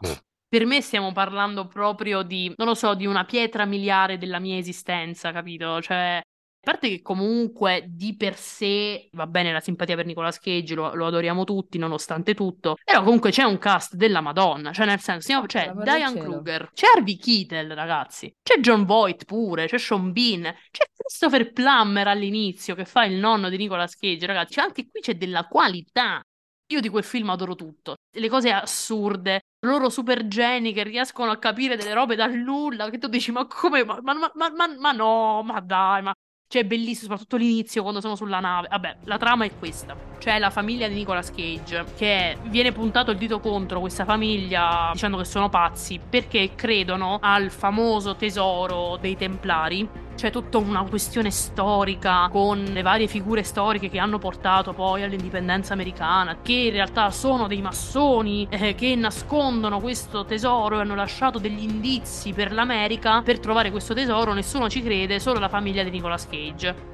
Per 0.49 0.65
me 0.65 0.81
stiamo 0.81 1.11
parlando 1.11 1.67
proprio 1.67 2.23
di, 2.23 2.51
non 2.57 2.67
lo 2.67 2.73
so, 2.73 2.95
di 2.95 3.05
una 3.05 3.25
pietra 3.25 3.65
miliare 3.65 4.17
della 4.17 4.39
mia 4.39 4.57
esistenza, 4.57 5.31
capito? 5.31 5.81
Cioè, 5.81 6.21
parte 6.67 6.89
che 6.89 7.01
comunque 7.01 7.85
di 7.87 8.17
per 8.17 8.35
sé 8.35 9.07
va 9.13 9.25
bene 9.25 9.53
la 9.53 9.61
simpatia 9.61 9.95
per 9.95 10.05
Nicolas 10.05 10.37
Cage, 10.37 10.75
lo, 10.75 10.93
lo 10.95 11.05
adoriamo 11.05 11.45
tutti 11.45 11.77
nonostante 11.77 12.33
tutto, 12.33 12.75
però 12.83 13.03
comunque 13.03 13.31
c'è 13.31 13.43
un 13.43 13.57
cast 13.57 13.95
della 13.95 14.19
Madonna, 14.19 14.73
cioè 14.73 14.85
nel 14.85 14.99
senso, 14.99 15.39
per 15.39 15.47
c'è 15.47 15.71
del 15.71 15.83
Diane 15.83 16.15
cielo. 16.15 16.23
Kruger, 16.23 16.71
c'è 16.73 16.87
Harvey 16.93 17.15
Keitel, 17.15 17.73
ragazzi, 17.73 18.35
c'è 18.43 18.59
John 18.59 18.83
Voight 18.83 19.23
pure, 19.23 19.67
c'è 19.67 19.77
Sean 19.77 20.11
Bean, 20.11 20.41
c'è 20.71 20.83
Christopher 20.93 21.53
Plummer 21.53 22.07
all'inizio 22.07 22.75
che 22.75 22.83
fa 22.83 23.05
il 23.05 23.15
nonno 23.15 23.47
di 23.47 23.55
Nicolas 23.55 23.95
Cage, 23.95 24.25
ragazzi, 24.25 24.53
cioè, 24.53 24.65
anche 24.65 24.89
qui 24.89 24.99
c'è 24.99 25.15
della 25.15 25.45
qualità. 25.47 26.21
Io 26.69 26.81
di 26.81 26.89
quel 26.89 27.05
film 27.05 27.29
adoro 27.29 27.55
tutto, 27.55 27.95
le 28.17 28.27
cose 28.27 28.51
assurde, 28.51 29.39
loro 29.65 29.87
super 29.89 30.27
geni 30.27 30.73
che 30.73 30.83
riescono 30.83 31.31
a 31.31 31.37
capire 31.37 31.77
delle 31.77 31.93
robe 31.93 32.15
dal 32.15 32.33
nulla, 32.33 32.89
che 32.89 32.97
tu 32.97 33.07
dici 33.07 33.31
ma 33.31 33.47
come, 33.47 33.85
ma, 33.85 34.01
ma, 34.01 34.31
ma- 34.33 34.75
ma 34.77 34.91
no, 34.91 35.43
ma 35.43 35.61
dai, 35.61 36.01
ma... 36.01 36.13
Cioè, 36.49 36.63
bellissimo, 36.63 37.09
soprattutto 37.09 37.35
l'inizio 37.35 37.81
quando 37.81 37.99
sono 37.99 38.15
sulla 38.15 38.39
nave. 38.39 38.69
Vabbè, 38.69 38.97
la 39.03 39.17
trama 39.17 39.43
è 39.43 39.51
questa. 39.59 39.97
C'è 40.17 40.39
la 40.39 40.49
famiglia 40.49 40.87
di 40.87 40.93
Nicolas 40.95 41.29
Cage 41.29 41.83
che 41.97 42.37
viene 42.43 42.71
puntato 42.71 43.11
il 43.11 43.17
dito 43.17 43.41
contro 43.41 43.81
questa 43.81 44.05
famiglia 44.05 44.89
dicendo 44.93 45.17
che 45.17 45.25
sono 45.25 45.49
pazzi 45.49 45.99
perché 46.09 46.55
credono 46.55 47.19
al 47.21 47.51
famoso 47.51 48.15
tesoro 48.15 48.97
dei 48.99 49.17
Templari 49.17 50.05
c'è 50.17 50.31
tutta 50.31 50.57
una 50.57 50.83
questione 50.83 51.29
storica 51.29 52.27
con 52.31 52.63
le 52.63 52.81
varie 52.81 53.05
figure 53.05 53.43
storiche 53.43 53.87
che 53.87 53.99
hanno 53.99 54.17
portato 54.17 54.73
poi 54.73 55.03
all'indipendenza 55.03 55.73
americana, 55.73 56.39
che 56.41 56.53
in 56.53 56.71
realtà 56.71 57.11
sono 57.11 57.45
dei 57.45 57.61
massoni 57.61 58.47
eh, 58.49 58.73
che 58.73 58.95
nascondono 58.95 59.79
questo 59.79 60.25
tesoro 60.25 60.77
e 60.77 60.81
hanno 60.81 60.95
lasciato 60.95 61.37
degli 61.37 61.61
indizi 61.61 62.33
per 62.33 62.51
l'America 62.51 63.21
per 63.21 63.39
trovare 63.39 63.69
questo 63.69 63.93
tesoro, 63.93 64.33
nessuno 64.33 64.67
ci 64.69 64.81
crede, 64.81 65.19
solo 65.19 65.37
la 65.37 65.49
famiglia 65.49 65.83
di 65.83 65.91
Nicolas 65.91 66.27
Cage. 66.27 66.36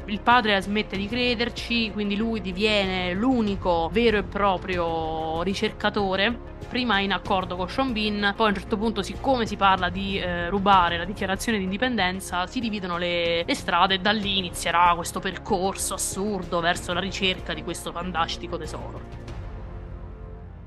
Il 0.05 0.19
padre 0.21 0.61
smette 0.61 0.97
di 0.97 1.07
crederci, 1.07 1.91
quindi 1.91 2.15
lui 2.15 2.41
diviene 2.41 3.13
l'unico 3.13 3.89
vero 3.91 4.17
e 4.17 4.23
proprio 4.23 5.41
ricercatore 5.43 6.51
prima 6.73 6.99
in 6.99 7.11
accordo 7.11 7.55
con 7.55 7.69
Sean 7.69 7.93
Bean, 7.93 8.33
poi 8.35 8.47
a 8.47 8.49
un 8.49 8.55
certo 8.55 8.77
punto, 8.77 9.03
siccome 9.03 9.45
si 9.45 9.55
parla 9.55 9.89
di 9.89 10.17
eh, 10.17 10.49
rubare 10.49 10.97
la 10.97 11.05
dichiarazione 11.05 11.59
di 11.59 11.65
indipendenza, 11.65 12.47
si 12.47 12.59
dividono 12.59 12.97
le, 12.97 13.43
le, 13.45 13.53
strade 13.53 13.93
e 13.93 13.99
da 13.99 14.11
lì 14.11 14.39
inizierà 14.39 14.93
questo 14.95 15.19
percorso 15.19 15.93
assurdo 15.93 16.59
verso 16.61 16.91
la 16.93 16.99
ricerca 16.99 17.53
di 17.53 17.63
questo 17.63 17.91
fantastico 17.91 18.57
tesoro. 18.57 19.01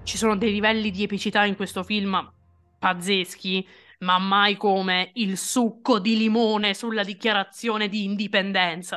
Ci 0.05 0.17
sono 0.17 0.37
dei 0.37 0.53
livelli 0.53 0.93
di 0.93 1.03
epicità 1.03 1.45
in 1.45 1.57
questo 1.57 1.83
film 1.83 2.31
pazzeschi, 2.79 3.67
ma 4.01 4.19
mai 4.19 4.57
come 4.57 5.11
il 5.15 5.39
succo 5.39 5.99
di 5.99 6.17
limone 6.17 6.75
sulla 6.75 7.05
dichiarazione 7.05 7.89
di 7.89 8.05
indipendenza. 8.05 8.97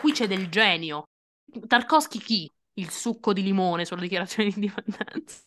Qui 0.00 0.12
c'è 0.12 0.26
del 0.26 0.48
genio. 0.48 1.04
Tarkovsky 1.66 2.18
chi? 2.18 2.50
il 2.74 2.90
succo 2.90 3.32
di 3.32 3.42
limone 3.42 3.84
sulla 3.84 4.00
dichiarazione 4.00 4.48
di 4.48 4.54
indipendenza. 4.54 5.40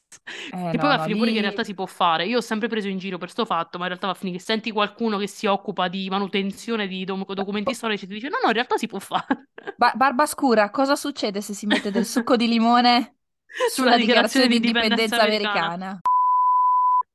Eh, 0.51 0.57
no, 0.57 0.69
poi 0.69 0.77
va 0.77 0.93
a 0.93 1.03
finire 1.03 1.07
lì... 1.07 1.15
fuori 1.15 1.31
che 1.31 1.37
in 1.37 1.43
realtà 1.43 1.63
si 1.63 1.73
può 1.73 1.85
fare. 1.85 2.25
Io 2.25 2.37
ho 2.37 2.41
sempre 2.41 2.67
preso 2.67 2.87
in 2.87 2.97
giro 2.97 3.17
per 3.17 3.29
sto 3.29 3.45
fatto, 3.45 3.77
ma 3.77 3.85
in 3.85 3.89
realtà 3.89 4.07
va 4.07 4.13
a 4.13 4.15
finire 4.15 4.37
che 4.37 4.43
senti 4.43 4.71
qualcuno 4.71 5.17
che 5.17 5.27
si 5.27 5.47
occupa 5.47 5.87
di 5.87 6.07
manutenzione 6.09 6.87
di 6.87 7.03
do- 7.03 7.25
documenti 7.27 7.73
storici 7.73 8.05
e 8.05 8.07
ti 8.07 8.13
dice 8.13 8.29
no, 8.29 8.37
no, 8.41 8.47
in 8.49 8.53
realtà 8.53 8.77
si 8.77 8.87
può 8.87 8.99
fare. 8.99 9.49
Ba- 9.75 9.93
barba 9.95 10.25
scura, 10.25 10.69
cosa 10.69 10.95
succede 10.95 11.41
se 11.41 11.53
si 11.53 11.65
mette 11.65 11.89
del 11.89 12.05
succo 12.05 12.35
di 12.35 12.47
limone 12.47 13.15
sulla, 13.69 13.93
sulla 13.93 13.97
dichiarazione, 13.97 14.47
dichiarazione 14.47 14.47
di 14.47 14.55
indipendenza, 14.55 15.15
indipendenza 15.15 15.23
americana? 15.23 15.73
americana? 15.73 16.01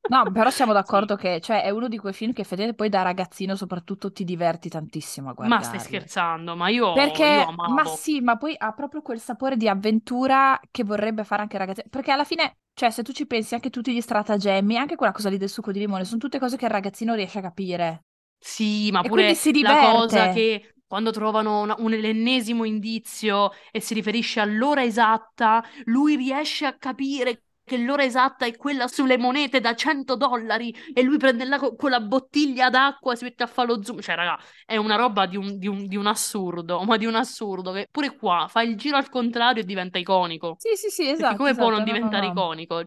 No, 0.08 0.30
però 0.32 0.50
siamo 0.50 0.72
d'accordo 0.74 1.16
sì. 1.16 1.22
che 1.22 1.40
cioè, 1.40 1.62
è 1.62 1.70
uno 1.70 1.88
di 1.88 1.98
quei 1.98 2.12
film 2.12 2.32
che 2.32 2.40
effettivamente 2.40 2.76
poi 2.76 2.88
da 2.88 3.02
ragazzino 3.02 3.54
soprattutto 3.54 4.10
ti 4.10 4.24
diverti 4.24 4.68
tantissimo 4.68 5.30
a 5.30 5.32
guardare. 5.32 5.60
Ma 5.60 5.66
stai 5.66 5.80
scherzando, 5.80 6.56
ma 6.56 6.68
io, 6.68 6.92
Perché, 6.92 7.24
io 7.24 7.46
amavo. 7.46 7.74
Ma 7.74 7.84
sì, 7.84 8.20
ma 8.20 8.36
poi 8.36 8.54
ha 8.56 8.72
proprio 8.72 9.02
quel 9.02 9.20
sapore 9.20 9.56
di 9.56 9.68
avventura 9.68 10.58
che 10.70 10.84
vorrebbe 10.84 11.24
fare 11.24 11.42
anche 11.42 11.58
ragazzino. 11.58 11.88
Perché 11.90 12.10
alla 12.10 12.24
fine, 12.24 12.58
cioè, 12.74 12.90
se 12.90 13.02
tu 13.02 13.12
ci 13.12 13.26
pensi, 13.26 13.54
anche 13.54 13.70
tutti 13.70 13.92
gli 13.92 14.00
stratagemmi, 14.00 14.76
anche 14.76 14.96
quella 14.96 15.12
cosa 15.12 15.28
lì 15.28 15.36
del 15.36 15.48
succo 15.48 15.72
di 15.72 15.78
limone, 15.78 16.04
sono 16.04 16.18
tutte 16.18 16.38
cose 16.38 16.56
che 16.56 16.64
il 16.64 16.70
ragazzino 16.70 17.14
riesce 17.14 17.38
a 17.38 17.42
capire. 17.42 18.04
Sì, 18.38 18.90
ma 18.90 19.02
e 19.02 19.08
pure 19.08 19.36
la 19.62 19.76
cosa 19.92 20.30
che 20.30 20.74
quando 20.86 21.12
trovano 21.12 21.60
una, 21.60 21.74
un 21.78 21.92
ennesimo 21.92 22.64
indizio 22.64 23.50
e 23.70 23.80
si 23.80 23.94
riferisce 23.94 24.40
all'ora 24.40 24.82
esatta, 24.82 25.62
lui 25.84 26.16
riesce 26.16 26.66
a 26.66 26.76
capire 26.76 27.44
che 27.70 27.76
l'ora 27.76 28.02
esatta 28.02 28.46
è 28.46 28.56
quella 28.56 28.88
sulle 28.88 29.16
monete 29.16 29.60
da 29.60 29.76
100 29.76 30.16
dollari 30.16 30.74
e 30.92 31.02
lui 31.02 31.18
prende 31.18 31.44
la, 31.44 31.56
con 31.60 31.88
la 31.88 32.00
bottiglia 32.00 32.68
d'acqua 32.68 33.12
e 33.12 33.16
si 33.16 33.22
mette 33.22 33.44
a 33.44 33.46
fare 33.46 33.68
lo 33.68 33.80
zoom. 33.80 34.00
Cioè, 34.00 34.16
raga, 34.16 34.36
è 34.66 34.76
una 34.76 34.96
roba 34.96 35.26
di 35.26 35.36
un, 35.36 35.56
di, 35.56 35.68
un, 35.68 35.86
di 35.86 35.94
un, 35.94 36.08
assurdo, 36.08 36.82
ma 36.82 36.96
di 36.96 37.06
un 37.06 37.14
assurdo 37.14 37.70
che 37.70 37.86
pure 37.88 38.16
qua 38.16 38.48
fa 38.48 38.62
il 38.62 38.76
giro 38.76 38.96
al 38.96 39.08
contrario 39.08 39.62
e 39.62 39.64
diventa 39.64 39.98
iconico. 39.98 40.56
Sì, 40.58 40.74
sì, 40.74 40.88
sì, 40.88 41.02
esatto. 41.02 41.20
Perché 41.20 41.36
come 41.36 41.50
esatto, 41.50 41.64
può 41.64 41.76
non 41.76 41.86
no, 41.86 41.92
diventare 41.92 42.26
no, 42.26 42.32
no. 42.32 42.40
iconico? 42.40 42.82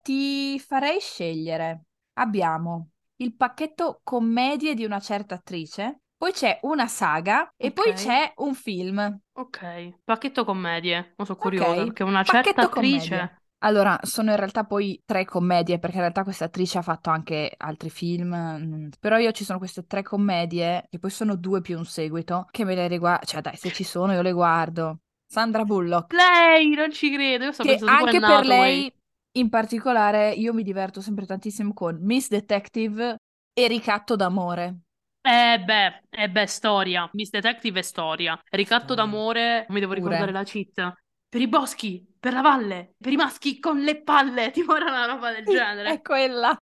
Ti 0.00 0.60
farei 0.60 1.00
scegliere. 1.00 1.86
Abbiamo 2.18 2.90
il 3.16 3.34
pacchetto 3.34 4.00
commedie 4.04 4.74
di 4.74 4.84
una 4.84 5.00
certa 5.00 5.34
attrice 5.34 6.02
poi 6.18 6.32
c'è 6.32 6.58
una 6.62 6.88
saga 6.88 7.48
e 7.56 7.70
poi 7.70 7.92
c'è 7.92 8.32
un 8.38 8.54
film. 8.54 9.20
Ok, 9.34 10.00
pacchetto 10.02 10.44
commedie. 10.44 11.14
Non 11.16 11.26
sono 11.26 11.38
curiosa 11.38 11.70
okay. 11.70 11.84
perché 11.84 12.02
una 12.02 12.24
certa 12.24 12.40
pacchetto 12.40 12.60
attrice. 12.66 13.08
Commedie. 13.08 13.36
Allora, 13.60 13.98
sono 14.02 14.30
in 14.30 14.36
realtà 14.36 14.64
poi 14.64 15.00
tre 15.04 15.24
commedie, 15.24 15.78
perché 15.78 15.96
in 15.96 16.02
realtà 16.02 16.24
questa 16.24 16.46
attrice 16.46 16.78
ha 16.78 16.82
fatto 16.82 17.10
anche 17.10 17.54
altri 17.56 17.88
film, 17.88 18.34
mm, 18.34 18.88
però 18.98 19.16
io 19.18 19.30
ci 19.30 19.44
sono 19.44 19.58
queste 19.58 19.86
tre 19.86 20.02
commedie, 20.02 20.86
che 20.90 20.98
poi 20.98 21.10
sono 21.10 21.36
due 21.36 21.60
più 21.60 21.76
un 21.76 21.84
seguito, 21.84 22.46
che 22.50 22.64
me 22.64 22.74
le 22.74 22.88
riguardo, 22.88 23.24
cioè 23.24 23.40
dai, 23.40 23.56
se 23.56 23.70
ci 23.70 23.84
sono 23.84 24.12
io 24.12 24.22
le 24.22 24.32
guardo. 24.32 24.98
Sandra 25.24 25.64
Bullock. 25.64 26.14
Lei, 26.14 26.74
non 26.74 26.92
ci 26.92 27.12
credo, 27.12 27.44
io 27.44 27.52
sto 27.52 27.62
che 27.62 27.78
anche 27.84 28.18
per 28.18 28.44
lei, 28.44 28.92
in 29.32 29.48
particolare, 29.48 30.32
io 30.32 30.52
mi 30.52 30.62
diverto 30.62 31.00
sempre 31.00 31.26
tantissimo 31.26 31.72
con 31.72 31.98
Miss 32.00 32.28
Detective 32.28 33.18
e 33.52 33.66
Ricatto 33.68 34.16
d'amore. 34.16 34.82
Eh 35.28 35.62
beh, 35.62 36.00
eh 36.08 36.30
beh, 36.30 36.46
storia. 36.46 37.06
Miss 37.12 37.28
Detective 37.28 37.80
è 37.80 37.82
storia. 37.82 38.40
Ricatto 38.48 38.94
storia. 38.94 39.04
d'amore, 39.04 39.66
mi 39.68 39.80
devo 39.80 39.92
Pure. 39.92 40.04
ricordare 40.04 40.32
la 40.32 40.42
cheat. 40.42 40.92
Per 41.28 41.40
i 41.40 41.48
boschi, 41.48 42.02
per 42.18 42.32
la 42.32 42.40
valle, 42.40 42.94
per 42.98 43.12
i 43.12 43.16
maschi 43.16 43.58
con 43.58 43.78
le 43.80 44.02
palle, 44.02 44.50
tipo 44.52 44.74
era 44.74 44.86
una 44.86 45.04
roba 45.04 45.30
del 45.30 45.44
genere. 45.44 45.92
È 45.92 46.00
quella. 46.00 46.56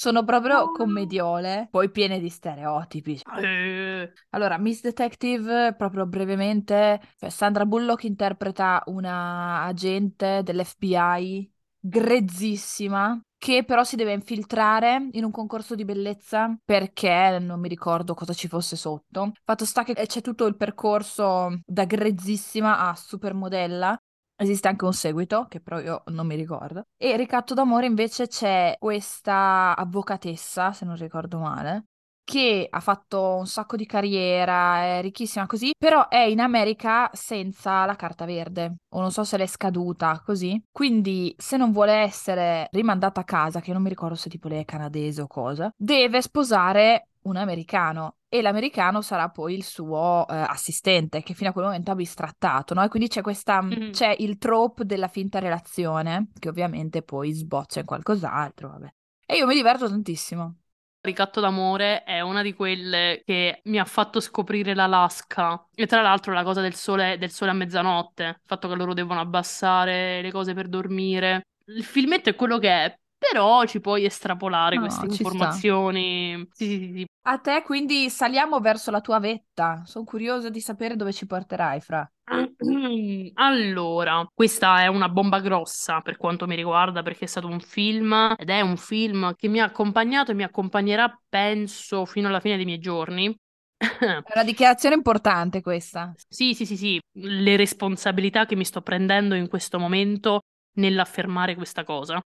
Sono 0.00 0.24
proprio 0.24 0.70
commediole, 0.70 1.68
poi 1.70 1.90
piene 1.90 2.18
di 2.20 2.30
stereotipi. 2.30 3.20
Eh. 3.38 4.10
Allora, 4.30 4.56
Miss 4.56 4.80
Detective, 4.80 5.74
proprio 5.76 6.06
brevemente, 6.06 6.98
cioè 7.18 7.28
Sandra 7.28 7.66
Bullock 7.66 8.04
interpreta 8.04 8.82
una 8.86 9.64
agente 9.64 10.42
dell'FBI 10.42 11.52
grezzissima 11.78 13.20
che 13.40 13.64
però 13.64 13.84
si 13.84 13.96
deve 13.96 14.12
infiltrare 14.12 15.08
in 15.12 15.24
un 15.24 15.30
concorso 15.30 15.74
di 15.74 15.86
bellezza 15.86 16.54
perché 16.62 17.38
non 17.40 17.58
mi 17.58 17.68
ricordo 17.68 18.12
cosa 18.12 18.34
ci 18.34 18.48
fosse 18.48 18.76
sotto. 18.76 19.32
Fatto 19.42 19.64
sta 19.64 19.82
che 19.82 19.94
c'è 19.94 20.20
tutto 20.20 20.44
il 20.44 20.56
percorso 20.56 21.60
da 21.64 21.86
grezzissima 21.86 22.86
a 22.86 22.94
supermodella. 22.94 23.96
Esiste 24.36 24.68
anche 24.68 24.84
un 24.84 24.92
seguito, 24.92 25.46
che 25.48 25.60
però 25.60 25.80
io 25.80 26.02
non 26.08 26.26
mi 26.26 26.34
ricordo. 26.36 26.84
E 26.98 27.16
Ricatto 27.16 27.54
d'amore 27.54 27.86
invece 27.86 28.26
c'è 28.26 28.76
questa 28.78 29.74
avvocatessa, 29.74 30.72
se 30.72 30.84
non 30.84 30.96
ricordo 30.96 31.38
male, 31.38 31.86
che 32.30 32.68
ha 32.70 32.78
fatto 32.78 33.34
un 33.34 33.48
sacco 33.48 33.74
di 33.74 33.86
carriera, 33.86 34.84
è 34.84 35.00
ricchissima 35.02 35.46
così, 35.46 35.72
però 35.76 36.06
è 36.06 36.20
in 36.20 36.38
America 36.38 37.10
senza 37.12 37.84
la 37.86 37.96
carta 37.96 38.24
verde, 38.24 38.76
o 38.88 39.00
non 39.00 39.10
so 39.10 39.24
se 39.24 39.36
l'è 39.36 39.48
scaduta, 39.48 40.22
così. 40.24 40.62
Quindi 40.70 41.34
se 41.36 41.56
non 41.56 41.72
vuole 41.72 41.92
essere 41.92 42.68
rimandata 42.70 43.22
a 43.22 43.24
casa, 43.24 43.58
che 43.58 43.72
non 43.72 43.82
mi 43.82 43.88
ricordo 43.88 44.14
se 44.14 44.30
tipo 44.30 44.46
lei 44.46 44.60
è 44.60 44.64
canadese 44.64 45.22
o 45.22 45.26
cosa, 45.26 45.72
deve 45.76 46.22
sposare 46.22 47.08
un 47.22 47.34
americano 47.34 48.18
e 48.28 48.42
l'americano 48.42 49.02
sarà 49.02 49.28
poi 49.28 49.54
il 49.54 49.64
suo 49.64 50.24
eh, 50.28 50.36
assistente 50.36 51.24
che 51.24 51.34
fino 51.34 51.50
a 51.50 51.52
quel 51.52 51.64
momento 51.64 51.90
ha 51.90 51.96
bistrattato, 51.96 52.74
no? 52.74 52.84
E 52.84 52.88
quindi 52.88 53.08
c'è 53.08 53.22
questa 53.22 53.60
mm-hmm. 53.60 53.90
c'è 53.90 54.14
il 54.20 54.38
trope 54.38 54.84
della 54.84 55.08
finta 55.08 55.40
relazione 55.40 56.28
che 56.38 56.48
ovviamente 56.48 57.02
poi 57.02 57.32
sboccia 57.32 57.80
in 57.80 57.86
qualcos'altro, 57.86 58.68
vabbè. 58.68 58.88
E 59.26 59.36
io 59.36 59.48
mi 59.48 59.54
diverto 59.54 59.88
tantissimo. 59.88 60.60
Ricatto 61.02 61.40
d'amore 61.40 62.04
è 62.04 62.20
una 62.20 62.42
di 62.42 62.52
quelle 62.52 63.22
che 63.24 63.62
mi 63.64 63.78
ha 63.78 63.86
fatto 63.86 64.20
scoprire 64.20 64.74
l'Alaska. 64.74 65.66
E 65.74 65.86
tra 65.86 66.02
l'altro 66.02 66.34
la 66.34 66.42
cosa 66.42 66.60
del 66.60 66.74
sole, 66.74 67.16
del 67.16 67.30
sole 67.30 67.52
a 67.52 67.54
mezzanotte, 67.54 68.24
il 68.24 68.40
fatto 68.44 68.68
che 68.68 68.74
loro 68.74 68.92
devono 68.92 69.20
abbassare 69.20 70.20
le 70.20 70.30
cose 70.30 70.52
per 70.52 70.68
dormire. 70.68 71.46
Il 71.68 71.84
filmetto 71.84 72.28
è 72.28 72.34
quello 72.34 72.58
che 72.58 72.68
è, 72.68 72.99
però 73.20 73.66
ci 73.66 73.80
puoi 73.80 74.06
estrapolare 74.06 74.76
no, 74.76 74.82
queste 74.82 75.04
informazioni. 75.04 76.48
Sì, 76.52 76.66
sì, 76.66 76.92
sì. 76.94 77.06
A 77.28 77.36
te 77.38 77.62
quindi 77.62 78.08
saliamo 78.08 78.60
verso 78.60 78.90
la 78.90 79.02
tua 79.02 79.18
vetta. 79.20 79.82
Sono 79.84 80.04
curiosa 80.04 80.48
di 80.48 80.60
sapere 80.60 80.96
dove 80.96 81.12
ci 81.12 81.26
porterai, 81.26 81.80
Fra. 81.80 82.10
Allora, 83.34 84.26
questa 84.32 84.82
è 84.82 84.86
una 84.86 85.08
bomba 85.08 85.40
grossa 85.40 86.00
per 86.00 86.16
quanto 86.16 86.46
mi 86.46 86.56
riguarda 86.56 87.02
perché 87.02 87.24
è 87.24 87.28
stato 87.28 87.46
un 87.46 87.60
film 87.60 88.34
ed 88.38 88.48
è 88.48 88.60
un 88.60 88.76
film 88.76 89.34
che 89.36 89.48
mi 89.48 89.60
ha 89.60 89.64
accompagnato 89.64 90.30
e 90.30 90.34
mi 90.34 90.42
accompagnerà, 90.42 91.14
penso, 91.28 92.06
fino 92.06 92.28
alla 92.28 92.40
fine 92.40 92.56
dei 92.56 92.64
miei 92.64 92.78
giorni. 92.78 93.36
È 93.76 94.32
una 94.34 94.44
dichiarazione 94.44 94.94
importante 94.94 95.60
questa. 95.60 96.12
Sì, 96.28 96.54
sì, 96.54 96.64
sì, 96.66 96.76
sì, 96.76 97.00
le 97.18 97.56
responsabilità 97.56 98.46
che 98.46 98.56
mi 98.56 98.64
sto 98.64 98.80
prendendo 98.80 99.34
in 99.34 99.48
questo 99.48 99.78
momento 99.78 100.42
nell'affermare 100.76 101.54
questa 101.54 101.84
cosa. 101.84 102.20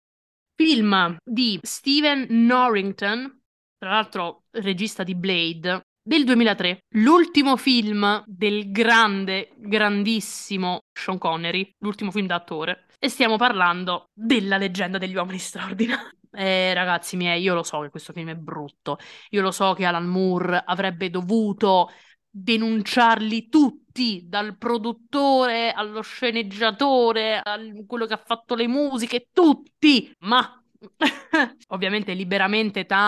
Film 0.56 1.18
di 1.24 1.60
Steven 1.62 2.28
Norrington, 2.30 3.41
tra 3.78 3.89
l'altro 3.89 4.43
regista 4.51 5.04
di 5.04 5.16
Blade, 5.16 5.82
del 6.01 6.26
2003, 6.26 6.84
l'ultimo 6.95 7.56
film 7.56 8.24
del 8.28 8.72
grande, 8.72 9.54
grandissimo 9.58 10.82
Sean 10.91 11.18
Connery, 11.18 11.74
l'ultimo 11.80 12.12
film 12.12 12.28
da 12.28 12.36
attore, 12.36 12.86
e 12.99 13.10
stiamo 13.10 13.38
parlando 13.38 14.10
della 14.14 14.58
leggenda 14.58 14.97
degli 14.97 15.16
uomini 15.16 15.39
straordinari. 15.39 16.12
Eh, 16.36 16.74
ragazzi 16.74 17.16
miei, 17.16 17.43
io 17.43 17.54
lo 17.54 17.62
so 17.62 17.82
che 17.82 17.91
questo 17.91 18.12
film 18.12 18.30
è 18.30 18.36
brutto, 18.36 18.97
io 19.30 19.43
lo 19.43 19.51
so 19.51 19.74
che 19.74 19.86
Alan 19.86 20.08
Moore 20.08 20.64
avrebbe 20.66 21.12
dovuto 21.12 21.91
denunciarli 22.36 23.47
tutti, 23.47 24.23
dal 24.25 24.57
produttore 24.57 25.71
allo 25.71 26.01
sceneggiatore, 26.01 27.38
a 27.38 27.59
quello 27.86 28.07
che 28.07 28.13
ha 28.15 28.21
fatto 28.25 28.55
le 28.55 28.67
musiche, 28.67 29.27
tutti, 29.31 30.11
ma 30.21 30.59
ovviamente 31.69 32.13
liberamente 32.13 32.86
tanto 32.86 33.07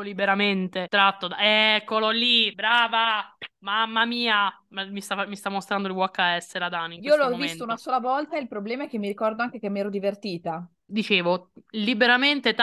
liberamente 0.00 0.86
tratto 0.88 1.28
da... 1.28 1.36
eccolo 1.76 2.08
lì 2.08 2.54
brava 2.54 3.36
mamma 3.58 4.06
mia 4.06 4.50
mi 4.70 5.02
sta, 5.02 5.26
mi 5.26 5.36
sta 5.36 5.50
mostrando 5.50 5.88
il 5.88 5.94
VHS 5.94 6.56
la 6.56 6.70
Dani 6.70 6.98
io 7.02 7.16
l'ho 7.16 7.24
momento. 7.24 7.44
visto 7.44 7.64
una 7.64 7.76
sola 7.76 8.00
volta 8.00 8.38
e 8.38 8.40
il 8.40 8.48
problema 8.48 8.84
è 8.84 8.88
che 8.88 8.96
mi 8.98 9.08
ricordo 9.08 9.42
anche 9.42 9.58
che 9.58 9.68
mi 9.68 9.80
ero 9.80 9.90
divertita 9.90 10.66
dicevo 10.82 11.50
liberamente 11.72 12.54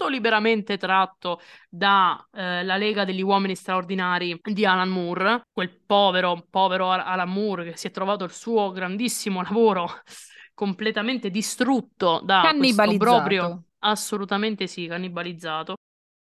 tanto 0.00 0.08
liberamente 0.08 0.78
tratto 0.78 1.40
da 1.68 2.26
eh, 2.32 2.64
Lega 2.64 3.04
degli 3.04 3.20
Uomini 3.20 3.54
Straordinari 3.54 4.40
di 4.42 4.64
Alan 4.64 4.88
Moore, 4.88 5.42
quel 5.52 5.78
povero, 5.84 6.46
povero 6.48 6.90
Alan 6.90 7.30
Moore 7.30 7.64
che 7.64 7.76
si 7.76 7.88
è 7.88 7.90
trovato 7.90 8.24
il 8.24 8.32
suo 8.32 8.70
grandissimo 8.70 9.42
lavoro 9.42 9.86
completamente 10.54 11.30
distrutto 11.30 12.20
da 12.24 12.54
questo 12.56 12.82
obbrobrio. 12.82 13.64
Assolutamente 13.80 14.66
sì, 14.66 14.86
cannibalizzato. 14.86 15.74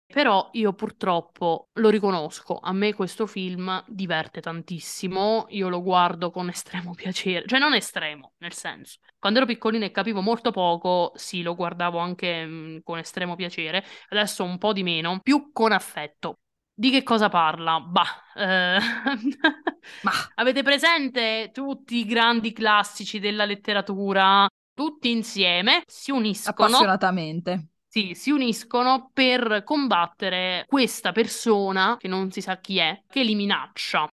Però 0.08 0.50
io 0.54 0.72
purtroppo 0.72 1.68
lo 1.74 1.90
riconosco, 1.90 2.60
a 2.62 2.72
me 2.72 2.94
questo 2.94 3.28
film 3.28 3.84
diverte 3.88 4.40
tantissimo, 4.40 5.48
io 5.50 5.68
lo 5.68 5.84
guardo 5.84 6.32
con 6.32 6.48
estremo 6.50 6.94
piacere, 6.94 7.46
cioè 7.46 7.60
non 7.60 7.74
estremo, 7.74 8.32
nel 8.38 8.54
senso, 8.54 9.00
quando 9.20 9.40
ero 9.40 9.48
piccolina 9.48 9.86
e 9.86 9.92
capivo 9.92 10.22
molto 10.22 10.52
poco, 10.52 11.12
sì, 11.16 11.42
lo 11.42 11.56
guardavo 11.56 11.98
anche 11.98 12.46
mh, 12.46 12.52
mm, 12.52 12.78
con 12.84 13.00
estremo 13.00 13.36
piacere, 13.36 13.84
adesso 14.10 14.46
un 14.46 14.58
po' 14.58 14.72
di 14.72 14.84
meno, 14.84 15.20
più 15.22 15.52
con 15.52 15.74
affetto. 15.74 16.40
Di 16.80 16.92
che 16.92 17.02
cosa 17.02 17.28
parla? 17.28 17.80
Bah, 17.80 18.24
eh... 18.36 18.80
Ma 20.04 20.12
avete 20.36 20.62
presente 20.62 21.50
tutti 21.52 21.98
i 21.98 22.06
grandi 22.06 22.54
classici 22.54 23.20
della 23.20 23.46
letteratura? 23.46 24.48
Tutti 24.74 25.10
insieme 25.10 25.82
si 25.88 26.12
uniscono. 26.12 26.68
Appassionatamente. 26.68 27.70
Sì, 27.98 28.14
si 28.14 28.30
uniscono 28.30 29.10
per 29.12 29.64
combattere 29.66 30.66
questa 30.68 31.12
persona, 31.12 31.98
che 31.98 32.08
non 32.08 32.30
si 32.30 32.42
sa 32.42 32.60
chi 32.60 32.78
è, 32.78 33.02
che 33.10 33.24
li 33.24 33.34
minaccia 33.34 34.08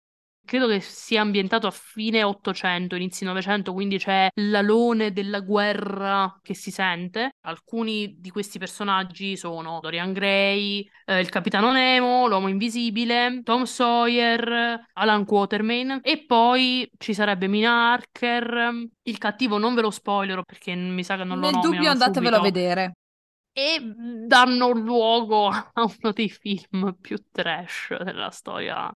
credo 0.44 0.68
che 0.68 0.82
sia 0.82 1.22
ambientato 1.22 1.66
a 1.66 1.72
fine 1.72 2.24
800, 2.24 2.96
inizi 2.96 3.24
900, 3.24 3.74
quindi 3.74 3.98
c'è 3.98 4.28
l'alone 4.36 5.14
della 5.14 5.40
guerra 5.40 6.38
che 6.44 6.54
si 6.54 6.70
sente. 6.72 7.36
Alcuni 7.46 8.18
di 8.20 8.30
questi 8.30 8.60
personaggi 8.60 9.38
sono 9.38 9.80
Dorian 9.82 10.12
Gray, 10.12 10.88
eh, 11.06 11.20
il 11.20 11.30
Capitano 11.30 11.72
Nemo, 11.72 12.28
l'Uomo 12.28 12.50
Invisibile, 12.50 13.42
Tom 13.44 13.64
Sawyer, 13.64 14.88
Alan 14.94 15.26
Quatermain 15.26 16.02
e 16.04 16.26
poi 16.26 16.88
ci 16.98 17.14
sarebbe 17.14 17.48
Mina 17.48 17.94
Harker. 17.94 18.90
Il 19.04 19.18
cattivo 19.18 19.58
non 19.58 19.74
ve 19.74 19.82
lo 19.82 19.90
spoilerò 19.90 20.44
perché 20.44 20.76
mi 20.76 21.04
sa 21.04 21.16
che 21.16 21.24
non 21.24 21.40
Nel 21.40 21.52
lo 21.52 21.60
Nel 21.60 21.70
dubbio 21.72 21.90
andatevelo 21.90 22.36
subito. 22.36 22.38
a 22.38 22.52
vedere 22.52 22.96
e 23.54 23.80
danno 24.28 24.70
luogo 24.72 25.48
a 25.48 25.72
uno 25.76 26.12
dei 26.14 26.30
film 26.30 26.96
più 27.00 27.18
trash 27.32 28.02
della 28.04 28.30
storia 28.30 28.92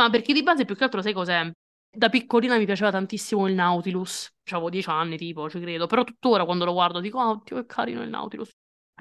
ma 0.00 0.08
perché 0.08 0.32
di 0.32 0.42
base 0.42 0.64
più 0.64 0.76
che 0.76 0.84
altro 0.84 1.02
sai 1.02 1.12
cos'è? 1.12 1.50
Da 1.92 2.08
piccolina 2.08 2.56
mi 2.56 2.64
piaceva 2.64 2.90
tantissimo 2.90 3.46
il 3.46 3.54
Nautilus, 3.54 4.30
avevo 4.50 4.70
dieci 4.70 4.88
anni 4.88 5.18
tipo, 5.18 5.50
ci 5.50 5.60
credo, 5.60 5.86
però 5.86 6.04
tuttora 6.04 6.46
quando 6.46 6.64
lo 6.64 6.72
guardo 6.72 7.00
dico, 7.00 7.18
oh, 7.18 7.30
oddio 7.30 7.56
che 7.56 7.66
carino 7.66 8.02
il 8.02 8.08
Nautilus. 8.08 8.50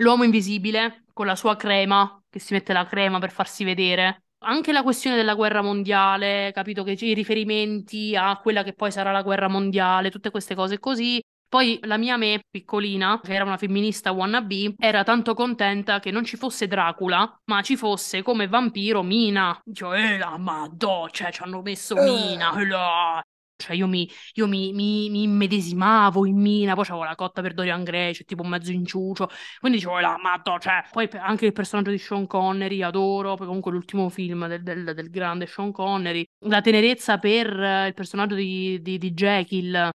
L'uomo 0.01 0.23
invisibile, 0.23 1.05
con 1.13 1.25
la 1.25 1.35
sua 1.35 1.55
crema, 1.55 2.21
che 2.29 2.39
si 2.39 2.53
mette 2.53 2.73
la 2.73 2.85
crema 2.85 3.19
per 3.19 3.31
farsi 3.31 3.63
vedere. 3.63 4.23
Anche 4.39 4.71
la 4.73 4.83
questione 4.83 5.15
della 5.15 5.35
guerra 5.35 5.61
mondiale, 5.61 6.51
capito 6.53 6.83
che 6.83 6.97
i 6.99 7.13
riferimenti 7.13 8.15
a 8.15 8.37
quella 8.37 8.63
che 8.63 8.73
poi 8.73 8.91
sarà 8.91 9.11
la 9.11 9.21
guerra 9.21 9.47
mondiale, 9.47 10.09
tutte 10.09 10.31
queste 10.31 10.55
cose 10.55 10.79
così, 10.79 11.21
poi 11.49 11.79
la 11.83 11.97
mia 11.97 12.15
me, 12.15 12.41
piccolina, 12.49 13.19
che 13.21 13.33
era 13.33 13.43
una 13.43 13.57
femminista 13.57 14.11
wannabe, 14.11 14.75
era 14.77 15.03
tanto 15.03 15.33
contenta 15.33 15.99
che 15.99 16.11
non 16.11 16.23
ci 16.23 16.37
fosse 16.37 16.67
Dracula, 16.67 17.41
ma 17.45 17.61
ci 17.63 17.75
fosse 17.75 18.21
come 18.21 18.47
vampiro 18.47 19.01
Mina. 19.01 19.59
Cioè, 19.73 20.13
eh, 20.13 20.17
la 20.19 20.37
madò, 20.37 21.09
cioè, 21.09 21.31
ci 21.31 21.41
hanno 21.41 21.61
messo 21.61 21.95
eh. 21.95 22.03
Mina, 22.03 22.63
là. 22.63 23.23
Cioè, 23.61 23.75
io 23.75 23.87
mi, 23.87 24.09
io 24.35 24.47
mi, 24.47 24.71
mi, 24.71 25.09
mi 25.09 25.23
immedesimavo 25.23 26.25
in 26.25 26.37
Mina, 26.37 26.75
poi 26.75 26.85
c'avevo 26.85 27.03
la 27.03 27.15
cotta 27.15 27.41
per 27.41 27.53
Dorian 27.53 27.83
Gray, 27.83 28.13
cioè, 28.13 28.23
tipo 28.25 28.43
mezzo 28.43 28.71
inciucio. 28.71 29.27
Quindi 29.59 29.79
dicevo, 29.79 29.99
la 29.99 30.17
madò, 30.17 30.57
cioè... 30.59 30.83
Poi 30.89 31.09
anche 31.13 31.47
il 31.47 31.51
personaggio 31.51 31.89
di 31.89 31.97
Sean 31.97 32.25
Connery, 32.25 32.81
adoro, 32.83 33.35
poi 33.35 33.47
comunque 33.47 33.71
l'ultimo 33.71 34.07
film 34.07 34.47
del, 34.47 34.63
del, 34.63 34.93
del 34.93 35.09
grande 35.09 35.45
Sean 35.45 35.73
Connery. 35.73 36.23
La 36.45 36.61
tenerezza 36.61 37.17
per 37.17 37.47
il 37.87 37.93
personaggio 37.93 38.35
di, 38.35 38.81
di, 38.81 38.97
di 38.97 39.11
Jekyll, 39.11 39.89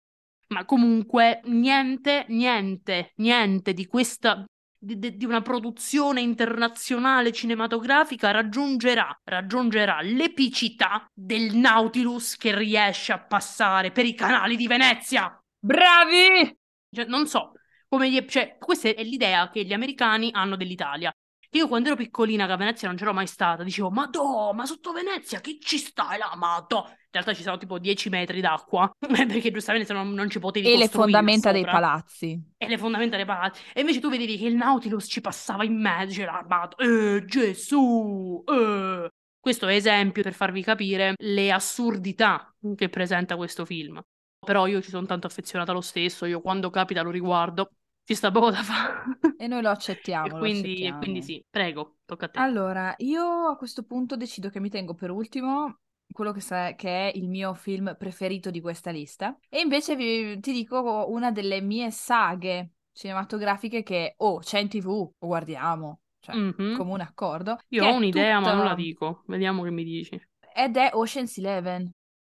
ma 0.52 0.64
comunque 0.64 1.40
niente, 1.44 2.24
niente, 2.28 3.12
niente 3.16 3.72
di 3.72 3.86
questa 3.86 4.44
di, 4.82 5.16
di, 5.16 5.24
una 5.26 5.42
produzione 5.42 6.22
internazionale 6.22 7.32
cinematografica 7.32 8.30
raggiungerà, 8.30 9.20
raggiungerà 9.24 10.00
l'epicità 10.00 11.06
del 11.12 11.54
Nautilus 11.54 12.36
che 12.36 12.56
riesce 12.56 13.12
a 13.12 13.20
passare 13.20 13.92
per 13.92 14.06
i 14.06 14.14
canali 14.14 14.56
di 14.56 14.66
Venezia. 14.66 15.38
Bravi! 15.58 16.56
Cioè, 16.90 17.04
non 17.04 17.26
so 17.26 17.52
come 17.88 18.10
gli, 18.10 18.24
cioè, 18.26 18.56
questa 18.58 18.88
è 18.88 19.02
l'idea 19.02 19.50
che 19.50 19.64
gli 19.64 19.74
americani 19.74 20.30
hanno 20.32 20.56
dell'Italia. 20.56 21.12
Io 21.52 21.66
quando 21.66 21.88
ero 21.88 21.96
piccolina 21.96 22.46
che 22.46 22.52
a 22.52 22.56
Venezia 22.56 22.86
non 22.86 22.96
c'ero 22.96 23.12
mai 23.12 23.26
stata, 23.26 23.64
dicevo, 23.64 23.90
ma 23.90 24.06
do, 24.06 24.52
ma 24.54 24.66
sotto 24.66 24.92
Venezia 24.92 25.40
che 25.40 25.58
ci 25.60 25.78
stai 25.78 26.16
là, 26.16 26.32
ma 26.36 26.64
do. 26.68 26.84
In 26.86 26.94
realtà 27.10 27.34
ci 27.34 27.42
sono 27.42 27.58
tipo 27.58 27.80
10 27.80 28.08
metri 28.08 28.40
d'acqua, 28.40 28.88
perché 28.98 29.50
giustamente 29.50 29.92
non, 29.92 30.12
non 30.12 30.30
ci 30.30 30.38
potevi 30.38 30.72
E 30.72 30.76
le 30.76 30.86
fondamenta 30.86 31.50
dei 31.50 31.64
palazzi. 31.64 32.40
E 32.56 32.68
le 32.68 32.78
fondamenta 32.78 33.16
dei 33.16 33.24
palazzi. 33.24 33.62
E 33.72 33.80
invece 33.80 33.98
tu 33.98 34.08
vedevi 34.08 34.38
che 34.38 34.46
il 34.46 34.54
Nautilus 34.54 35.06
ci 35.08 35.20
passava 35.20 35.64
in 35.64 35.80
mezzo, 35.80 36.14
c'era 36.14 36.38
armato, 36.38 36.76
eh, 36.78 37.24
Gesù, 37.24 38.44
eh. 38.46 39.08
Questo 39.40 39.66
è 39.66 39.74
esempio 39.74 40.22
per 40.22 40.34
farvi 40.34 40.62
capire 40.62 41.14
le 41.16 41.50
assurdità 41.50 42.54
che 42.76 42.88
presenta 42.90 43.36
questo 43.36 43.64
film. 43.64 44.00
Però 44.38 44.66
io 44.66 44.80
ci 44.80 44.90
sono 44.90 45.06
tanto 45.06 45.26
affezionata 45.26 45.72
lo 45.72 45.80
stesso, 45.80 46.26
io 46.26 46.40
quando 46.40 46.70
capita 46.70 47.02
lo 47.02 47.10
riguardo 47.10 47.70
ci 48.10 48.16
sta 48.16 48.32
poco 48.32 48.50
da 48.50 48.62
fare. 48.64 49.18
E 49.38 49.46
noi 49.46 49.62
lo 49.62 49.70
accettiamo. 49.70 50.26
e, 50.26 50.30
quindi, 50.30 50.62
lo 50.62 50.68
accettiamo. 50.68 50.96
e 50.96 50.98
quindi 50.98 51.22
sì, 51.22 51.44
prego, 51.48 51.98
tocca 52.04 52.26
a 52.26 52.28
te. 52.28 52.40
Allora, 52.40 52.92
io 52.98 53.46
a 53.46 53.56
questo 53.56 53.84
punto 53.84 54.16
decido 54.16 54.48
che 54.48 54.58
mi 54.58 54.68
tengo 54.68 54.94
per 54.94 55.10
ultimo 55.10 55.78
quello 56.12 56.32
che, 56.32 56.40
sa- 56.40 56.74
che, 56.74 56.88
è 57.08 57.12
il 57.14 57.28
mio 57.28 57.54
film 57.54 57.94
preferito 57.96 58.50
di 58.50 58.60
questa 58.60 58.90
lista. 58.90 59.38
E 59.48 59.60
invece 59.60 59.94
vi, 59.94 60.40
ti 60.40 60.50
dico 60.50 61.06
una 61.08 61.30
delle 61.30 61.60
mie 61.60 61.92
saghe 61.92 62.72
cinematografiche 62.92 63.84
che, 63.84 64.14
oh, 64.16 64.40
c'è 64.40 64.58
in 64.58 64.68
tv, 64.68 64.88
lo 64.88 65.12
guardiamo, 65.20 66.00
cioè, 66.18 66.34
mm-hmm. 66.34 66.76
comune 66.76 67.04
accordo. 67.04 67.58
Io 67.68 67.86
ho 67.86 67.94
un'idea, 67.94 68.38
tutta... 68.38 68.50
ma 68.50 68.56
non 68.56 68.66
la 68.66 68.74
dico. 68.74 69.22
Vediamo 69.26 69.62
che 69.62 69.70
mi 69.70 69.84
dici. 69.84 70.20
Ed 70.52 70.76
è 70.76 70.90
Ocean's 70.94 71.38
Eleven. 71.38 71.88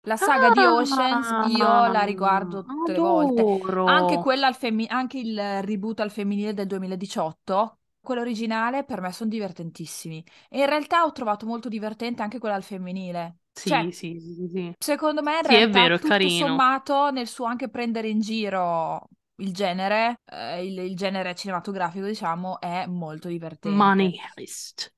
La 0.06 0.18
saga 0.18 0.48
ah, 0.48 0.52
di 0.52 0.60
Oceans 0.60 1.56
io 1.56 1.88
la 1.88 2.02
riguardo 2.02 2.64
tutte 2.64 2.94
le 2.94 2.98
volte. 2.98 3.44
Anche, 3.86 4.18
quella 4.18 4.48
al 4.48 4.56
femi- 4.56 4.88
anche 4.90 5.20
il 5.20 5.62
reboot 5.62 6.00
al 6.00 6.10
femminile 6.10 6.54
del 6.54 6.66
2018, 6.66 7.78
quello 8.02 8.22
originale, 8.22 8.84
per 8.84 9.00
me 9.00 9.12
sono 9.12 9.30
divertentissimi. 9.30 10.26
E 10.50 10.60
in 10.60 10.66
realtà 10.66 11.04
ho 11.04 11.12
trovato 11.12 11.46
molto 11.46 11.70
divertente 11.70 12.24
anche 12.24 12.40
quella 12.40 12.56
al 12.56 12.64
femminile. 12.64 13.38
Sì, 13.54 13.70
cioè, 13.70 13.92
sì, 13.92 14.20
sì, 14.20 14.48
sì. 14.52 14.74
Secondo 14.80 15.22
me 15.22 15.38
in 15.38 15.44
sì, 15.44 15.50
realtà 15.50 15.80
è 15.80 15.82
vero, 15.84 15.96
tutto 15.98 16.08
carino. 16.08 16.48
sommato 16.48 17.12
nel 17.12 17.28
suo 17.28 17.46
anche 17.46 17.70
prendere 17.70 18.08
in 18.08 18.22
giro 18.22 19.08
il 19.36 19.54
genere, 19.54 20.22
eh, 20.26 20.66
il, 20.66 20.80
il, 20.80 20.96
genere 20.96 21.36
cinematografico, 21.36 22.06
diciamo, 22.06 22.60
è 22.60 22.86
molto 22.88 23.28
divertente. 23.28 23.76
Money 23.76 24.20
Heist. 24.36 24.94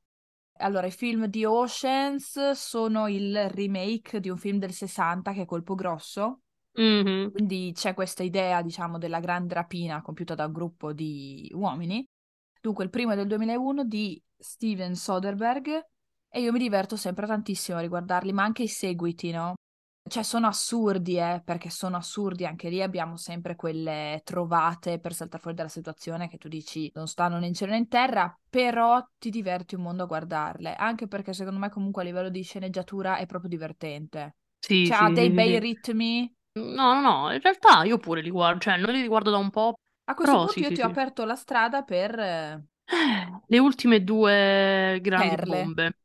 Allora, 0.64 0.88
i 0.88 0.92
film 0.92 1.26
di 1.26 1.44
Oceans 1.44 2.52
sono 2.52 3.10
il 3.10 3.50
remake 3.50 4.22
di 4.22 4.30
un 4.30 4.38
film 4.38 4.60
del 4.60 4.72
60 4.72 5.34
che 5.34 5.42
è 5.42 5.46
Colpo 5.46 5.76
Grosso. 5.76 6.40
Mm-hmm. 6.80 7.32
Quindi 7.32 7.72
c'è 7.76 7.94
questa 7.94 8.24
idea, 8.24 8.62
diciamo, 8.62 8.98
della 8.98 9.20
grande 9.20 9.54
rapina 9.54 10.02
compiuta 10.02 10.36
da 10.36 10.46
un 10.46 10.54
gruppo 10.54 10.94
di 10.94 11.52
uomini. 11.54 12.08
Dunque, 12.62 12.86
il 12.86 12.90
primo 12.90 13.12
è 13.12 13.16
del 13.16 13.28
2001 13.28 13.84
di 13.84 14.22
Steven 14.38 14.96
Soderbergh 14.96 15.86
e 16.30 16.42
io 16.42 16.52
mi 16.54 16.60
diverto 16.60 16.96
sempre 16.96 17.28
tantissimo 17.28 17.78
a 17.78 17.82
riguardarli, 17.82 18.32
ma 18.32 18.44
anche 18.44 18.64
i 18.64 18.70
seguiti, 18.70 19.32
no? 19.32 19.56
Cioè, 20.06 20.22
sono 20.22 20.48
assurdi, 20.48 21.18
eh, 21.18 21.42
perché 21.44 21.70
sono 21.70 21.96
assurdi. 21.96 22.46
Anche 22.46 22.70
lì 22.70 22.82
abbiamo 22.82 23.16
sempre 23.18 23.56
quelle 23.56 24.22
trovate 24.24 25.00
per 25.00 25.14
saltare 25.14 25.42
fuori 25.42 25.56
dalla 25.56 25.70
situazione 25.70 26.28
che 26.28 26.38
tu 26.38 26.50
dici 26.50 26.92
non 26.96 27.08
stanno 27.08 27.40
né 27.40 27.48
in 27.48 27.54
cielo 27.54 27.72
né 27.72 27.78
in 27.78 27.88
terra, 27.88 28.38
però 28.50 29.04
ti 29.18 29.30
diverti 29.30 29.76
un 29.76 29.82
mondo 29.82 30.04
a 30.04 30.06
guardarle. 30.06 30.76
Anche 30.76 31.08
perché 31.08 31.34
secondo 31.34 31.60
me, 31.60 31.70
comunque, 31.70 32.02
a 32.02 32.06
livello 32.06 32.30
di 32.30 32.44
sceneggiatura 32.44 33.18
è 33.18 33.26
proprio 33.26 33.50
divertente. 33.50 34.36
Sì, 34.60 34.86
cioè, 34.86 34.98
sì, 34.98 35.04
ha 35.04 35.10
dei 35.10 35.28
sì, 35.30 35.34
bei 35.34 35.60
ritmi. 35.60 36.36
No, 36.56 36.94
no, 36.94 37.02
no, 37.02 37.34
in 37.34 37.42
realtà 37.42 37.84
io 37.84 37.98
pure 37.98 38.22
li 38.22 38.30
guardo, 38.30 38.60
cioè 38.60 38.78
non 38.78 38.94
li 38.94 39.02
riguardo 39.02 39.32
da 39.32 39.38
un 39.38 39.50
po'. 39.50 39.74
A 40.06 40.16
questo 40.16 40.36
però, 40.36 40.46
punto 40.46 40.60
io 40.60 40.72
ti 40.72 40.82
ho 40.82 40.86
aperto 40.86 41.26
la 41.26 41.36
strada 41.36 41.82
per... 41.84 42.62
Le 43.48 43.58
ultime 43.60 44.04
due 44.04 45.00
grandi 45.02 45.30
Perle. 45.30 45.64
bombe. 45.64 45.98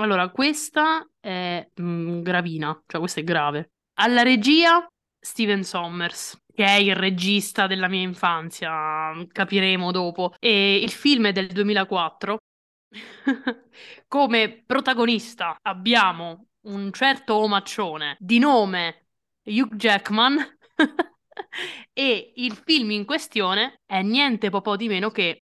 Allora, 0.00 0.30
questa 0.30 1.06
è 1.20 1.68
mm, 1.80 2.22
gravina, 2.22 2.82
cioè 2.86 3.00
questa 3.00 3.20
è 3.20 3.24
grave. 3.24 3.72
Alla 3.98 4.22
regia 4.22 4.86
Steven 5.18 5.62
Sommers, 5.62 6.38
che 6.54 6.64
è 6.64 6.76
il 6.76 6.96
regista 6.96 7.66
della 7.66 7.88
mia 7.88 8.00
infanzia, 8.00 9.12
capiremo 9.30 9.90
dopo. 9.90 10.34
E 10.38 10.76
il 10.76 10.90
film 10.90 11.26
è 11.26 11.32
del 11.32 11.48
2004. 11.48 12.38
Come 14.08 14.62
protagonista 14.64 15.58
abbiamo 15.60 16.46
un 16.62 16.90
certo 16.92 17.34
omaccione 17.34 18.16
di 18.18 18.38
nome 18.38 19.06
Hugh 19.44 19.74
Jackman 19.74 20.36
e 21.92 22.32
il 22.36 22.60
film 22.64 22.90
in 22.90 23.04
questione 23.04 23.80
è 23.86 24.02
niente 24.02 24.50
po' 24.50 24.76
di 24.76 24.88
meno 24.88 25.10
che 25.10 25.42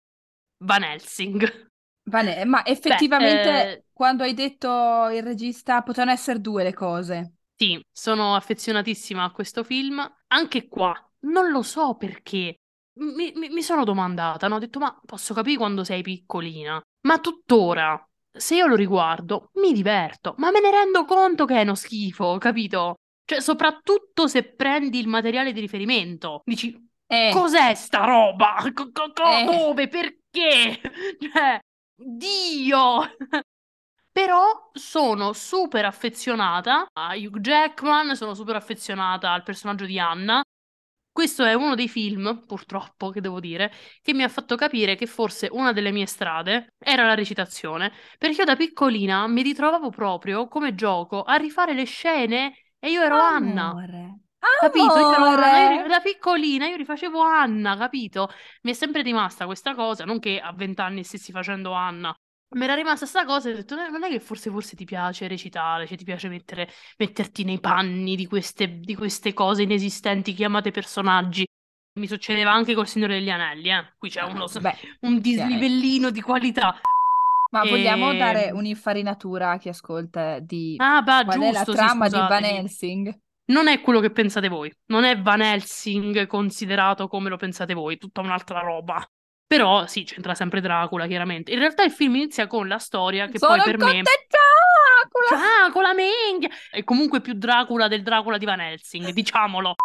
Van 0.64 0.84
Helsing. 0.84 1.70
Vale, 2.10 2.46
ma 2.46 2.66
effettivamente 2.66 3.52
Beh, 3.52 3.72
eh... 3.72 3.84
quando 3.98 4.22
hai 4.22 4.36
detto 4.36 5.10
il 5.10 5.24
regista 5.24 5.82
potevano 5.82 6.12
essere 6.12 6.40
due 6.40 6.62
le 6.62 6.74
cose. 6.76 7.34
Sì, 7.56 7.84
sono 7.92 8.36
affezionatissima 8.36 9.24
a 9.24 9.32
questo 9.32 9.64
film. 9.64 10.00
Anche 10.28 10.68
qua, 10.68 10.94
non 11.22 11.50
lo 11.50 11.64
so 11.64 11.96
perché. 11.96 12.60
Mi, 13.00 13.32
mi, 13.36 13.50
mi 13.50 13.64
sono 13.64 13.84
domandata, 13.84 14.48
no? 14.48 14.56
Ho 14.56 14.60
detto, 14.60 14.80
ma 14.80 15.00
posso 15.06 15.34
capire 15.34 15.58
quando 15.58 15.84
sei 15.84 16.02
piccolina, 16.04 16.80
ma 17.08 17.20
tuttora, 17.20 18.08
se 18.32 18.56
io 18.56 18.68
lo 18.68 18.76
riguardo, 18.76 19.50
mi 19.56 19.72
diverto, 19.74 20.36
ma 20.38 20.52
me 20.52 20.60
ne 20.60 20.70
rendo 20.72 21.06
conto 21.06 21.46
che 21.46 21.56
è 21.56 21.62
uno 21.62 21.76
schifo, 21.76 22.38
capito? 22.38 22.96
Cioè, 23.26 23.42
soprattutto 23.42 24.28
se 24.28 24.44
prendi 24.44 25.00
il 25.00 25.08
materiale 25.08 25.52
di 25.52 25.60
riferimento, 25.60 26.42
dici, 26.46 26.76
eh. 27.08 27.32
cos'è 27.34 27.74
sta 27.74 28.06
roba? 28.06 28.56
Co- 28.74 28.92
co- 28.92 29.12
co- 29.14 29.24
eh. 29.24 29.46
Dove? 29.46 29.88
Perché? 29.88 30.80
Cioè, 31.20 31.60
Dio! 31.96 33.02
Però 34.18 34.72
sono 34.74 35.32
super 35.32 35.86
affezionata 35.86 36.88
a 36.92 37.14
Hugh 37.14 37.38
Jackman, 37.38 38.16
sono 38.16 38.34
super 38.34 38.56
affezionata 38.56 39.32
al 39.32 39.44
personaggio 39.44 39.86
di 39.86 40.00
Anna. 40.00 40.42
Questo 41.12 41.44
è 41.44 41.54
uno 41.54 41.76
dei 41.76 41.88
film, 41.88 42.44
purtroppo, 42.48 43.12
che 43.12 43.22
devo 43.22 43.40
dire, 43.40 43.72
che 44.02 44.16
mi 44.16 44.24
ha 44.24 44.28
fatto 44.28 44.56
capire 44.56 44.96
che 44.96 45.06
forse 45.06 45.50
una 45.52 45.72
delle 45.72 45.92
mie 45.92 46.08
strade 46.08 46.74
era 46.80 47.06
la 47.06 47.14
recitazione, 47.14 47.94
perché 48.18 48.38
io 48.38 48.46
da 48.46 48.56
piccolina 48.56 49.28
mi 49.28 49.44
ritrovavo 49.44 49.92
proprio 49.92 50.48
come 50.48 50.74
gioco 50.74 51.22
a 51.22 51.36
rifare 51.36 51.76
le 51.76 51.86
scene 51.86 52.56
e 52.80 52.90
io 52.90 53.04
ero 53.04 53.20
Amore. 53.20 53.36
Anna. 53.36 54.20
Capito? 54.60 54.98
Io 54.98 55.12
ero 55.12 55.44
Anna, 55.44 55.74
io 55.74 55.88
da 55.88 56.00
piccolina 56.00 56.66
io 56.66 56.76
rifacevo 56.76 57.22
Anna, 57.22 57.78
capito? 57.78 58.32
Mi 58.64 58.72
è 58.72 58.74
sempre 58.74 59.04
rimasta 59.04 59.46
questa 59.46 59.76
cosa, 59.76 60.06
non 60.06 60.18
che 60.18 60.40
a 60.40 60.54
vent'anni 60.54 61.04
stessi 61.04 61.32
facendo 61.32 61.74
Anna, 61.74 62.12
mi 62.50 62.64
era 62.64 62.76
rimasta 62.76 63.06
questa 63.06 63.26
cosa 63.26 63.50
e 63.50 63.54
ho 63.54 63.56
detto, 63.56 63.76
non 63.76 64.04
è 64.04 64.10
che 64.10 64.20
forse, 64.20 64.50
forse 64.50 64.76
ti 64.76 64.86
piace 64.86 65.28
recitare, 65.28 65.86
cioè 65.86 65.98
ti 65.98 66.06
piace 66.06 66.30
mettere, 66.30 66.70
metterti 66.98 67.44
nei 67.44 67.60
panni 67.60 68.16
di 68.16 68.26
queste, 68.26 68.80
di 68.80 68.96
queste 68.96 69.34
cose 69.34 69.64
inesistenti 69.64 70.34
chiamate 70.34 70.72
personaggi. 70.72 71.46
Mi 72.00 72.08
succedeva 72.08 72.54
anche 72.54 72.74
col 72.74 72.88
Signore 72.88 73.16
degli 73.16 73.30
Anelli, 73.30 73.70
eh. 73.70 73.94
Qui 73.98 74.10
c'è 74.10 74.22
uno, 74.22 74.46
Beh, 74.62 74.76
un 75.02 75.20
dislivelline 75.20 76.12
di 76.12 76.22
qualità. 76.22 76.80
Ma 77.52 77.62
e... 77.64 77.70
vogliamo 77.70 78.14
dare 78.14 78.52
un'infarinatura 78.52 79.52
a 79.52 79.58
chi 79.58 79.70
ascolta 79.70 80.40
di 80.40 80.76
ah, 80.78 81.02
bah, 81.02 81.24
qual 81.24 81.40
giusto, 81.40 81.50
è 81.50 81.52
la 81.52 81.64
trama 81.64 82.10
sì, 82.10 82.16
di 82.16 82.20
Van 82.20 82.44
Helsing? 82.44 83.20
Non 83.46 83.68
è 83.68 83.82
quello 83.82 84.00
che 84.00 84.12
pensate 84.12 84.50
voi, 84.50 84.72
non 84.88 85.06
è 85.06 85.20
Van 85.20 85.42
Helsing 85.42 86.28
considerato 86.28 87.08
come 87.08 87.30
lo 87.30 87.38
pensate 87.38 87.74
voi, 87.74 87.98
tutta 87.98 88.22
un'altra 88.22 88.60
roba. 88.60 89.06
Però 89.48 89.88
sì, 89.88 90.04
c'entra 90.04 90.36
sempre 90.36 90.60
Dracula, 90.60 91.08
chiaramente. 91.08 91.52
In 91.52 91.60
realtà 91.60 91.84
il 91.84 91.92
film 91.92 92.16
inizia 92.16 92.48
con 92.48 92.68
la 92.68 92.80
storia 92.80 93.28
che 93.28 93.40
Sono 93.40 93.56
poi 93.56 93.64
per 93.64 93.78
me... 93.78 94.02
Dracula! 94.02 95.64
Dracula, 95.64 95.94
minchia! 95.94 96.50
È 96.70 96.84
comunque 96.84 97.22
più 97.22 97.34
Dracula 97.34 97.88
del 97.88 98.04
Dracula 98.04 98.38
di 98.38 98.44
Van 98.46 98.60
Helsing, 98.60 99.10
diciamolo. 99.12 99.76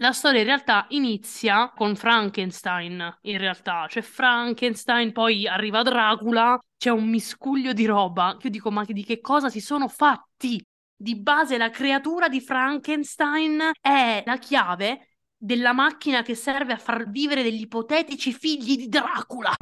La 0.00 0.12
storia 0.12 0.40
in 0.40 0.46
realtà 0.46 0.86
inizia 0.90 1.72
con 1.74 1.94
Frankenstein, 1.94 3.18
in 3.22 3.38
realtà. 3.38 3.86
Cioè 3.88 4.02
Frankenstein, 4.02 5.12
poi 5.12 5.46
arriva 5.46 5.82
Dracula, 5.82 6.58
c'è 6.76 6.90
un 6.90 7.08
miscuglio 7.08 7.72
di 7.72 7.86
roba. 7.86 8.36
Io 8.40 8.50
dico, 8.50 8.70
ma 8.72 8.84
di 8.84 9.04
che 9.04 9.20
cosa 9.20 9.48
si 9.48 9.60
sono 9.60 9.86
fatti? 9.86 10.60
Di 10.96 11.16
base 11.16 11.56
la 11.56 11.70
creatura 11.70 12.28
di 12.28 12.40
Frankenstein 12.40 13.70
è 13.80 14.24
la 14.26 14.36
chiave 14.38 15.07
della 15.40 15.72
macchina 15.72 16.22
che 16.22 16.34
serve 16.34 16.72
a 16.72 16.78
far 16.78 17.08
vivere 17.08 17.44
degli 17.44 17.60
ipotetici 17.60 18.32
figli 18.32 18.76
di 18.76 18.88
Dracula. 18.88 19.54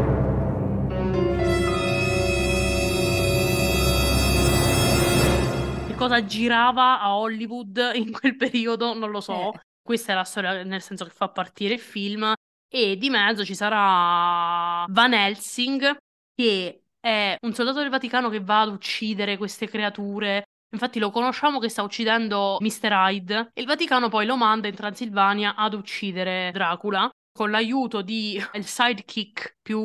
Che 5.87 5.95
cosa 5.95 6.25
girava 6.25 7.01
a 7.01 7.17
Hollywood 7.17 7.93
in 7.95 8.11
quel 8.11 8.37
periodo, 8.37 8.95
non 8.95 9.11
lo 9.11 9.21
so. 9.21 9.53
Eh. 9.53 9.61
Questa 9.83 10.13
è 10.13 10.15
la 10.15 10.25
storia, 10.25 10.63
nel 10.65 10.83
senso 10.83 11.05
che 11.05 11.11
fa 11.11 11.29
partire 11.29 11.75
il 11.75 11.81
film. 11.81 12.33
E 12.69 12.97
di 12.97 13.11
mezzo 13.11 13.45
ci 13.45 13.55
sarà 13.55 14.85
Van 14.89 15.13
Helsing, 15.13 15.97
che 16.35 16.83
è 16.99 17.37
un 17.41 17.53
soldato 17.53 17.79
del 17.81 17.91
Vaticano 17.91 18.29
che 18.29 18.41
va 18.41 18.63
ad 18.63 18.73
uccidere 18.73 19.37
queste 19.37 19.69
creature 19.69 20.45
Infatti 20.71 20.99
lo 20.99 21.11
conosciamo 21.11 21.59
che 21.59 21.69
sta 21.69 21.83
uccidendo 21.83 22.59
Mr. 22.61 22.91
Hyde 22.91 23.51
il 23.55 23.67
Vaticano 23.67 24.09
poi 24.09 24.27
lo 24.27 24.37
manda 24.37 24.69
in 24.69 24.75
Transilvania 24.75 25.55
ad 25.55 25.75
uccidere 25.75 26.51
Dracula 26.53 27.09
con 27.37 27.51
l'aiuto 27.51 28.01
di 28.01 28.41
il 28.55 28.65
sidekick 28.65 29.59
più 29.63 29.81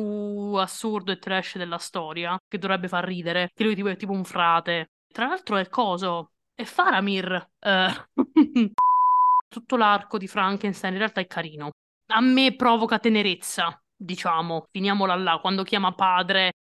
assurdo 0.54 1.12
e 1.12 1.18
trash 1.18 1.58
della 1.58 1.78
storia, 1.78 2.36
che 2.48 2.58
dovrebbe 2.58 2.88
far 2.88 3.04
ridere, 3.04 3.50
che 3.54 3.62
lui 3.62 3.74
tipo 3.74 3.88
è 3.88 3.96
tipo 3.96 4.12
un 4.12 4.24
frate. 4.24 4.90
Tra 5.12 5.26
l'altro 5.26 5.58
è 5.58 5.68
coso, 5.68 6.32
è 6.54 6.64
Faramir. 6.64 7.50
Uh, 7.60 7.90
tutto 9.48 9.76
l'arco 9.76 10.16
di 10.16 10.26
Frankenstein 10.26 10.94
in 10.94 10.98
realtà 10.98 11.20
è 11.20 11.26
carino. 11.26 11.70
A 12.14 12.20
me 12.20 12.56
provoca 12.56 12.98
tenerezza, 12.98 13.80
diciamo, 13.94 14.66
finiamola 14.70 15.14
là, 15.14 15.38
quando 15.38 15.62
chiama 15.62 15.92
padre 15.92 16.52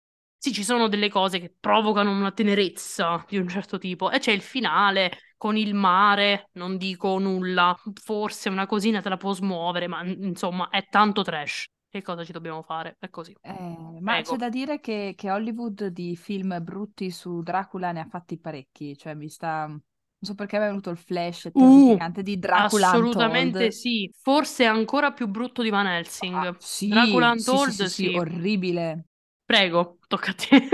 sì, 0.42 0.54
ci 0.54 0.64
sono 0.64 0.88
delle 0.88 1.10
cose 1.10 1.38
che 1.38 1.54
provocano 1.60 2.12
una 2.12 2.32
tenerezza 2.32 3.22
di 3.28 3.36
un 3.36 3.46
certo 3.46 3.76
tipo. 3.76 4.10
E 4.10 4.20
c'è 4.20 4.32
il 4.32 4.40
finale 4.40 5.18
con 5.36 5.54
il 5.54 5.74
mare, 5.74 6.48
non 6.52 6.78
dico 6.78 7.18
nulla. 7.18 7.78
Forse 8.02 8.48
una 8.48 8.64
cosina 8.64 9.02
te 9.02 9.10
la 9.10 9.18
può 9.18 9.34
smuovere, 9.34 9.86
ma 9.86 10.02
insomma 10.02 10.70
è 10.70 10.86
tanto 10.88 11.20
trash. 11.20 11.66
Che 11.90 12.00
cosa 12.00 12.24
ci 12.24 12.32
dobbiamo 12.32 12.62
fare? 12.62 12.96
È 12.98 13.10
così. 13.10 13.36
Eh, 13.42 13.98
ma 14.00 14.16
Ego. 14.16 14.30
c'è 14.30 14.36
da 14.38 14.48
dire 14.48 14.80
che, 14.80 15.12
che, 15.14 15.30
Hollywood 15.30 15.88
di 15.88 16.16
film 16.16 16.58
brutti 16.62 17.10
su 17.10 17.42
Dracula 17.42 17.92
ne 17.92 18.00
ha 18.00 18.06
fatti 18.06 18.38
parecchi. 18.38 18.96
Cioè, 18.96 19.12
mi 19.12 19.28
sta. 19.28 19.66
Non 19.66 19.80
so 20.22 20.34
perché 20.34 20.56
mi 20.56 20.64
è 20.64 20.66
venuto 20.68 20.88
il 20.88 20.96
flash 20.96 21.50
uh, 21.52 21.98
di 22.22 22.38
Dracula 22.38 22.86
Assolutamente 22.88 23.58
Untold. 23.58 23.72
sì. 23.72 24.10
Forse 24.18 24.64
è 24.64 24.68
ancora 24.68 25.12
più 25.12 25.28
brutto 25.28 25.62
di 25.62 25.68
Van 25.68 25.86
Helsing. 25.86 26.34
Ah, 26.34 26.56
sì, 26.58 26.88
Dracula 26.88 27.32
Untold, 27.32 27.68
sì, 27.68 27.88
sì, 27.88 27.88
sì, 27.88 28.14
orribile. 28.14 29.04
Prego, 29.50 29.98
tocca 30.06 30.30
a 30.30 30.34
te. 30.34 30.68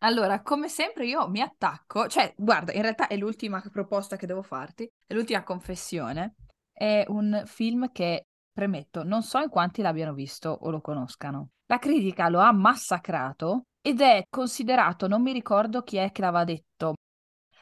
Allora, 0.00 0.42
come 0.42 0.68
sempre 0.68 1.06
io 1.06 1.26
mi 1.30 1.40
attacco, 1.40 2.08
cioè, 2.08 2.34
guarda, 2.36 2.74
in 2.74 2.82
realtà 2.82 3.06
è 3.06 3.16
l'ultima 3.16 3.62
proposta 3.72 4.16
che 4.16 4.26
devo 4.26 4.42
farti, 4.42 4.86
è 5.06 5.14
l'ultima 5.14 5.42
confessione. 5.42 6.34
È 6.70 7.06
un 7.08 7.42
film 7.46 7.90
che, 7.90 8.26
premetto, 8.52 9.02
non 9.02 9.22
so 9.22 9.38
in 9.38 9.48
quanti 9.48 9.80
l'abbiano 9.80 10.12
visto 10.12 10.50
o 10.50 10.68
lo 10.68 10.82
conoscano. 10.82 11.52
La 11.68 11.78
critica 11.78 12.28
lo 12.28 12.40
ha 12.40 12.52
massacrato 12.52 13.62
ed 13.80 14.02
è 14.02 14.24
considerato, 14.28 15.08
non 15.08 15.22
mi 15.22 15.32
ricordo 15.32 15.80
chi 15.80 15.96
è 15.96 16.12
che 16.12 16.20
l'aveva 16.20 16.44
detto, 16.44 16.96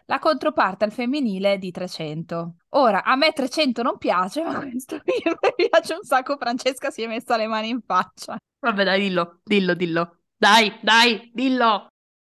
la 0.07 0.19
controparte 0.19 0.85
al 0.85 0.91
femminile 0.91 1.59
di 1.59 1.71
300. 1.71 2.57
Ora, 2.71 3.05
a 3.05 3.15
me 3.15 3.33
300 3.33 3.83
non 3.83 3.99
piace, 3.99 4.43
ma 4.43 4.59
questo 4.59 4.99
film 4.99 5.37
mi 5.57 5.69
piace 5.69 5.95
un 5.95 6.03
sacco. 6.03 6.37
Francesca 6.37 6.91
si 6.91 7.03
è 7.03 7.07
messa 7.07 7.37
le 7.37 7.47
mani 7.47 7.69
in 7.69 7.81
faccia. 7.87 8.37
Vabbè, 8.59 8.83
dai, 8.83 9.01
dillo, 9.01 9.39
dillo, 9.45 9.75
dillo. 9.75 10.20
Dai, 10.41 10.75
dai, 10.81 11.31
dillo! 11.35 11.89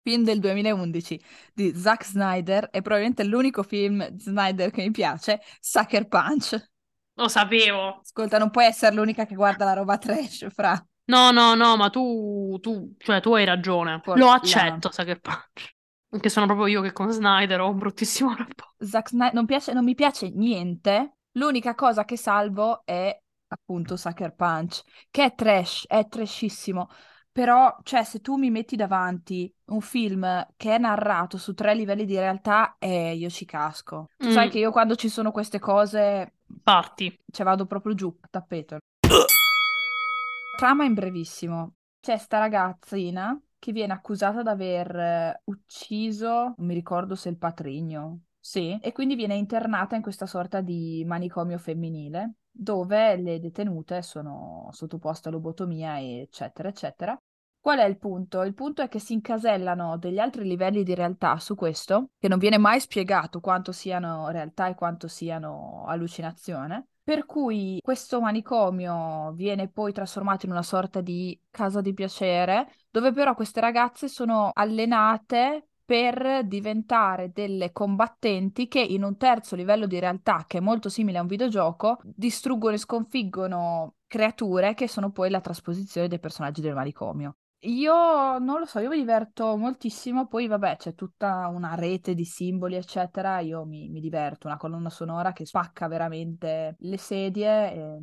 Film 0.02 0.24
del 0.24 0.38
2011 0.38 1.18
di 1.54 1.74
Zack 1.74 2.04
Snyder 2.04 2.68
è 2.68 2.82
probabilmente 2.82 3.24
l'unico 3.24 3.62
film 3.62 4.14
Snyder 4.18 4.70
che 4.70 4.82
mi 4.82 4.90
piace, 4.90 5.40
Sucker 5.58 6.06
Punch. 6.06 6.70
Lo 7.14 7.28
sapevo. 7.28 8.00
Ascolta, 8.02 8.36
non 8.36 8.50
puoi 8.50 8.66
essere 8.66 8.94
l'unica 8.94 9.24
che 9.24 9.34
guarda 9.34 9.64
la 9.64 9.72
roba 9.72 9.96
trash, 9.96 10.48
fra. 10.52 10.72
No, 11.06 11.30
no, 11.30 11.54
no, 11.54 11.78
ma 11.78 11.88
tu, 11.88 12.58
tu, 12.60 12.94
cioè, 12.98 13.22
tu 13.22 13.32
hai 13.32 13.46
ragione. 13.46 14.00
Por- 14.00 14.18
Lo 14.18 14.28
accetto, 14.28 14.88
la... 14.88 14.92
Sucker 14.92 15.20
Punch. 15.20 15.72
Anche 16.10 16.28
sono 16.28 16.44
proprio 16.44 16.66
io 16.66 16.82
che 16.82 16.92
con 16.92 17.10
Snyder 17.10 17.62
ho 17.62 17.70
un 17.70 17.78
bruttissimo 17.78 18.34
rapporto. 18.36 18.84
Zack 18.84 19.08
Snyder 19.08 19.32
non, 19.32 19.46
piace, 19.46 19.72
non 19.72 19.84
mi 19.84 19.94
piace 19.94 20.28
niente. 20.28 21.16
L'unica 21.38 21.74
cosa 21.74 22.04
che 22.04 22.18
salvo 22.18 22.84
è 22.84 23.18
appunto 23.48 23.96
Sucker 23.96 24.34
Punch, 24.34 24.82
che 25.10 25.24
è 25.24 25.34
trash, 25.34 25.86
è 25.86 26.06
trashissimo. 26.06 26.90
Però, 27.34 27.76
cioè, 27.82 28.04
se 28.04 28.20
tu 28.20 28.36
mi 28.36 28.48
metti 28.48 28.76
davanti 28.76 29.52
un 29.66 29.80
film 29.80 30.46
che 30.56 30.76
è 30.76 30.78
narrato 30.78 31.36
su 31.36 31.52
tre 31.52 31.74
livelli 31.74 32.04
di 32.04 32.14
realtà, 32.14 32.76
eh, 32.78 33.12
io 33.16 33.28
ci 33.28 33.44
casco. 33.44 34.10
Tu 34.16 34.28
mm. 34.28 34.30
sai 34.30 34.48
che 34.48 34.60
io 34.60 34.70
quando 34.70 34.94
ci 34.94 35.08
sono 35.08 35.32
queste 35.32 35.58
cose... 35.58 36.34
Parti. 36.62 37.12
Cioè, 37.28 37.44
vado 37.44 37.66
proprio 37.66 37.94
giù, 37.94 38.16
tappeto. 38.30 38.78
Trama 40.56 40.84
in 40.84 40.94
brevissimo. 40.94 41.72
C'è 42.00 42.18
sta 42.18 42.38
ragazzina 42.38 43.36
che 43.58 43.72
viene 43.72 43.94
accusata 43.94 44.42
di 44.42 44.48
aver 44.50 44.96
eh, 44.96 45.40
ucciso, 45.46 46.54
non 46.56 46.66
mi 46.68 46.74
ricordo 46.74 47.16
se 47.16 47.30
il 47.30 47.36
patrigno, 47.36 48.20
sì, 48.46 48.78
e 48.82 48.92
quindi 48.92 49.14
viene 49.14 49.36
internata 49.36 49.96
in 49.96 50.02
questa 50.02 50.26
sorta 50.26 50.60
di 50.60 51.02
manicomio 51.06 51.56
femminile 51.56 52.34
dove 52.50 53.16
le 53.16 53.40
detenute 53.40 54.02
sono 54.02 54.68
sottoposte 54.70 55.30
a 55.30 55.32
lobotomia, 55.32 55.98
eccetera, 55.98 56.68
eccetera. 56.68 57.18
Qual 57.58 57.78
è 57.78 57.84
il 57.84 57.96
punto? 57.96 58.42
Il 58.42 58.52
punto 58.52 58.82
è 58.82 58.88
che 58.88 58.98
si 58.98 59.14
incasellano 59.14 59.96
degli 59.96 60.18
altri 60.18 60.44
livelli 60.44 60.82
di 60.82 60.94
realtà 60.94 61.38
su 61.38 61.54
questo, 61.54 62.10
che 62.18 62.28
non 62.28 62.36
viene 62.38 62.58
mai 62.58 62.80
spiegato 62.80 63.40
quanto 63.40 63.72
siano 63.72 64.28
realtà 64.28 64.68
e 64.68 64.74
quanto 64.74 65.08
siano 65.08 65.86
allucinazione. 65.86 66.88
Per 67.02 67.24
cui 67.24 67.80
questo 67.82 68.20
manicomio 68.20 69.32
viene 69.32 69.70
poi 69.70 69.94
trasformato 69.94 70.44
in 70.44 70.52
una 70.52 70.62
sorta 70.62 71.00
di 71.00 71.40
casa 71.50 71.80
di 71.80 71.94
piacere, 71.94 72.70
dove 72.90 73.10
però 73.10 73.34
queste 73.34 73.60
ragazze 73.60 74.06
sono 74.06 74.50
allenate 74.52 75.68
per 75.84 76.44
diventare 76.46 77.30
delle 77.32 77.72
combattenti 77.72 78.68
che 78.68 78.80
in 78.80 79.02
un 79.02 79.16
terzo 79.16 79.54
livello 79.56 79.86
di 79.86 79.98
realtà, 79.98 80.44
che 80.46 80.58
è 80.58 80.60
molto 80.60 80.88
simile 80.88 81.18
a 81.18 81.22
un 81.22 81.26
videogioco, 81.26 82.00
distruggono 82.02 82.74
e 82.74 82.78
sconfiggono 82.78 83.94
creature 84.06 84.74
che 84.74 84.88
sono 84.88 85.10
poi 85.10 85.30
la 85.30 85.40
trasposizione 85.40 86.08
dei 86.08 86.20
personaggi 86.20 86.60
del 86.60 86.74
manicomio. 86.74 87.36
Io 87.66 88.38
non 88.38 88.58
lo 88.58 88.66
so, 88.66 88.78
io 88.78 88.90
mi 88.90 88.96
diverto 88.98 89.56
moltissimo, 89.56 90.26
poi 90.26 90.46
vabbè 90.46 90.76
c'è 90.76 90.94
tutta 90.94 91.48
una 91.48 91.74
rete 91.74 92.14
di 92.14 92.24
simboli 92.24 92.76
eccetera, 92.76 93.40
io 93.40 93.64
mi, 93.64 93.88
mi 93.88 94.00
diverto, 94.00 94.46
una 94.46 94.58
colonna 94.58 94.90
sonora 94.90 95.32
che 95.32 95.46
spacca 95.46 95.88
veramente 95.88 96.76
le 96.80 96.98
sedie 96.98 97.72
e, 97.72 97.98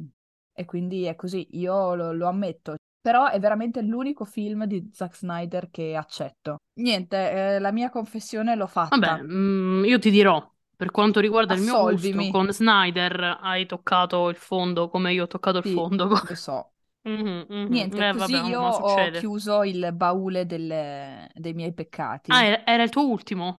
e 0.51 0.65
quindi 0.65 1.03
è 1.05 1.15
così, 1.15 1.47
io 1.51 1.93
lo, 1.93 2.11
lo 2.11 2.27
ammetto, 2.27 2.75
però 3.01 3.27
è 3.29 3.39
veramente 3.39 3.81
l'unico 3.81 4.25
film 4.25 4.65
di 4.65 4.89
Zack 4.93 5.15
Snyder 5.17 5.69
che 5.71 5.95
accetto. 5.95 6.57
Niente, 6.73 7.55
eh, 7.55 7.59
la 7.59 7.71
mia 7.71 7.89
confessione 7.89 8.55
l'ho 8.55 8.67
fatta. 8.67 9.17
Vabbè, 9.17 9.21
mm, 9.23 9.85
io 9.85 9.99
ti 9.99 10.09
dirò, 10.11 10.49
per 10.75 10.91
quanto 10.91 11.19
riguarda 11.21 11.53
il 11.53 11.61
mio 11.61 11.77
Assolvimi. 11.77 11.77
gusto, 11.77 12.25
con 12.27 12.51
Snyder 12.51 13.37
hai 13.41 13.65
toccato 13.65 14.27
il 14.29 14.35
fondo 14.35 14.89
come 14.89 15.13
io 15.13 15.23
ho 15.23 15.27
toccato 15.27 15.57
il 15.57 15.63
Sì, 15.63 15.65
fondo. 15.65 16.09
lo 16.27 16.33
so. 16.35 16.73
Mhm, 17.03 17.45
mhm. 17.49 17.63
Niente, 17.67 18.03
Eh, 18.03 18.13
così 18.13 18.43
vabbè, 18.43 18.43
io 18.45 18.61
ho 18.61 19.09
chiuso 19.11 19.63
il 19.63 19.91
baule 19.93 20.45
delle- 20.45 21.31
dei 21.35 21.53
miei 21.53 21.73
peccati. 21.73 22.33
Ah, 22.33 22.63
era 22.65 22.83
il 22.83 22.89
tuo 22.89 23.07
ultimo? 23.07 23.55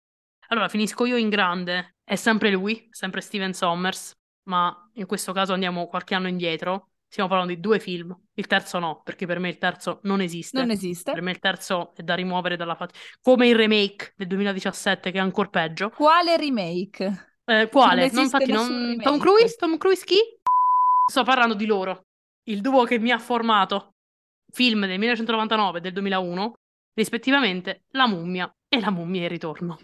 Allora, 0.47 0.67
finisco 0.67 1.05
io 1.05 1.15
in 1.17 1.29
grande. 1.29 1.95
È 2.03 2.15
sempre 2.15 2.49
lui, 2.51 2.87
sempre 2.91 3.21
Steven 3.21 3.53
Sommers, 3.53 4.11
ma 4.43 4.89
in 4.93 5.05
questo 5.05 5.31
caso 5.31 5.53
andiamo 5.53 5.87
qualche 5.87 6.15
anno 6.15 6.27
indietro. 6.27 6.89
Stiamo 7.13 7.29
parlando 7.29 7.53
di 7.53 7.59
due 7.59 7.79
film. 7.79 8.11
Il 8.33 8.47
terzo 8.47 8.79
no, 8.79 9.01
perché 9.03 9.27
per 9.27 9.37
me 9.37 9.47
il 9.47 9.59
terzo 9.59 9.99
non 10.05 10.19
esiste. 10.19 10.57
Non 10.57 10.65
Per 10.69 10.75
esiste. 10.75 11.21
me 11.21 11.29
il 11.29 11.37
terzo 11.37 11.93
è 11.95 12.01
da 12.01 12.15
rimuovere 12.15 12.55
dalla 12.55 12.73
faccia. 12.73 12.99
Come 13.21 13.47
il 13.47 13.55
remake 13.55 14.13
del 14.17 14.25
2017, 14.25 15.11
che 15.11 15.19
è 15.19 15.21
ancora 15.21 15.47
peggio. 15.47 15.91
Quale 15.91 16.35
remake? 16.37 17.35
Eh, 17.45 17.53
Non 17.53 17.69
quale? 17.69 17.99
No, 17.99 18.05
esiste 18.07 18.21
infatti, 18.21 18.51
non... 18.51 18.97
Tom 18.99 19.19
Cruise? 19.19 19.55
Tom 19.59 19.77
Cruise 19.77 20.03
chi? 20.05 20.15
Sto 21.07 21.21
parlando 21.23 21.53
di 21.53 21.67
loro. 21.67 22.07
Il 22.45 22.61
duo 22.61 22.83
che 22.85 22.97
mi 22.97 23.11
ha 23.11 23.19
formato. 23.19 23.93
Film 24.51 24.87
del 24.87 24.97
1999 24.97 25.77
e 25.77 25.81
del 25.81 25.93
2001, 25.93 26.53
rispettivamente 26.95 27.83
La 27.89 28.07
mummia 28.07 28.51
e 28.67 28.79
La 28.79 28.89
mummia 28.89 29.21
in 29.21 29.27
ritorno. 29.27 29.77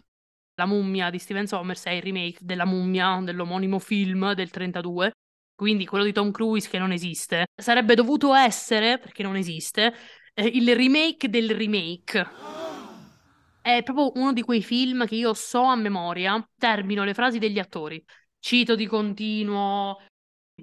La 0.55 0.65
mummia 0.65 1.11
di 1.11 1.19
Steven 1.19 1.45
Sommers 1.45 1.83
è 1.83 1.91
il 1.91 2.01
remake 2.01 2.39
della 2.41 2.65
mummia, 2.65 3.19
dell'omonimo 3.21 3.77
film 3.77 4.33
del 4.33 4.49
32, 4.49 5.11
quindi 5.59 5.85
quello 5.85 6.05
di 6.05 6.13
Tom 6.13 6.31
Cruise 6.31 6.69
che 6.69 6.79
non 6.79 6.93
esiste. 6.93 7.47
Sarebbe 7.53 7.93
dovuto 7.93 8.33
essere, 8.33 8.97
perché 8.97 9.23
non 9.23 9.35
esiste, 9.35 9.93
eh, 10.33 10.45
il 10.47 10.73
remake 10.73 11.29
del 11.29 11.49
remake. 11.53 12.25
È 13.59 13.83
proprio 13.83 14.13
uno 14.15 14.31
di 14.31 14.41
quei 14.41 14.63
film 14.63 15.05
che 15.05 15.15
io 15.15 15.33
so 15.33 15.63
a 15.63 15.75
memoria, 15.75 16.41
termino 16.57 17.03
le 17.03 17.13
frasi 17.13 17.39
degli 17.39 17.59
attori, 17.59 18.01
cito 18.39 18.75
di 18.75 18.87
continuo. 18.87 19.97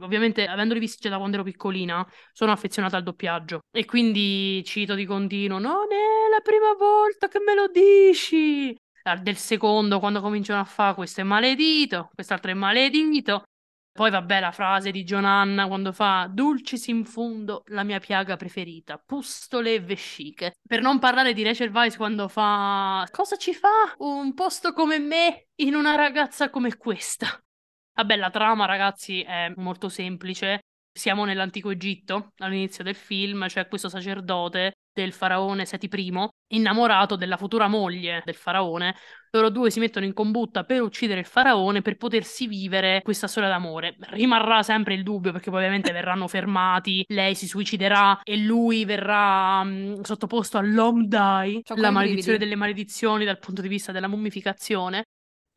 Ovviamente, 0.01 0.47
avendoli 0.47 0.81
visti 0.81 1.03
già 1.03 1.11
da 1.11 1.19
quando 1.19 1.37
ero 1.37 1.45
piccolina, 1.45 2.07
sono 2.33 2.53
affezionata 2.53 2.97
al 2.97 3.03
doppiaggio 3.03 3.61
e 3.71 3.85
quindi 3.85 4.65
cito 4.65 4.95
di 4.95 5.05
continuo: 5.05 5.59
Non 5.59 5.93
è 5.93 6.31
la 6.31 6.41
prima 6.43 6.73
volta 6.73 7.29
che 7.29 7.39
me 7.39 7.55
lo 7.55 7.69
dici. 7.69 8.75
Ah, 9.03 9.17
Del 9.17 9.37
secondo, 9.37 9.99
quando 10.01 10.23
cominciano 10.23 10.61
a 10.61 10.65
fare 10.65 10.95
questo 10.95 11.21
è 11.21 11.25
maledito, 11.25 12.09
quest'altro 12.15 12.51
è 12.51 12.55
maledito. 12.55 13.43
Poi 13.97 14.11
vabbè, 14.11 14.41
la 14.41 14.53
frase 14.53 14.91
di 14.91 15.05
Giovanna 15.05 15.67
quando 15.67 15.91
fa 15.91 16.29
Dulcis 16.31 16.87
in 16.89 17.07
fundo, 17.07 17.63
la 17.69 17.83
mia 17.83 17.99
piaga 17.99 18.37
preferita, 18.37 18.99
pustole 18.99 19.73
e 19.73 19.81
vesciche. 19.81 20.57
Per 20.63 20.83
non 20.83 20.99
parlare 20.99 21.33
di 21.33 21.43
Rachel 21.43 21.71
Weisz 21.71 21.97
quando 21.97 22.29
fa 22.29 23.09
Cosa 23.11 23.37
ci 23.37 23.55
fa 23.55 23.95
un 23.99 24.35
posto 24.35 24.75
come 24.75 24.99
me 24.99 25.47
in 25.63 25.75
una 25.75 25.95
ragazza 25.95 26.51
come 26.51 26.77
questa? 26.77 27.43
Vabbè, 27.95 28.17
la 28.17 28.29
trama, 28.29 28.67
ragazzi, 28.67 29.23
è 29.23 29.51
molto 29.57 29.89
semplice. 29.89 30.61
Siamo 30.93 31.25
nell'antico 31.25 31.71
Egitto, 31.71 32.33
all'inizio 32.41 32.85
del 32.85 32.95
film, 32.95 33.47
c'è 33.47 33.67
questo 33.67 33.89
sacerdote 33.89 34.76
del 35.03 35.13
faraone 35.13 35.67
Seti 35.67 35.89
I, 35.93 36.29
innamorato 36.55 37.17
della 37.17 37.37
futura 37.37 37.69
moglie 37.69 38.23
del 38.25 38.35
faraone. 38.35 38.95
Loro 39.31 39.51
due 39.51 39.71
si 39.71 39.79
mettono 39.79 40.07
in 40.07 40.15
combutta 40.15 40.65
per 40.65 40.81
uccidere 40.81 41.21
il 41.21 41.27
faraone 41.27 41.83
per 41.83 41.99
potersi 41.99 42.47
vivere 42.47 43.03
questa 43.03 43.27
storia 43.27 43.51
d'amore. 43.51 43.97
Rimarrà 44.09 44.63
sempre 44.63 44.95
il 44.95 45.03
dubbio 45.03 45.33
perché 45.33 45.51
poi 45.51 45.59
ovviamente 45.59 45.93
verranno 45.93 46.27
fermati, 46.29 47.05
lei 47.09 47.35
si 47.35 47.47
suiciderà 47.47 48.21
e 48.23 48.39
lui 48.39 48.87
verrà 48.87 49.63
mh, 49.63 50.01
sottoposto 50.03 50.57
all'Omdai, 50.57 51.61
C'ho 51.63 51.75
la 51.75 51.91
maledizione 51.91 52.39
delle 52.39 52.57
maledizioni 52.57 53.27
dal 53.27 53.39
punto 53.39 53.61
di 53.61 53.69
vista 53.69 53.93
della 53.93 54.09
mummificazione. 54.09 55.05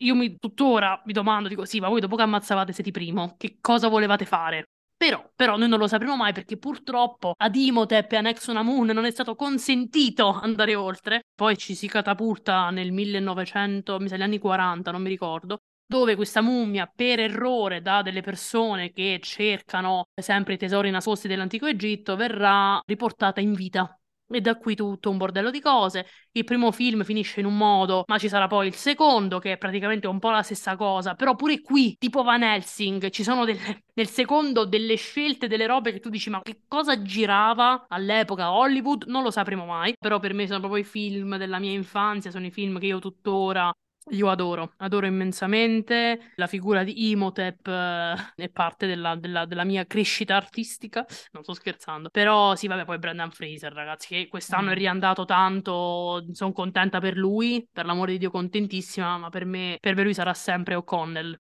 Io 0.02 0.16
mi, 0.16 0.38
tuttora 0.38 1.02
mi 1.06 1.14
domando, 1.14 1.48
dico, 1.48 1.64
sì, 1.64 1.80
ma 1.80 1.88
voi 1.88 2.02
dopo 2.02 2.16
che 2.18 2.24
ammazzavate 2.24 2.74
Seti 2.74 2.92
I, 2.94 3.34
che 3.38 3.58
cosa 3.62 3.88
volevate 3.88 4.26
fare? 4.26 4.66
Però, 5.00 5.32
però 5.34 5.56
noi 5.56 5.70
non 5.70 5.80
lo 5.80 5.88
sapremo 5.88 6.18
mai 6.18 6.34
perché 6.34 6.58
purtroppo 6.58 7.34
ad 7.38 7.56
Imhotep 7.56 8.12
e 8.12 8.18
a 8.18 8.22
Nexunamun 8.22 8.88
non 8.88 9.06
è 9.06 9.12
stato 9.12 9.34
consentito 9.34 10.28
andare 10.28 10.76
oltre. 10.76 11.22
Poi 11.34 11.58
ci 11.58 11.74
si 11.74 11.88
catapulta 11.88 12.70
nel 12.70 12.92
1900, 12.92 13.98
mi 13.98 14.10
sa 14.10 14.18
gli 14.18 14.24
anni 14.24 14.40
40, 14.40 14.92
non 14.92 15.02
mi 15.02 15.08
ricordo, 15.08 15.60
dove 15.86 16.16
questa 16.18 16.42
mummia 16.42 16.92
per 16.94 17.22
errore 17.22 17.82
da 17.82 18.02
delle 18.02 18.20
persone 18.20 18.92
che 18.92 19.20
cercano 19.24 20.08
sempre 20.22 20.56
i 20.56 20.58
tesori 20.58 20.90
nascosti 20.92 21.30
dell'antico 21.30 21.66
Egitto 21.66 22.18
verrà 22.18 22.82
riportata 22.86 23.40
in 23.40 23.54
vita. 23.54 23.99
E 24.32 24.42
da 24.42 24.58
qui 24.58 24.76
tutto 24.76 25.10
un 25.10 25.18
bordello 25.18 25.50
di 25.50 25.60
cose. 25.60 26.06
Il 26.34 26.44
primo 26.44 26.72
film 26.72 27.04
finisce 27.04 27.40
in 27.40 27.48
un 27.48 27.58
modo, 27.58 28.04
ma 28.08 28.20
ci 28.20 28.30
sarà 28.30 28.46
poi 28.48 28.68
il 28.68 28.76
secondo, 28.76 29.40
che 29.40 29.54
è 29.54 29.58
praticamente 29.58 30.06
un 30.06 30.20
po' 30.20 30.30
la 30.30 30.44
stessa 30.44 30.76
cosa. 30.76 31.16
Però 31.16 31.36
pure 31.36 31.62
qui, 31.62 31.96
tipo 31.98 32.22
Van 32.22 32.44
Helsing, 32.44 33.10
ci 33.10 33.24
sono 33.24 33.44
delle- 33.44 33.84
nel 33.96 34.08
secondo 34.08 34.66
delle 34.66 34.96
scelte, 34.96 35.48
delle 35.48 35.66
robe 35.66 35.92
che 35.94 36.00
tu 36.00 36.10
dici, 36.10 36.30
ma 36.30 36.42
che 36.44 36.62
cosa 36.68 37.02
girava 37.02 37.86
all'epoca 37.88 38.44
a 38.46 38.54
Hollywood? 38.54 39.06
Non 39.08 39.24
lo 39.24 39.32
sapremo 39.32 39.66
mai. 39.66 39.96
Però 40.00 40.20
per 40.20 40.34
me 40.36 40.46
sono 40.46 40.60
proprio 40.60 40.82
i 40.82 40.86
film 40.86 41.38
della 41.38 41.58
mia 41.60 41.72
infanzia, 41.72 42.30
sono 42.30 42.46
i 42.46 42.52
film 42.52 42.78
che 42.80 42.86
io 42.86 43.00
tuttora 43.00 43.74
io 44.12 44.30
adoro, 44.30 44.74
adoro 44.78 45.06
immensamente 45.06 46.32
la 46.36 46.48
figura 46.48 46.84
di 46.84 47.10
Imhotep, 47.12 47.68
eh, 47.68 48.16
è 48.36 48.50
parte 48.50 48.88
della, 48.88 49.16
della- 49.16 49.46
della 49.46 49.64
mia 49.64 49.86
crescita 49.86 50.36
artistica, 50.36 51.06
non 51.32 51.44
sto 51.44 51.54
scherzando, 51.54 52.10
però 52.10 52.56
sì, 52.56 52.68
vabbè, 52.68 52.86
poi 52.86 52.98
Brendan 52.98 53.32
Fraser, 53.32 53.72
ragazzi, 53.74 54.08
che 54.08 54.28
quest'anno 54.28 54.70
è 54.72 54.74
Mm. 54.74 54.78
riandato 54.78 55.26
tanto, 55.26 56.26
sono 56.34 56.52
contenta 56.54 57.00
per 57.00 57.18
lui, 57.18 57.68
per 57.72 57.86
l'amore 57.86 58.14
di 58.14 58.18
Dio 58.20 58.32
contentissima, 58.32 59.18
ma 59.18 59.30
per 59.30 59.46
me, 59.46 59.78
per 59.80 59.96
me 59.96 60.04
lui 60.04 60.14
sarà 60.14 60.34
sempre 60.34 60.76
O'Connell, 60.76 61.38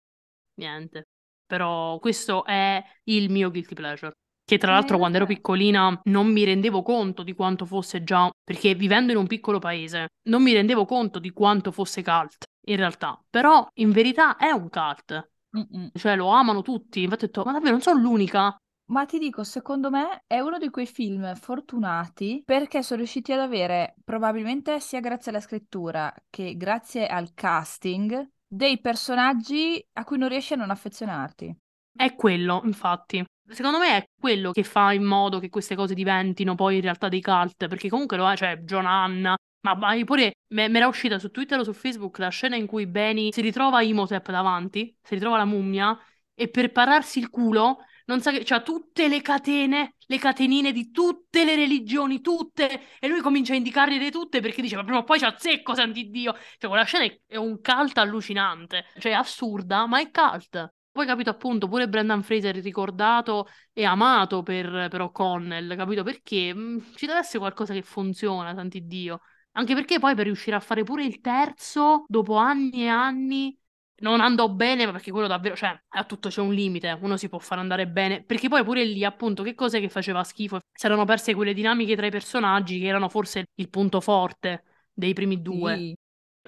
niente. 0.54 1.08
Però 1.46 1.98
questo 2.00 2.44
è 2.44 2.82
il 3.04 3.30
mio 3.30 3.50
guilty 3.50 3.74
pleasure. 3.74 4.16
Che 4.48 4.58
tra 4.58 4.70
l'altro 4.70 4.94
in 4.94 5.00
quando 5.00 5.16
ero 5.16 5.26
piccolina 5.26 6.00
non 6.04 6.28
mi 6.28 6.44
rendevo 6.44 6.82
conto 6.82 7.24
di 7.24 7.34
quanto 7.34 7.66
fosse 7.66 8.04
già, 8.04 8.30
perché 8.44 8.76
vivendo 8.76 9.10
in 9.10 9.18
un 9.18 9.26
piccolo 9.26 9.58
paese 9.58 10.10
non 10.28 10.40
mi 10.40 10.52
rendevo 10.52 10.84
conto 10.84 11.18
di 11.18 11.32
quanto 11.32 11.72
fosse 11.72 12.04
cult, 12.04 12.44
in 12.68 12.76
realtà. 12.76 13.20
Però 13.28 13.66
in 13.80 13.90
verità 13.90 14.36
è 14.36 14.50
un 14.50 14.68
cult, 14.70 15.30
Mm-mm. 15.56 15.90
cioè 15.94 16.14
lo 16.14 16.28
amano 16.28 16.62
tutti. 16.62 17.02
Infatti 17.02 17.24
ho 17.24 17.26
detto, 17.26 17.42
ma 17.44 17.50
davvero 17.50 17.72
non 17.72 17.80
sono 17.80 18.00
l'unica? 18.00 18.56
Ma 18.88 19.04
ti 19.04 19.18
dico, 19.18 19.42
secondo 19.42 19.90
me 19.90 20.22
è 20.28 20.38
uno 20.38 20.58
di 20.58 20.70
quei 20.70 20.86
film 20.86 21.34
fortunati 21.34 22.42
perché 22.46 22.84
sono 22.84 23.00
riusciti 23.00 23.32
ad 23.32 23.40
avere, 23.40 23.96
probabilmente 24.04 24.78
sia 24.78 25.00
grazie 25.00 25.32
alla 25.32 25.40
scrittura 25.40 26.14
che 26.30 26.56
grazie 26.56 27.08
al 27.08 27.34
casting, 27.34 28.30
dei 28.46 28.80
personaggi 28.80 29.84
a 29.94 30.04
cui 30.04 30.18
non 30.18 30.28
riesci 30.28 30.52
a 30.52 30.56
non 30.56 30.70
affezionarti. 30.70 31.52
È 31.96 32.14
quello, 32.14 32.60
infatti. 32.64 33.24
Secondo 33.48 33.78
me 33.78 33.96
è 33.96 34.08
quello 34.18 34.50
che 34.50 34.64
fa 34.64 34.92
in 34.92 35.04
modo 35.04 35.38
che 35.38 35.48
queste 35.48 35.74
cose 35.74 35.94
diventino 35.94 36.54
poi 36.54 36.76
in 36.76 36.82
realtà 36.82 37.08
dei 37.08 37.20
cult, 37.20 37.68
perché 37.68 37.88
comunque 37.88 38.16
lo 38.16 38.30
è, 38.30 38.36
cioè 38.36 38.58
John 38.58 38.86
Hanna, 38.86 39.36
ma 39.60 39.74
vai 39.74 40.04
pure, 40.04 40.34
me, 40.48 40.68
me 40.68 40.78
era 40.78 40.88
uscita 40.88 41.18
su 41.18 41.30
Twitter 41.30 41.58
o 41.58 41.64
su 41.64 41.72
Facebook 41.72 42.18
la 42.18 42.28
scena 42.28 42.56
in 42.56 42.66
cui 42.66 42.86
Benny 42.86 43.32
si 43.32 43.40
ritrova 43.40 43.82
Imhotep 43.82 44.30
davanti, 44.30 44.96
si 45.00 45.14
ritrova 45.14 45.36
la 45.36 45.44
mummia, 45.44 45.96
e 46.34 46.48
per 46.48 46.72
pararsi 46.72 47.18
il 47.18 47.30
culo 47.30 47.78
non 48.06 48.20
sa 48.20 48.30
che 48.30 48.42
c'ha 48.44 48.60
tutte 48.62 49.08
le 49.08 49.22
catene, 49.22 49.94
le 50.06 50.18
catenine 50.18 50.72
di 50.72 50.90
tutte 50.90 51.44
le 51.44 51.56
religioni, 51.56 52.20
tutte, 52.20 52.98
e 52.98 53.08
lui 53.08 53.20
comincia 53.20 53.52
a 53.52 53.56
indicarle 53.56 54.10
tutte 54.10 54.40
perché 54.40 54.60
dice, 54.60 54.76
ma 54.76 54.82
prima 54.84 54.98
o 54.98 55.04
poi 55.04 55.18
c'ha 55.18 55.34
zecco, 55.38 55.74
santi 55.74 56.10
Dio. 56.10 56.34
Cioè, 56.58 56.68
quella 56.68 56.84
scena 56.84 57.04
è, 57.04 57.20
è 57.26 57.36
un 57.36 57.60
cult 57.60 57.96
allucinante, 57.98 58.86
cioè 58.98 59.12
è 59.12 59.14
assurda, 59.14 59.86
ma 59.86 60.00
è 60.00 60.10
cult. 60.10 60.74
Poi 60.96 61.04
capito 61.04 61.28
appunto 61.28 61.68
pure 61.68 61.90
Brendan 61.90 62.22
Fraser 62.22 62.56
è 62.56 62.62
ricordato 62.62 63.48
e 63.74 63.84
amato 63.84 64.42
per, 64.42 64.88
per 64.88 65.02
O'Connell, 65.02 65.76
capito 65.76 66.02
perché? 66.02 66.54
Mm, 66.54 66.78
ci 66.94 67.04
deve 67.04 67.18
essere 67.18 67.40
qualcosa 67.40 67.74
che 67.74 67.82
funziona, 67.82 68.54
santi 68.54 68.86
Dio. 68.86 69.20
Anche 69.52 69.74
perché 69.74 69.98
poi 69.98 70.14
per 70.14 70.24
riuscire 70.24 70.56
a 70.56 70.60
fare 70.60 70.84
pure 70.84 71.04
il 71.04 71.20
terzo, 71.20 72.06
dopo 72.08 72.36
anni 72.36 72.84
e 72.84 72.88
anni, 72.88 73.58
non 73.96 74.22
andò 74.22 74.48
bene, 74.48 74.86
ma 74.86 74.92
perché 74.92 75.10
quello 75.10 75.26
davvero, 75.26 75.54
cioè, 75.54 75.78
a 75.86 76.04
tutto 76.04 76.30
c'è 76.30 76.40
un 76.40 76.54
limite, 76.54 76.98
uno 77.02 77.18
si 77.18 77.28
può 77.28 77.38
fare 77.40 77.60
andare 77.60 77.86
bene, 77.86 78.22
perché 78.24 78.48
poi 78.48 78.64
pure 78.64 78.82
lì, 78.82 79.04
appunto, 79.04 79.42
che 79.42 79.54
cos'è 79.54 79.80
che 79.80 79.90
faceva 79.90 80.24
schifo? 80.24 80.60
Si 80.72 80.86
erano 80.86 81.04
perse 81.04 81.34
quelle 81.34 81.52
dinamiche 81.52 81.94
tra 81.94 82.06
i 82.06 82.10
personaggi 82.10 82.78
che 82.80 82.86
erano 82.86 83.10
forse 83.10 83.48
il 83.56 83.68
punto 83.68 84.00
forte 84.00 84.64
dei 84.94 85.12
primi 85.12 85.42
due. 85.42 85.76
Sì. 85.76 85.96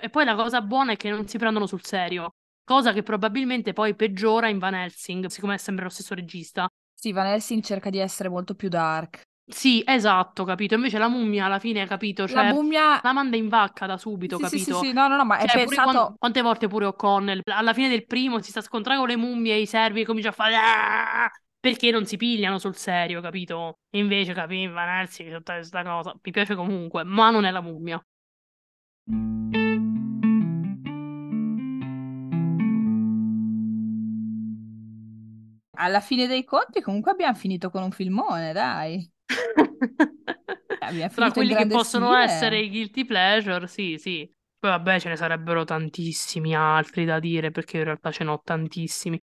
E 0.01 0.09
poi 0.09 0.25
la 0.25 0.35
cosa 0.35 0.63
buona 0.63 0.93
è 0.93 0.97
che 0.97 1.11
non 1.11 1.29
si 1.29 1.37
prendono 1.37 1.67
sul 1.67 1.85
serio, 1.85 2.35
cosa 2.69 2.93
che 2.93 3.03
probabilmente 3.03 3.73
poi 3.73 3.95
peggiora 3.95 4.49
in 4.49 4.59
Van 4.59 4.75
Helsing, 4.75 5.25
siccome 5.27 5.55
è 5.55 5.59
sempre 5.59 5.85
lo 5.85 5.91
stesso 5.91 6.15
regista. 6.15 6.69
Sì, 6.95 7.13
Van 7.13 7.25
Helsing 7.27 7.63
cerca 7.63 7.89
di 7.89 7.99
essere 7.99 8.29
molto 8.29 8.55
più 8.55 8.69
dark. 8.69 9.23
Sì, 9.51 9.83
esatto, 9.87 10.45
capito. 10.45 10.75
Invece 10.75 10.99
la 10.99 11.09
mummia 11.09 11.47
alla 11.47 11.59
fine, 11.59 11.87
capito? 11.87 12.29
Cioè, 12.29 12.37
La 12.37 12.53
mummia... 12.53 13.01
la 13.03 13.13
manda 13.15 13.37
in 13.37 13.49
vacca 13.49 13.87
da 13.87 13.97
subito, 13.97 14.37
Sì, 14.37 14.45
sì, 14.45 14.59
sì, 14.59 14.65
capito? 14.65 14.81
sì, 14.81 14.93
no, 14.93 15.09
no, 15.09 15.17
no, 15.17 15.25
ma 15.25 15.39
è 15.39 15.47
Cioè, 15.47 15.65
pure 15.65 15.77
pensato... 15.77 15.99
quan- 15.99 16.15
quante 16.19 16.43
volte 16.43 16.69
pure 16.69 16.85
O'Connell, 16.85 17.41
alla 17.47 17.73
fine 17.73 17.89
del 17.89 18.05
primo, 18.05 18.43
si 18.43 18.51
sta 18.51 18.61
scontrando 18.61 19.01
con 19.07 19.11
le 19.11 19.17
mummie 19.17 19.55
e 19.55 19.61
i 19.61 19.67
servi 19.67 20.03
e 20.03 20.05
comincia 20.05 20.29
a 20.29 20.33
fare... 20.33 20.55
"Ah!" 20.57 21.31
Perché 21.61 21.91
non 21.91 22.05
si 22.05 22.17
pigliano 22.19 22.59
sul 22.59 22.77
serio, 22.77 23.21
capito? 23.23 23.79
Invece, 23.95 24.35
capì, 24.35 24.67
Van 24.69 24.89
Helsing, 24.89 25.35
tutta 25.35 25.55
questa 25.55 25.83
cosa, 25.83 26.15
mi 26.23 26.31
piace 26.31 26.55
comunque, 26.55 27.03
ma 27.05 27.31
non 27.31 27.45
è 27.45 27.51
la 27.51 27.61
mummia. 27.63 28.01
Alla 35.81 36.01
fine 36.01 36.27
dei 36.27 36.45
conti 36.45 36.81
comunque 36.81 37.13
abbiamo 37.13 37.35
finito 37.35 37.71
con 37.71 37.83
un 37.83 37.91
filmone, 37.91 38.53
dai. 38.53 39.09
Tra 41.15 41.31
quelli 41.31 41.55
che 41.55 41.67
possono 41.67 42.07
stile. 42.07 42.25
essere 42.25 42.59
i 42.61 42.69
guilty 42.69 43.05
pleasure, 43.05 43.67
sì, 43.67 43.97
sì. 43.99 44.29
Poi 44.59 44.71
vabbè, 44.71 44.99
ce 44.99 45.11
ne 45.11 45.17
sarebbero 45.17 45.65
tantissimi 45.65 46.55
altri 46.55 47.05
da 47.05 47.21
dire, 47.21 47.51
perché 47.51 47.79
in 47.79 47.85
realtà 47.85 48.11
ce 48.11 48.25
n'ho 48.25 48.41
tantissimi. 48.43 49.21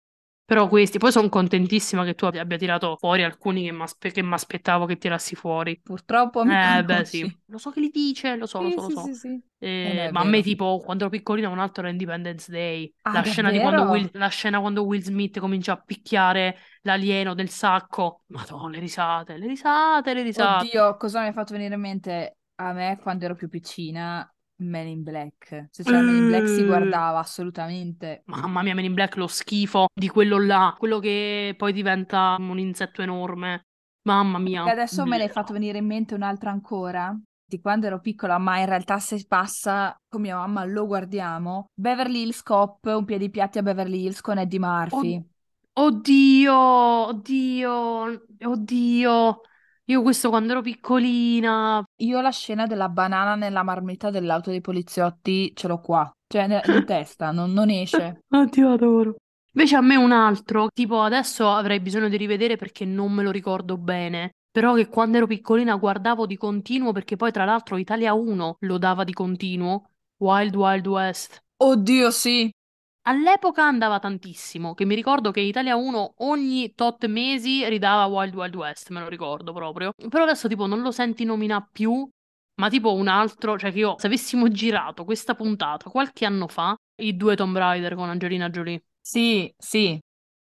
Però 0.45 0.67
questi, 0.67 0.97
poi 0.99 1.11
sono 1.11 1.29
contentissima 1.29 2.03
che 2.03 2.15
tu 2.15 2.25
abbia 2.25 2.57
tirato 2.57 2.97
fuori 2.97 3.23
alcuni 3.23 3.63
che 3.63 4.21
mi 4.21 4.33
aspettavo 4.33 4.85
che 4.85 4.97
tirassi 4.97 5.35
fuori. 5.35 5.79
Purtroppo 5.81 6.43
mi 6.45 6.55
Eh, 6.55 6.83
beh, 6.85 7.05
sì. 7.05 7.39
Lo 7.47 7.57
so 7.57 7.71
che 7.71 7.79
li 7.79 7.89
dice, 7.89 8.35
lo 8.35 8.45
so, 8.45 8.61
lo 8.61 8.69
Sì, 8.69 8.71
so, 8.71 8.81
lo 8.81 8.89
sì, 8.89 8.95
so. 8.95 9.11
sì, 9.11 9.15
sì. 9.15 9.43
Eh, 9.81 9.95
Eh 9.97 10.09
è 10.09 10.11
ma 10.11 10.19
a 10.21 10.23
me, 10.25 10.41
vero. 10.41 10.43
tipo, 10.43 10.79
quando 10.79 11.05
ero 11.05 11.11
piccolina, 11.11 11.47
un 11.49 11.59
altro 11.59 11.83
era 11.83 11.91
Independence 11.91 12.51
Day. 12.51 12.93
Ah, 13.05 13.11
La 13.11 13.21
scena 13.21 13.49
di 13.51 13.59
quando 13.59 13.83
davvero? 13.83 13.83
Will, 13.83 14.09
la 14.13 14.27
scena 14.27 14.59
quando 14.59 14.83
Will 14.83 15.01
Smith 15.01 15.39
comincia 15.39 15.73
a 15.73 15.77
picchiare 15.81 16.57
l'alieno 16.81 17.33
del 17.33 17.49
sacco. 17.49 18.23
Madonna, 18.27 18.69
le 18.69 18.79
risate, 18.79 19.37
le 19.37 19.47
risate, 19.47 20.13
le 20.13 20.23
risate. 20.23 20.77
Oddio, 20.77 20.97
cosa 20.97 21.21
mi 21.21 21.27
ha 21.27 21.31
fatto 21.33 21.53
venire 21.53 21.75
in 21.75 21.81
mente 21.81 22.37
a 22.55 22.73
me 22.73 22.97
quando 23.01 23.25
ero 23.25 23.35
più 23.35 23.49
piccina? 23.49 24.27
Men 24.55 24.87
in 24.87 25.03
Black. 25.03 25.67
Se 25.71 25.83
c'era 25.83 26.01
Men 26.01 26.15
in 26.15 26.27
Black 26.27 26.47
si 26.47 26.61
Eh. 26.61 26.65
guardava 26.65 27.19
assolutamente. 27.19 28.21
Mamma 28.25 28.61
mia, 28.61 28.73
Men 28.75 28.85
in 28.85 28.93
Black, 28.93 29.15
lo 29.17 29.27
schifo 29.27 29.87
di 29.93 30.07
quello 30.07 30.37
là, 30.39 30.75
quello 30.77 30.99
che 30.99 31.53
poi 31.57 31.73
diventa 31.73 32.35
un 32.39 32.59
insetto 32.59 33.01
enorme. 33.01 33.65
Mamma 34.03 34.37
mia. 34.37 34.65
E 34.65 34.69
adesso 34.69 35.03
me 35.03 35.11
ne 35.11 35.15
hai 35.15 35.21
Bleh. 35.23 35.33
fatto 35.33 35.53
venire 35.53 35.77
in 35.77 35.85
mente 35.85 36.13
un'altra 36.13 36.51
ancora, 36.51 37.17
di 37.45 37.59
quando 37.61 37.87
ero 37.87 37.99
piccola, 37.99 38.37
ma 38.37 38.59
in 38.59 38.65
realtà 38.65 38.99
se 38.99 39.23
passa 39.27 39.95
con 40.07 40.21
mia 40.21 40.35
mamma 40.37 40.65
lo 40.65 40.85
guardiamo. 40.85 41.67
Beverly 41.73 42.21
Hills 42.23 42.43
Cop, 42.43 42.85
un 42.85 43.05
piedi 43.05 43.29
piatti 43.29 43.57
a 43.59 43.61
Beverly 43.63 44.03
Hills 44.03 44.21
con 44.21 44.37
Eddie 44.37 44.59
Murphy. 44.59 45.23
Oddio, 45.75 46.53
oddio, 47.07 48.21
oddio. 48.41 49.41
Io 49.87 50.01
questo 50.01 50.29
quando 50.29 50.53
ero 50.53 50.61
piccolina. 50.61 51.83
Io 51.97 52.21
la 52.21 52.31
scena 52.31 52.65
della 52.65 52.87
banana 52.87 53.35
nella 53.35 53.63
marmita 53.63 54.09
dell'auto 54.09 54.49
dei 54.49 54.61
poliziotti 54.61 55.51
ce 55.53 55.67
l'ho 55.67 55.79
qua, 55.81 56.09
cioè 56.27 56.61
in 56.65 56.83
testa, 56.85 57.31
non, 57.31 57.51
non 57.51 57.69
esce. 57.69 58.21
Oddio, 58.31 58.71
adoro. 58.71 59.15
Invece 59.55 59.75
a 59.75 59.81
me 59.81 59.95
un 59.95 60.11
altro, 60.11 60.69
tipo 60.73 61.01
adesso 61.01 61.51
avrei 61.51 61.79
bisogno 61.79 62.09
di 62.09 62.17
rivedere 62.17 62.55
perché 62.55 62.85
non 62.85 63.11
me 63.11 63.23
lo 63.23 63.31
ricordo 63.31 63.77
bene. 63.77 64.31
Però 64.49 64.73
che 64.75 64.87
quando 64.87 65.17
ero 65.17 65.27
piccolina 65.27 65.75
guardavo 65.75 66.25
di 66.25 66.37
continuo 66.37 66.91
perché 66.91 67.15
poi 67.15 67.31
tra 67.31 67.43
l'altro 67.43 67.77
Italia 67.77 68.13
1 68.13 68.57
lo 68.59 68.77
dava 68.77 69.03
di 69.03 69.13
continuo. 69.13 69.89
Wild 70.17 70.55
Wild 70.55 70.87
West. 70.87 71.43
Oddio, 71.57 72.09
sì. 72.11 72.51
All'epoca 73.05 73.63
andava 73.65 73.99
tantissimo, 73.99 74.73
che 74.73 74.85
mi 74.85 74.95
ricordo 74.95 75.31
che 75.31 75.41
Italia 75.41 75.75
1 75.75 76.13
ogni 76.19 76.73
tot 76.73 77.05
mesi 77.07 77.67
ridava 77.67 78.05
Wild 78.05 78.33
Wild 78.33 78.55
West, 78.55 78.89
me 78.91 79.01
lo 79.01 79.09
ricordo 79.09 79.51
proprio. 79.51 79.91
Però 80.09 80.23
adesso 80.23 80.47
tipo 80.47 80.67
non 80.67 80.81
lo 80.81 80.91
senti 80.91 81.25
nominare 81.25 81.67
più, 81.71 82.07
ma 82.61 82.69
tipo 82.69 82.93
un 82.93 83.09
altro, 83.09 83.57
cioè 83.57 83.71
che 83.73 83.79
io, 83.79 83.95
se 83.99 84.07
avessimo 84.07 84.47
girato 84.47 85.03
questa 85.03 85.35
puntata 85.35 85.89
qualche 85.89 86.25
anno 86.25 86.47
fa, 86.47 86.75
i 87.01 87.15
due 87.17 87.35
Tomb 87.35 87.57
Raider 87.57 87.95
con 87.95 88.07
Angelina 88.07 88.49
Jolie, 88.49 88.81
Sì, 89.01 89.53
sì. 89.57 89.99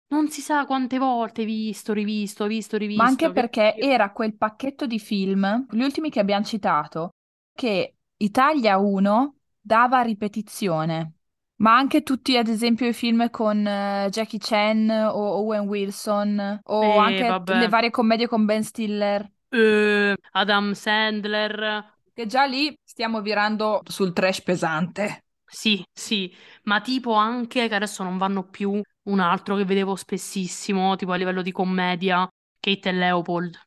non 0.08 0.28
si 0.28 0.42
sa 0.42 0.66
quante 0.66 0.98
volte 0.98 1.46
visto, 1.46 1.94
rivisto, 1.94 2.46
visto, 2.46 2.76
rivisto. 2.76 3.02
Ma 3.02 3.08
anche 3.08 3.26
che- 3.28 3.32
perché 3.32 3.76
era 3.76 4.12
quel 4.12 4.36
pacchetto 4.36 4.86
di 4.86 4.98
film, 4.98 5.66
gli 5.70 5.82
ultimi 5.82 6.11
che 6.11 6.20
abbiamo 6.20 6.44
citato, 6.44 7.11
che 7.54 7.94
Italia 8.18 8.76
1 8.76 9.36
dava 9.58 10.02
ripetizione. 10.02 11.14
Ma 11.61 11.76
anche 11.76 12.02
tutti, 12.02 12.36
ad 12.38 12.48
esempio, 12.48 12.86
i 12.88 12.94
film 12.94 13.28
con 13.30 13.66
eh, 13.66 14.08
Jackie 14.11 14.38
Chan 14.38 14.88
o 14.88 15.18
Owen 15.40 15.66
Wilson, 15.68 16.61
o 16.64 16.82
Eh, 16.82 16.96
anche 16.98 17.26
vabbè. 17.28 17.58
le 17.58 17.68
varie 17.68 17.90
commedie 17.90 18.28
con 18.28 18.46
Ben 18.46 18.62
Stiller. 18.64 19.30
Eh, 19.52 20.14
Adam 20.32 20.72
Sandler. 20.74 21.98
Che 22.12 22.26
già 22.26 22.44
lì 22.44 22.74
stiamo 22.82 23.20
virando 23.20 23.80
sul 23.84 24.12
trash 24.12 24.42
pesante. 24.42 25.24
Sì, 25.52 25.84
sì, 25.92 26.32
ma 26.64 26.80
tipo 26.80 27.12
anche 27.14 27.66
che 27.68 27.74
adesso 27.74 28.04
non 28.04 28.18
vanno 28.18 28.48
più 28.48 28.80
un 29.02 29.20
altro 29.20 29.56
che 29.56 29.64
vedevo 29.64 29.96
spessissimo, 29.96 30.94
tipo 30.96 31.11
a 31.12 31.16
livello 31.16 31.42
di 31.42 31.50
commedia, 31.50 32.28
Kate 32.61 32.88
e 32.88 32.92
Leopold. 32.92 33.58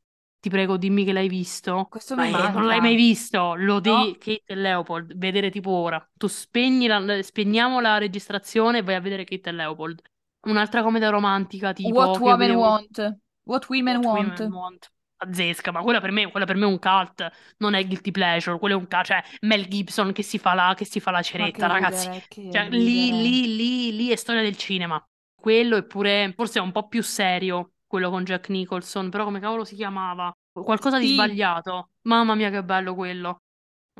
Ti 0.43 0.49
prego, 0.49 0.75
dimmi 0.75 1.05
che 1.05 1.13
l'hai 1.13 1.29
visto. 1.29 1.87
Questo 1.89 2.15
mi 2.17 2.27
eh, 2.27 2.31
non 2.31 2.41
manca. 2.41 2.59
l'hai 2.63 2.81
mai 2.81 2.95
visto? 2.97 3.55
Lo 3.55 3.79
devi, 3.79 3.95
No. 4.11 4.11
Kate 4.19 4.43
e 4.45 4.55
Leopold, 4.55 5.15
vedere 5.15 5.49
tipo 5.49 5.71
ora. 5.71 6.05
Tu 6.17 6.27
spegni 6.27 6.85
la- 6.87 7.23
spegniamo 7.23 7.79
la 7.79 7.97
registrazione 7.97 8.79
e 8.79 8.81
vai 8.81 8.95
a 8.95 8.99
vedere 8.99 9.23
Kate 9.23 9.47
e 9.49 9.53
Leopold. 9.53 10.01
Un'altra 10.41 10.83
commedia 10.83 11.07
romantica, 11.09 11.71
tipo 11.71 11.97
What 11.97 12.19
Women 12.19 12.37
vedevo- 12.39 12.59
Want. 12.59 13.17
What 13.43 13.69
Women 13.69 13.95
What 13.99 14.05
Want. 14.17 14.39
Women 14.39 14.53
Want. 14.53 14.91
Pazzesca, 15.15 15.71
ma 15.71 15.79
quella 15.81 16.01
per 16.01 16.11
me, 16.11 16.29
quella 16.29 16.45
per 16.45 16.57
me 16.57 16.63
è 16.63 16.67
un 16.67 16.79
cult, 16.79 17.31
non 17.59 17.73
è 17.75 17.85
guilty 17.87 18.11
pleasure, 18.11 18.59
quello 18.59 18.75
è 18.75 18.77
un 18.77 18.87
cult, 18.89 19.05
cioè 19.05 19.23
Mel 19.43 19.67
Gibson 19.69 20.11
che 20.11 20.23
si 20.23 20.37
fa 20.37 20.53
la, 20.53 20.73
che 20.75 20.83
si 20.83 20.99
fa 20.99 21.11
la 21.11 21.21
ceretta, 21.21 21.67
ragazzi. 21.67 22.09
ridere, 22.09 22.51
Cioè, 22.51 22.69
lì, 22.69 23.11
lì, 23.21 23.55
lì, 23.55 23.95
lì 23.95 24.09
è 24.09 24.17
storia 24.17 24.41
del 24.41 24.57
cinema. 24.57 25.01
Quello 25.33 25.77
è 25.77 25.83
pure, 25.85 26.33
forse 26.35 26.59
è 26.59 26.61
un 26.61 26.71
po' 26.73 26.87
più 26.89 27.01
serio, 27.01 27.72
quello 27.93 28.09
con 28.09 28.23
Jack 28.23 28.49
Nicholson, 28.49 29.11
però 29.11 29.23
come 29.23 29.39
cavolo 29.39 29.63
si 29.63 29.75
chiamava? 29.75 30.35
Qualcosa 30.51 30.97
di 30.97 31.05
Sì. 31.05 31.13
sbagliato. 31.13 31.89
Mamma 32.01 32.33
mia, 32.33 32.49
che 32.49 32.63
bello 32.63 32.95
quello. 32.95 33.41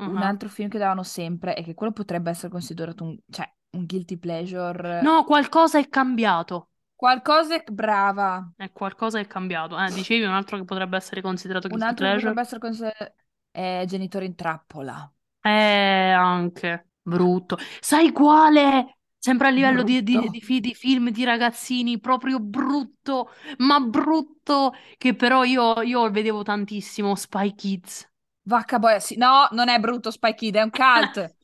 Un 0.00 0.08
Mhm. 0.08 0.22
altro 0.22 0.48
film 0.48 0.68
che 0.68 0.78
davano 0.78 1.04
sempre 1.04 1.54
e 1.54 1.62
che 1.62 1.74
quello 1.74 1.92
potrebbe 1.92 2.30
essere 2.30 2.48
considerato 2.48 3.04
un, 3.04 3.16
cioè, 3.30 3.48
un 3.76 3.86
guilty 3.86 4.16
pleasure. 4.16 5.00
No, 5.02 5.22
qualcosa 5.22 5.78
è 5.78 5.88
cambiato. 5.88 6.70
Qualcosa 6.96 7.54
è 7.54 7.64
brava. 7.70 8.50
È 8.56 8.72
qualcosa 8.72 9.20
è 9.20 9.26
cambiato. 9.28 9.78
Eh, 9.78 9.92
dicevi 9.92 10.24
un 10.24 10.32
altro 10.32 10.56
che 10.56 10.64
potrebbe 10.64 10.96
essere 10.96 11.20
considerato 11.20 11.68
Un 11.68 11.74
guilty 11.78 11.88
altro 11.88 12.06
che 12.06 12.14
potrebbe 12.14 12.40
essere 12.40 12.60
considerato 12.60 13.12
è 13.52 13.84
Genitori 13.86 14.26
in 14.26 14.34
trappola. 14.34 15.12
Eh, 15.40 16.10
anche. 16.10 16.88
Brutto. 17.02 17.58
Sai 17.80 18.10
quale? 18.10 18.96
Sempre 19.24 19.48
a 19.48 19.50
livello 19.50 19.82
di, 19.82 20.02
di- 20.02 20.28
di 20.28 20.60
di 20.60 20.74
film 20.74 21.08
di 21.08 21.24
ragazzini, 21.24 21.98
proprio 21.98 22.38
brutto, 22.40 23.30
ma 23.58 23.80
brutto, 23.80 24.74
che 24.98 25.14
però 25.14 25.44
io, 25.44 25.80
io 25.80 26.10
vedevo 26.10 26.42
tantissimo, 26.42 27.14
Spy 27.14 27.54
Kids. 27.54 28.06
Vacca 28.42 28.78
boia, 28.78 29.00
sì. 29.00 29.16
No, 29.16 29.48
non 29.52 29.70
è 29.70 29.78
brutto 29.78 30.10
Spy 30.10 30.34
Kid, 30.34 30.56
è 30.56 30.60
un 30.62 30.68
cult. 30.68 31.34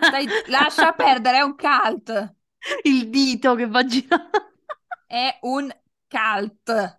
Stai- 0.00 0.26
lascia 0.48 0.90
perdere, 0.98 1.36
è 1.38 1.42
un 1.42 1.54
cult. 1.54 2.34
Il 2.82 3.08
dito 3.08 3.54
che 3.54 3.68
va 3.68 3.84
girando. 3.84 4.30
È 5.06 5.38
un 5.42 5.72
cult. 6.08 6.98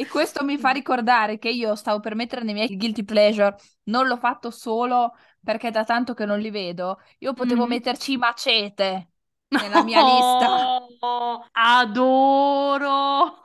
E 0.00 0.06
questo 0.06 0.44
mi 0.44 0.58
fa 0.58 0.70
ricordare 0.70 1.38
che 1.38 1.48
io 1.48 1.74
stavo 1.74 1.98
per 1.98 2.14
mettere 2.14 2.44
nei 2.44 2.54
miei 2.54 2.76
guilty 2.76 3.02
pleasure, 3.02 3.56
non 3.84 4.06
l'ho 4.06 4.16
fatto 4.16 4.50
solo 4.52 5.14
perché 5.42 5.70
da 5.70 5.84
tanto 5.84 6.14
che 6.14 6.24
non 6.24 6.38
li 6.40 6.50
vedo. 6.50 7.00
Io 7.18 7.32
potevo 7.34 7.66
Mhm. 7.66 7.68
metterci 7.68 8.16
Macete. 8.16 9.12
nella 9.54 9.80
mia 9.80 10.02
lista. 10.02 10.48
Oh, 11.00 11.44
adoro! 11.52 13.40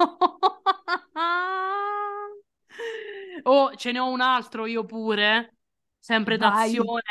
Oh, 3.46 3.76
ce 3.76 3.92
ne 3.92 4.00
ho 4.00 4.08
un 4.10 4.22
altro 4.22 4.66
io 4.66 4.86
pure, 4.86 5.58
sempre 6.00 6.38
Vai. 6.38 6.78
d'azione, 6.78 7.02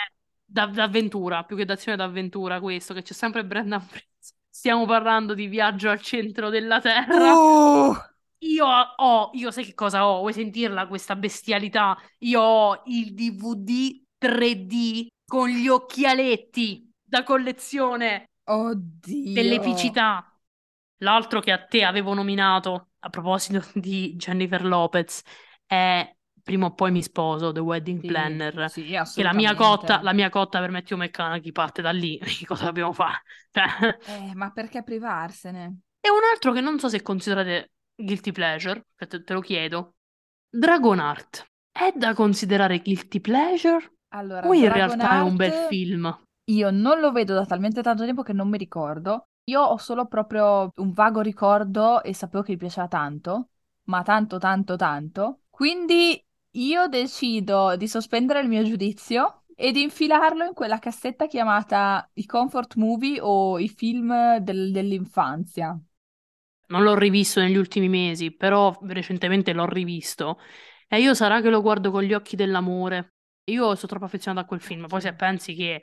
da- 0.44 0.66
d'avventura, 0.66 1.44
più 1.44 1.56
che 1.56 1.64
d'azione 1.64 1.96
d'avventura 1.96 2.60
questo, 2.60 2.94
che 2.94 3.02
c'è 3.02 3.12
sempre 3.14 3.44
Brendan 3.44 3.80
Fraser. 3.80 4.08
Stiamo 4.48 4.86
parlando 4.86 5.34
di 5.34 5.46
viaggio 5.46 5.88
al 5.90 6.00
centro 6.00 6.48
della 6.50 6.80
Terra. 6.80 7.42
Uh, 7.42 7.94
Io 8.44 8.66
ho, 8.66 9.30
io 9.34 9.50
sai 9.52 9.64
che 9.64 9.74
cosa 9.74 10.06
ho? 10.06 10.18
Vuoi 10.20 10.32
sentirla 10.32 10.86
questa 10.88 11.14
bestialità? 11.16 11.96
Io 12.20 12.40
ho 12.40 12.82
il 12.86 13.14
DVD 13.14 14.04
3D 14.30 15.06
con 15.26 15.48
gli 15.48 15.68
occhialetti 15.68 16.90
da 17.02 17.22
collezione 17.24 18.26
oddio. 18.46 19.58
dell'epicità. 19.58 20.26
L'altro 20.98 21.40
che 21.40 21.52
a 21.52 21.64
te 21.64 21.84
avevo 21.84 22.14
nominato 22.14 22.90
a 23.00 23.10
proposito 23.10 23.64
di 23.74 24.14
Jennifer 24.16 24.64
Lopez 24.64 25.22
è 25.66 26.14
Prima 26.42 26.66
o 26.66 26.74
poi 26.74 26.90
mi 26.90 27.02
sposo, 27.02 27.52
The 27.52 27.60
Wedding 27.60 28.02
Sì, 28.02 28.04
Planner. 28.04 28.54
sì, 28.64 28.92
Che 29.12 29.22
la 29.22 29.32
mia 29.32 29.54
cotta, 29.54 30.02
la 30.02 30.12
mia 30.12 30.28
cotta 30.28 30.58
per 30.58 30.70
Matthew 30.70 30.96
McConaughey 30.98 31.52
parte 31.52 31.82
da 31.82 31.90
lì. 31.92 32.18
Che 32.38 32.46
cosa 32.46 32.64
dobbiamo 32.64 32.92
fare? 32.92 33.22
Cioè, 33.52 33.96
Eh, 34.04 34.32
ma 34.34 34.50
perché 34.52 34.82
privarsene? 34.84 35.80
e 36.00 36.10
un 36.10 36.20
altro 36.32 36.52
che 36.52 36.60
non 36.60 36.78
so 36.78 36.88
se 36.88 37.02
considerate 37.02 37.72
guilty 37.94 38.32
pleasure, 38.32 38.84
te, 38.96 39.22
te 39.24 39.32
lo 39.32 39.40
chiedo. 39.40 39.94
Dragonheart 40.50 41.46
è 41.70 41.92
da 41.96 42.14
considerare 42.14 42.80
guilty 42.80 43.20
pleasure 43.20 43.92
Allora, 44.14 44.48
o 44.48 44.54
in 44.54 44.68
realtà 44.68 45.16
è 45.16 45.20
un 45.20 45.36
bel 45.36 45.52
film? 45.52 46.16
io 46.44 46.70
non 46.70 47.00
lo 47.00 47.12
vedo 47.12 47.34
da 47.34 47.46
talmente 47.46 47.82
tanto 47.82 48.04
tempo 48.04 48.22
che 48.22 48.32
non 48.32 48.48
mi 48.48 48.58
ricordo. 48.58 49.28
Io 49.44 49.60
ho 49.62 49.76
solo 49.78 50.06
proprio 50.06 50.70
un 50.76 50.92
vago 50.92 51.20
ricordo 51.20 52.02
e 52.02 52.14
sapevo 52.14 52.42
che 52.42 52.52
mi 52.52 52.58
piaceva 52.58 52.88
tanto, 52.88 53.48
ma 53.84 54.02
tanto, 54.02 54.38
tanto, 54.38 54.76
tanto. 54.76 55.42
Quindi 55.50 56.22
io 56.52 56.86
decido 56.88 57.76
di 57.76 57.88
sospendere 57.88 58.40
il 58.40 58.48
mio 58.48 58.62
giudizio 58.64 59.44
e 59.54 59.72
di 59.72 59.82
infilarlo 59.82 60.44
in 60.44 60.54
quella 60.54 60.78
cassetta 60.78 61.26
chiamata 61.26 62.08
i 62.14 62.26
comfort 62.26 62.76
movie 62.76 63.18
o 63.20 63.58
i 63.58 63.68
film 63.68 64.38
del- 64.38 64.72
dell'infanzia. 64.72 65.78
Non 66.68 66.82
l'ho 66.82 66.94
rivisto 66.96 67.40
negli 67.40 67.56
ultimi 67.56 67.88
mesi, 67.88 68.30
però 68.32 68.76
recentemente 68.82 69.52
l'ho 69.52 69.66
rivisto. 69.66 70.38
E 70.88 71.00
io 71.00 71.14
sarà 71.14 71.40
che 71.42 71.50
lo 71.50 71.60
guardo 71.60 71.90
con 71.90 72.02
gli 72.02 72.14
occhi 72.14 72.34
dell'amore. 72.36 73.14
Io 73.44 73.74
sono 73.74 73.88
troppo 73.88 74.04
affezionato 74.04 74.44
a 74.44 74.48
quel 74.48 74.60
film. 74.60 74.86
Poi 74.86 75.00
se 75.00 75.14
pensi 75.14 75.54
che 75.54 75.82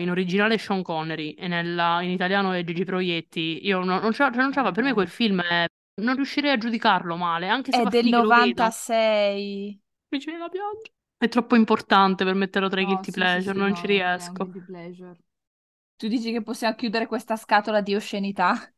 in 0.00 0.10
originale 0.10 0.54
è 0.54 0.58
Sean 0.58 0.82
Connery 0.82 1.32
e 1.34 1.48
nella- 1.48 2.02
in 2.02 2.10
italiano 2.10 2.52
è 2.52 2.64
Gigi 2.64 2.84
Proietti, 2.84 3.66
io 3.66 3.82
non, 3.84 4.00
non 4.02 4.12
ce 4.12 4.22
la, 4.24 4.30
cioè 4.32 4.42
non 4.42 4.52
ce 4.52 4.62
la. 4.62 4.72
Per 4.72 4.84
me 4.84 4.92
quel 4.92 5.08
film 5.08 5.40
è- 5.42 5.66
non 6.02 6.14
riuscirei 6.16 6.50
a 6.52 6.58
giudicarlo 6.58 7.16
male, 7.16 7.48
anche 7.48 7.72
se 7.72 7.82
È 7.82 7.86
del 7.86 8.06
finire 8.06 8.14
che 8.16 8.22
lo 8.22 8.32
vedo. 8.32 8.70
96. 8.70 9.80
Mi 10.12 10.20
ci 10.20 10.26
viene 10.26 10.44
da 10.44 10.48
piangere. 10.48 10.92
È 11.16 11.26
troppo 11.28 11.56
importante 11.56 12.22
per 12.24 12.34
metterlo 12.34 12.68
tra 12.68 12.80
i 12.80 12.84
No, 12.84 12.86
guilty 12.86 13.10
sì, 13.10 13.40
pleasure, 13.40 13.52
sì, 13.52 13.58
non 13.58 13.74
ci 13.74 13.84
no, 13.84 13.86
no, 13.86 14.12
no, 14.14 14.34
riesco. 14.34 14.48
guilty 14.50 14.60
pleasure. 14.62 15.16
Tu 15.96 16.08
dici 16.08 16.32
che 16.32 16.42
possiamo 16.42 16.74
chiudere 16.76 17.06
questa 17.06 17.36
scatola 17.36 17.80
di 17.82 17.94
oscenità? 17.94 18.72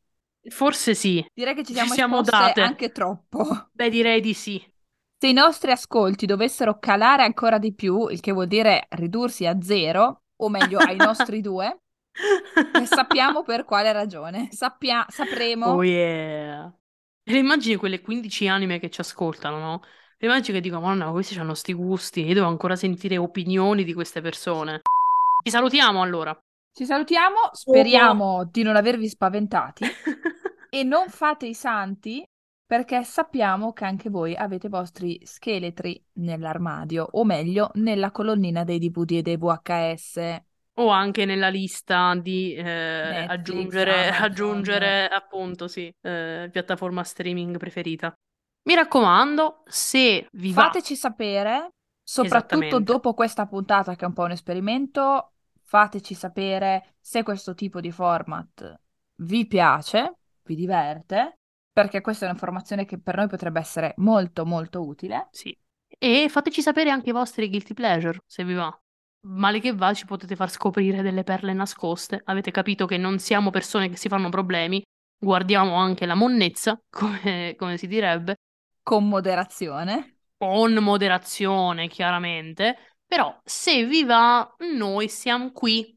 Forse 0.49 0.95
sì, 0.95 1.23
Direi 1.33 1.53
che 1.55 1.63
ci 1.63 1.73
ci 1.73 1.73
siamo 1.73 1.93
siamo 1.93 2.21
esposte 2.23 2.53
date. 2.61 2.61
anche 2.61 2.91
troppo. 2.91 3.43
Beh, 3.71 3.89
direi 3.89 4.21
di 4.21 4.33
sì. 4.33 4.61
Se 5.25 5.31
i 5.31 5.33
nostri 5.33 5.71
ascolti 5.71 6.27
dovessero 6.27 6.77
calare 6.77 7.23
ancora 7.23 7.57
di 7.57 7.73
più, 7.73 8.09
il 8.09 8.19
che 8.19 8.31
vuol 8.31 8.45
dire 8.45 8.85
ridursi 8.89 9.47
a 9.47 9.59
zero, 9.59 10.25
o 10.35 10.49
meglio 10.49 10.77
ai 10.77 10.97
nostri 10.97 11.41
due, 11.41 11.79
sappiamo 12.83 13.41
per 13.41 13.65
quale 13.65 13.91
ragione. 13.91 14.49
Sappia- 14.51 15.03
Oh 15.03 15.11
sapremo 15.11 15.81
yeah. 15.81 16.71
E 17.23 17.31
le 17.31 17.39
immagini 17.39 17.75
quelle 17.75 18.01
15 18.01 18.47
anime 18.47 18.77
che 18.77 18.91
ci 18.91 19.01
ascoltano, 19.01 19.57
no? 19.57 19.81
Le 20.19 20.27
immagini 20.27 20.59
che 20.59 20.61
dico, 20.61 20.79
ma 20.79 21.09
questi 21.09 21.39
hanno 21.39 21.55
sti 21.55 21.73
gusti, 21.73 22.23
io 22.23 22.35
devo 22.35 22.45
ancora 22.45 22.75
sentire 22.75 23.17
opinioni 23.17 23.83
di 23.83 23.95
queste 23.95 24.21
persone. 24.21 24.81
Ci 25.43 25.49
salutiamo 25.49 26.03
allora. 26.03 26.39
Ci 26.71 26.85
salutiamo, 26.85 27.49
speriamo 27.51 28.43
di 28.43 28.61
non 28.61 28.75
avervi 28.75 29.09
spaventati 29.09 29.85
e 30.69 30.83
non 30.83 31.09
fate 31.09 31.47
i 31.47 31.55
santi 31.55 32.23
perché 32.65 33.03
sappiamo 33.03 33.73
che 33.73 33.85
anche 33.85 34.09
voi 34.09 34.35
avete 34.35 34.67
i 34.67 34.69
vostri 34.69 35.19
scheletri 35.23 36.03
nell'armadio, 36.13 37.07
o 37.11 37.23
meglio, 37.23 37.69
nella 37.75 38.11
colonnina 38.11 38.63
dei 38.63 38.79
DVD 38.79 39.11
e 39.11 39.21
dei 39.21 39.37
VHS, 39.37 40.41
O 40.77 40.89
anche 40.89 41.23
nella 41.25 41.47
lista 41.49 42.13
di 42.15 42.53
eh, 42.53 42.63
Netflix, 42.63 43.29
aggiungere, 43.29 43.93
Amazon. 44.07 44.23
aggiungere, 44.23 45.07
appunto, 45.07 45.67
sì, 45.69 45.93
eh, 46.01 46.49
piattaforma 46.51 47.03
streaming 47.03 47.57
preferita. 47.57 48.13
Mi 48.63 48.75
raccomando, 48.75 49.63
se 49.67 50.27
vi 50.33 50.53
va, 50.53 50.71
Fateci 50.71 50.95
sapere, 50.95 51.73
soprattutto 52.03 52.79
dopo 52.79 53.13
questa 53.13 53.45
puntata 53.45 53.95
che 53.95 54.03
è 54.05 54.07
un 54.07 54.13
po' 54.13 54.23
un 54.23 54.31
esperimento, 54.31 55.33
fateci 55.63 56.13
sapere 56.13 56.95
se 56.99 57.23
questo 57.23 57.53
tipo 57.53 57.79
di 57.79 57.91
format 57.91 58.79
vi 59.17 59.45
piace, 59.47 60.17
vi 60.43 60.55
diverte, 60.55 61.39
perché 61.75 62.01
questa 62.01 62.25
è 62.25 62.27
un'informazione 62.29 62.85
che 62.85 62.99
per 62.99 63.17
noi 63.17 63.27
potrebbe 63.27 63.59
essere 63.59 63.93
molto 63.97 64.45
molto 64.45 64.85
utile. 64.85 65.29
sì. 65.29 65.55
E 65.97 66.27
fateci 66.29 66.61
sapere 66.61 66.89
anche 66.89 67.09
i 67.09 67.13
vostri 67.13 67.49
guilty 67.49 67.73
pleasure, 67.73 68.19
se 68.25 68.43
vi 68.43 68.53
va. 68.53 68.71
Male 69.27 69.59
che 69.59 69.73
va, 69.73 69.93
ci 69.93 70.05
potete 70.05 70.35
far 70.35 70.49
scoprire 70.49 71.01
delle 71.01 71.23
perle 71.23 71.53
nascoste. 71.53 72.21
Avete 72.25 72.51
capito 72.51 72.85
che 72.85 72.97
non 72.97 73.19
siamo 73.19 73.49
persone 73.49 73.89
che 73.89 73.97
si 73.97 74.07
fanno 74.09 74.29
problemi, 74.29 74.81
guardiamo 75.17 75.75
anche 75.75 76.05
la 76.05 76.15
monnezza, 76.15 76.79
come, 76.89 77.55
come 77.57 77.77
si 77.77 77.87
direbbe, 77.87 78.35
Con 78.83 79.09
moderazione. 79.09 80.15
con 80.37 80.73
moderazione, 80.73 81.87
chiaramente. 81.87 82.77
Però, 83.05 83.39
se 83.43 83.85
vi 83.85 84.03
va, 84.03 84.53
noi 84.73 85.09
siamo 85.09 85.51
qui 85.51 85.94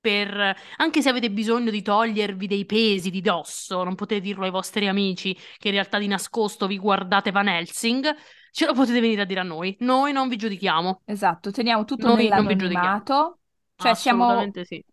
per... 0.00 0.56
Anche 0.76 1.02
se 1.02 1.08
avete 1.08 1.30
bisogno 1.30 1.70
di 1.70 1.82
togliervi 1.82 2.46
dei 2.46 2.64
pesi 2.64 3.10
di 3.10 3.20
dosso, 3.20 3.84
non 3.84 3.94
potete 3.94 4.20
dirlo 4.20 4.44
ai 4.44 4.50
vostri 4.50 4.88
amici 4.88 5.36
che 5.58 5.68
in 5.68 5.74
realtà 5.74 5.98
di 5.98 6.06
nascosto 6.06 6.66
vi 6.66 6.78
guardate 6.78 7.30
Van 7.30 7.48
Helsing, 7.48 8.14
ce 8.50 8.66
lo 8.66 8.72
potete 8.72 9.00
venire 9.00 9.22
a 9.22 9.24
dire 9.24 9.40
a 9.40 9.44
noi. 9.44 9.76
Noi 9.80 10.12
non 10.12 10.28
vi 10.28 10.36
giudichiamo. 10.36 11.02
Esatto, 11.04 11.50
teniamo 11.50 11.84
tutto 11.84 12.06
Noi 12.06 12.28
non 12.28 12.46
vi 12.46 12.56
giudichiamo. 12.56 12.86
nell'anonimato, 12.86 13.38
cioè 13.76 13.94
siamo 13.94 14.50
sì. 14.62 14.84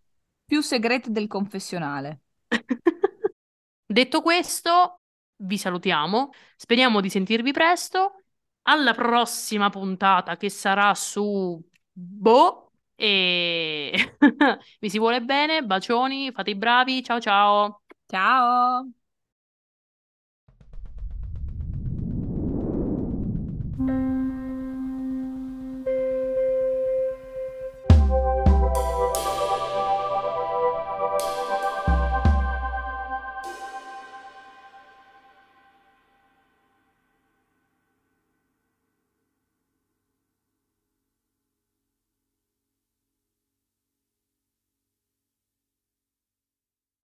più 0.45 0.61
segreti 0.61 1.11
del 1.11 1.27
confessionale. 1.27 2.21
Detto 3.85 4.21
questo, 4.21 4.99
vi 5.37 5.57
salutiamo. 5.57 6.29
Speriamo 6.55 7.01
di 7.01 7.09
sentirvi 7.09 7.51
presto. 7.51 8.23
Alla 8.63 8.93
prossima 8.93 9.69
puntata 9.69 10.35
che 10.35 10.49
sarà 10.49 10.93
su 10.93 11.63
Boh. 11.91 12.66
E 12.99 13.91
vi 14.81 14.89
si 14.89 14.97
vuole 14.99 15.21
bene. 15.21 15.63
Bacioni, 15.63 16.31
fate 16.31 16.51
i 16.51 16.55
bravi. 16.55 17.03
Ciao 17.03 17.19
ciao. 17.19 17.81
Ciao! 18.07 18.91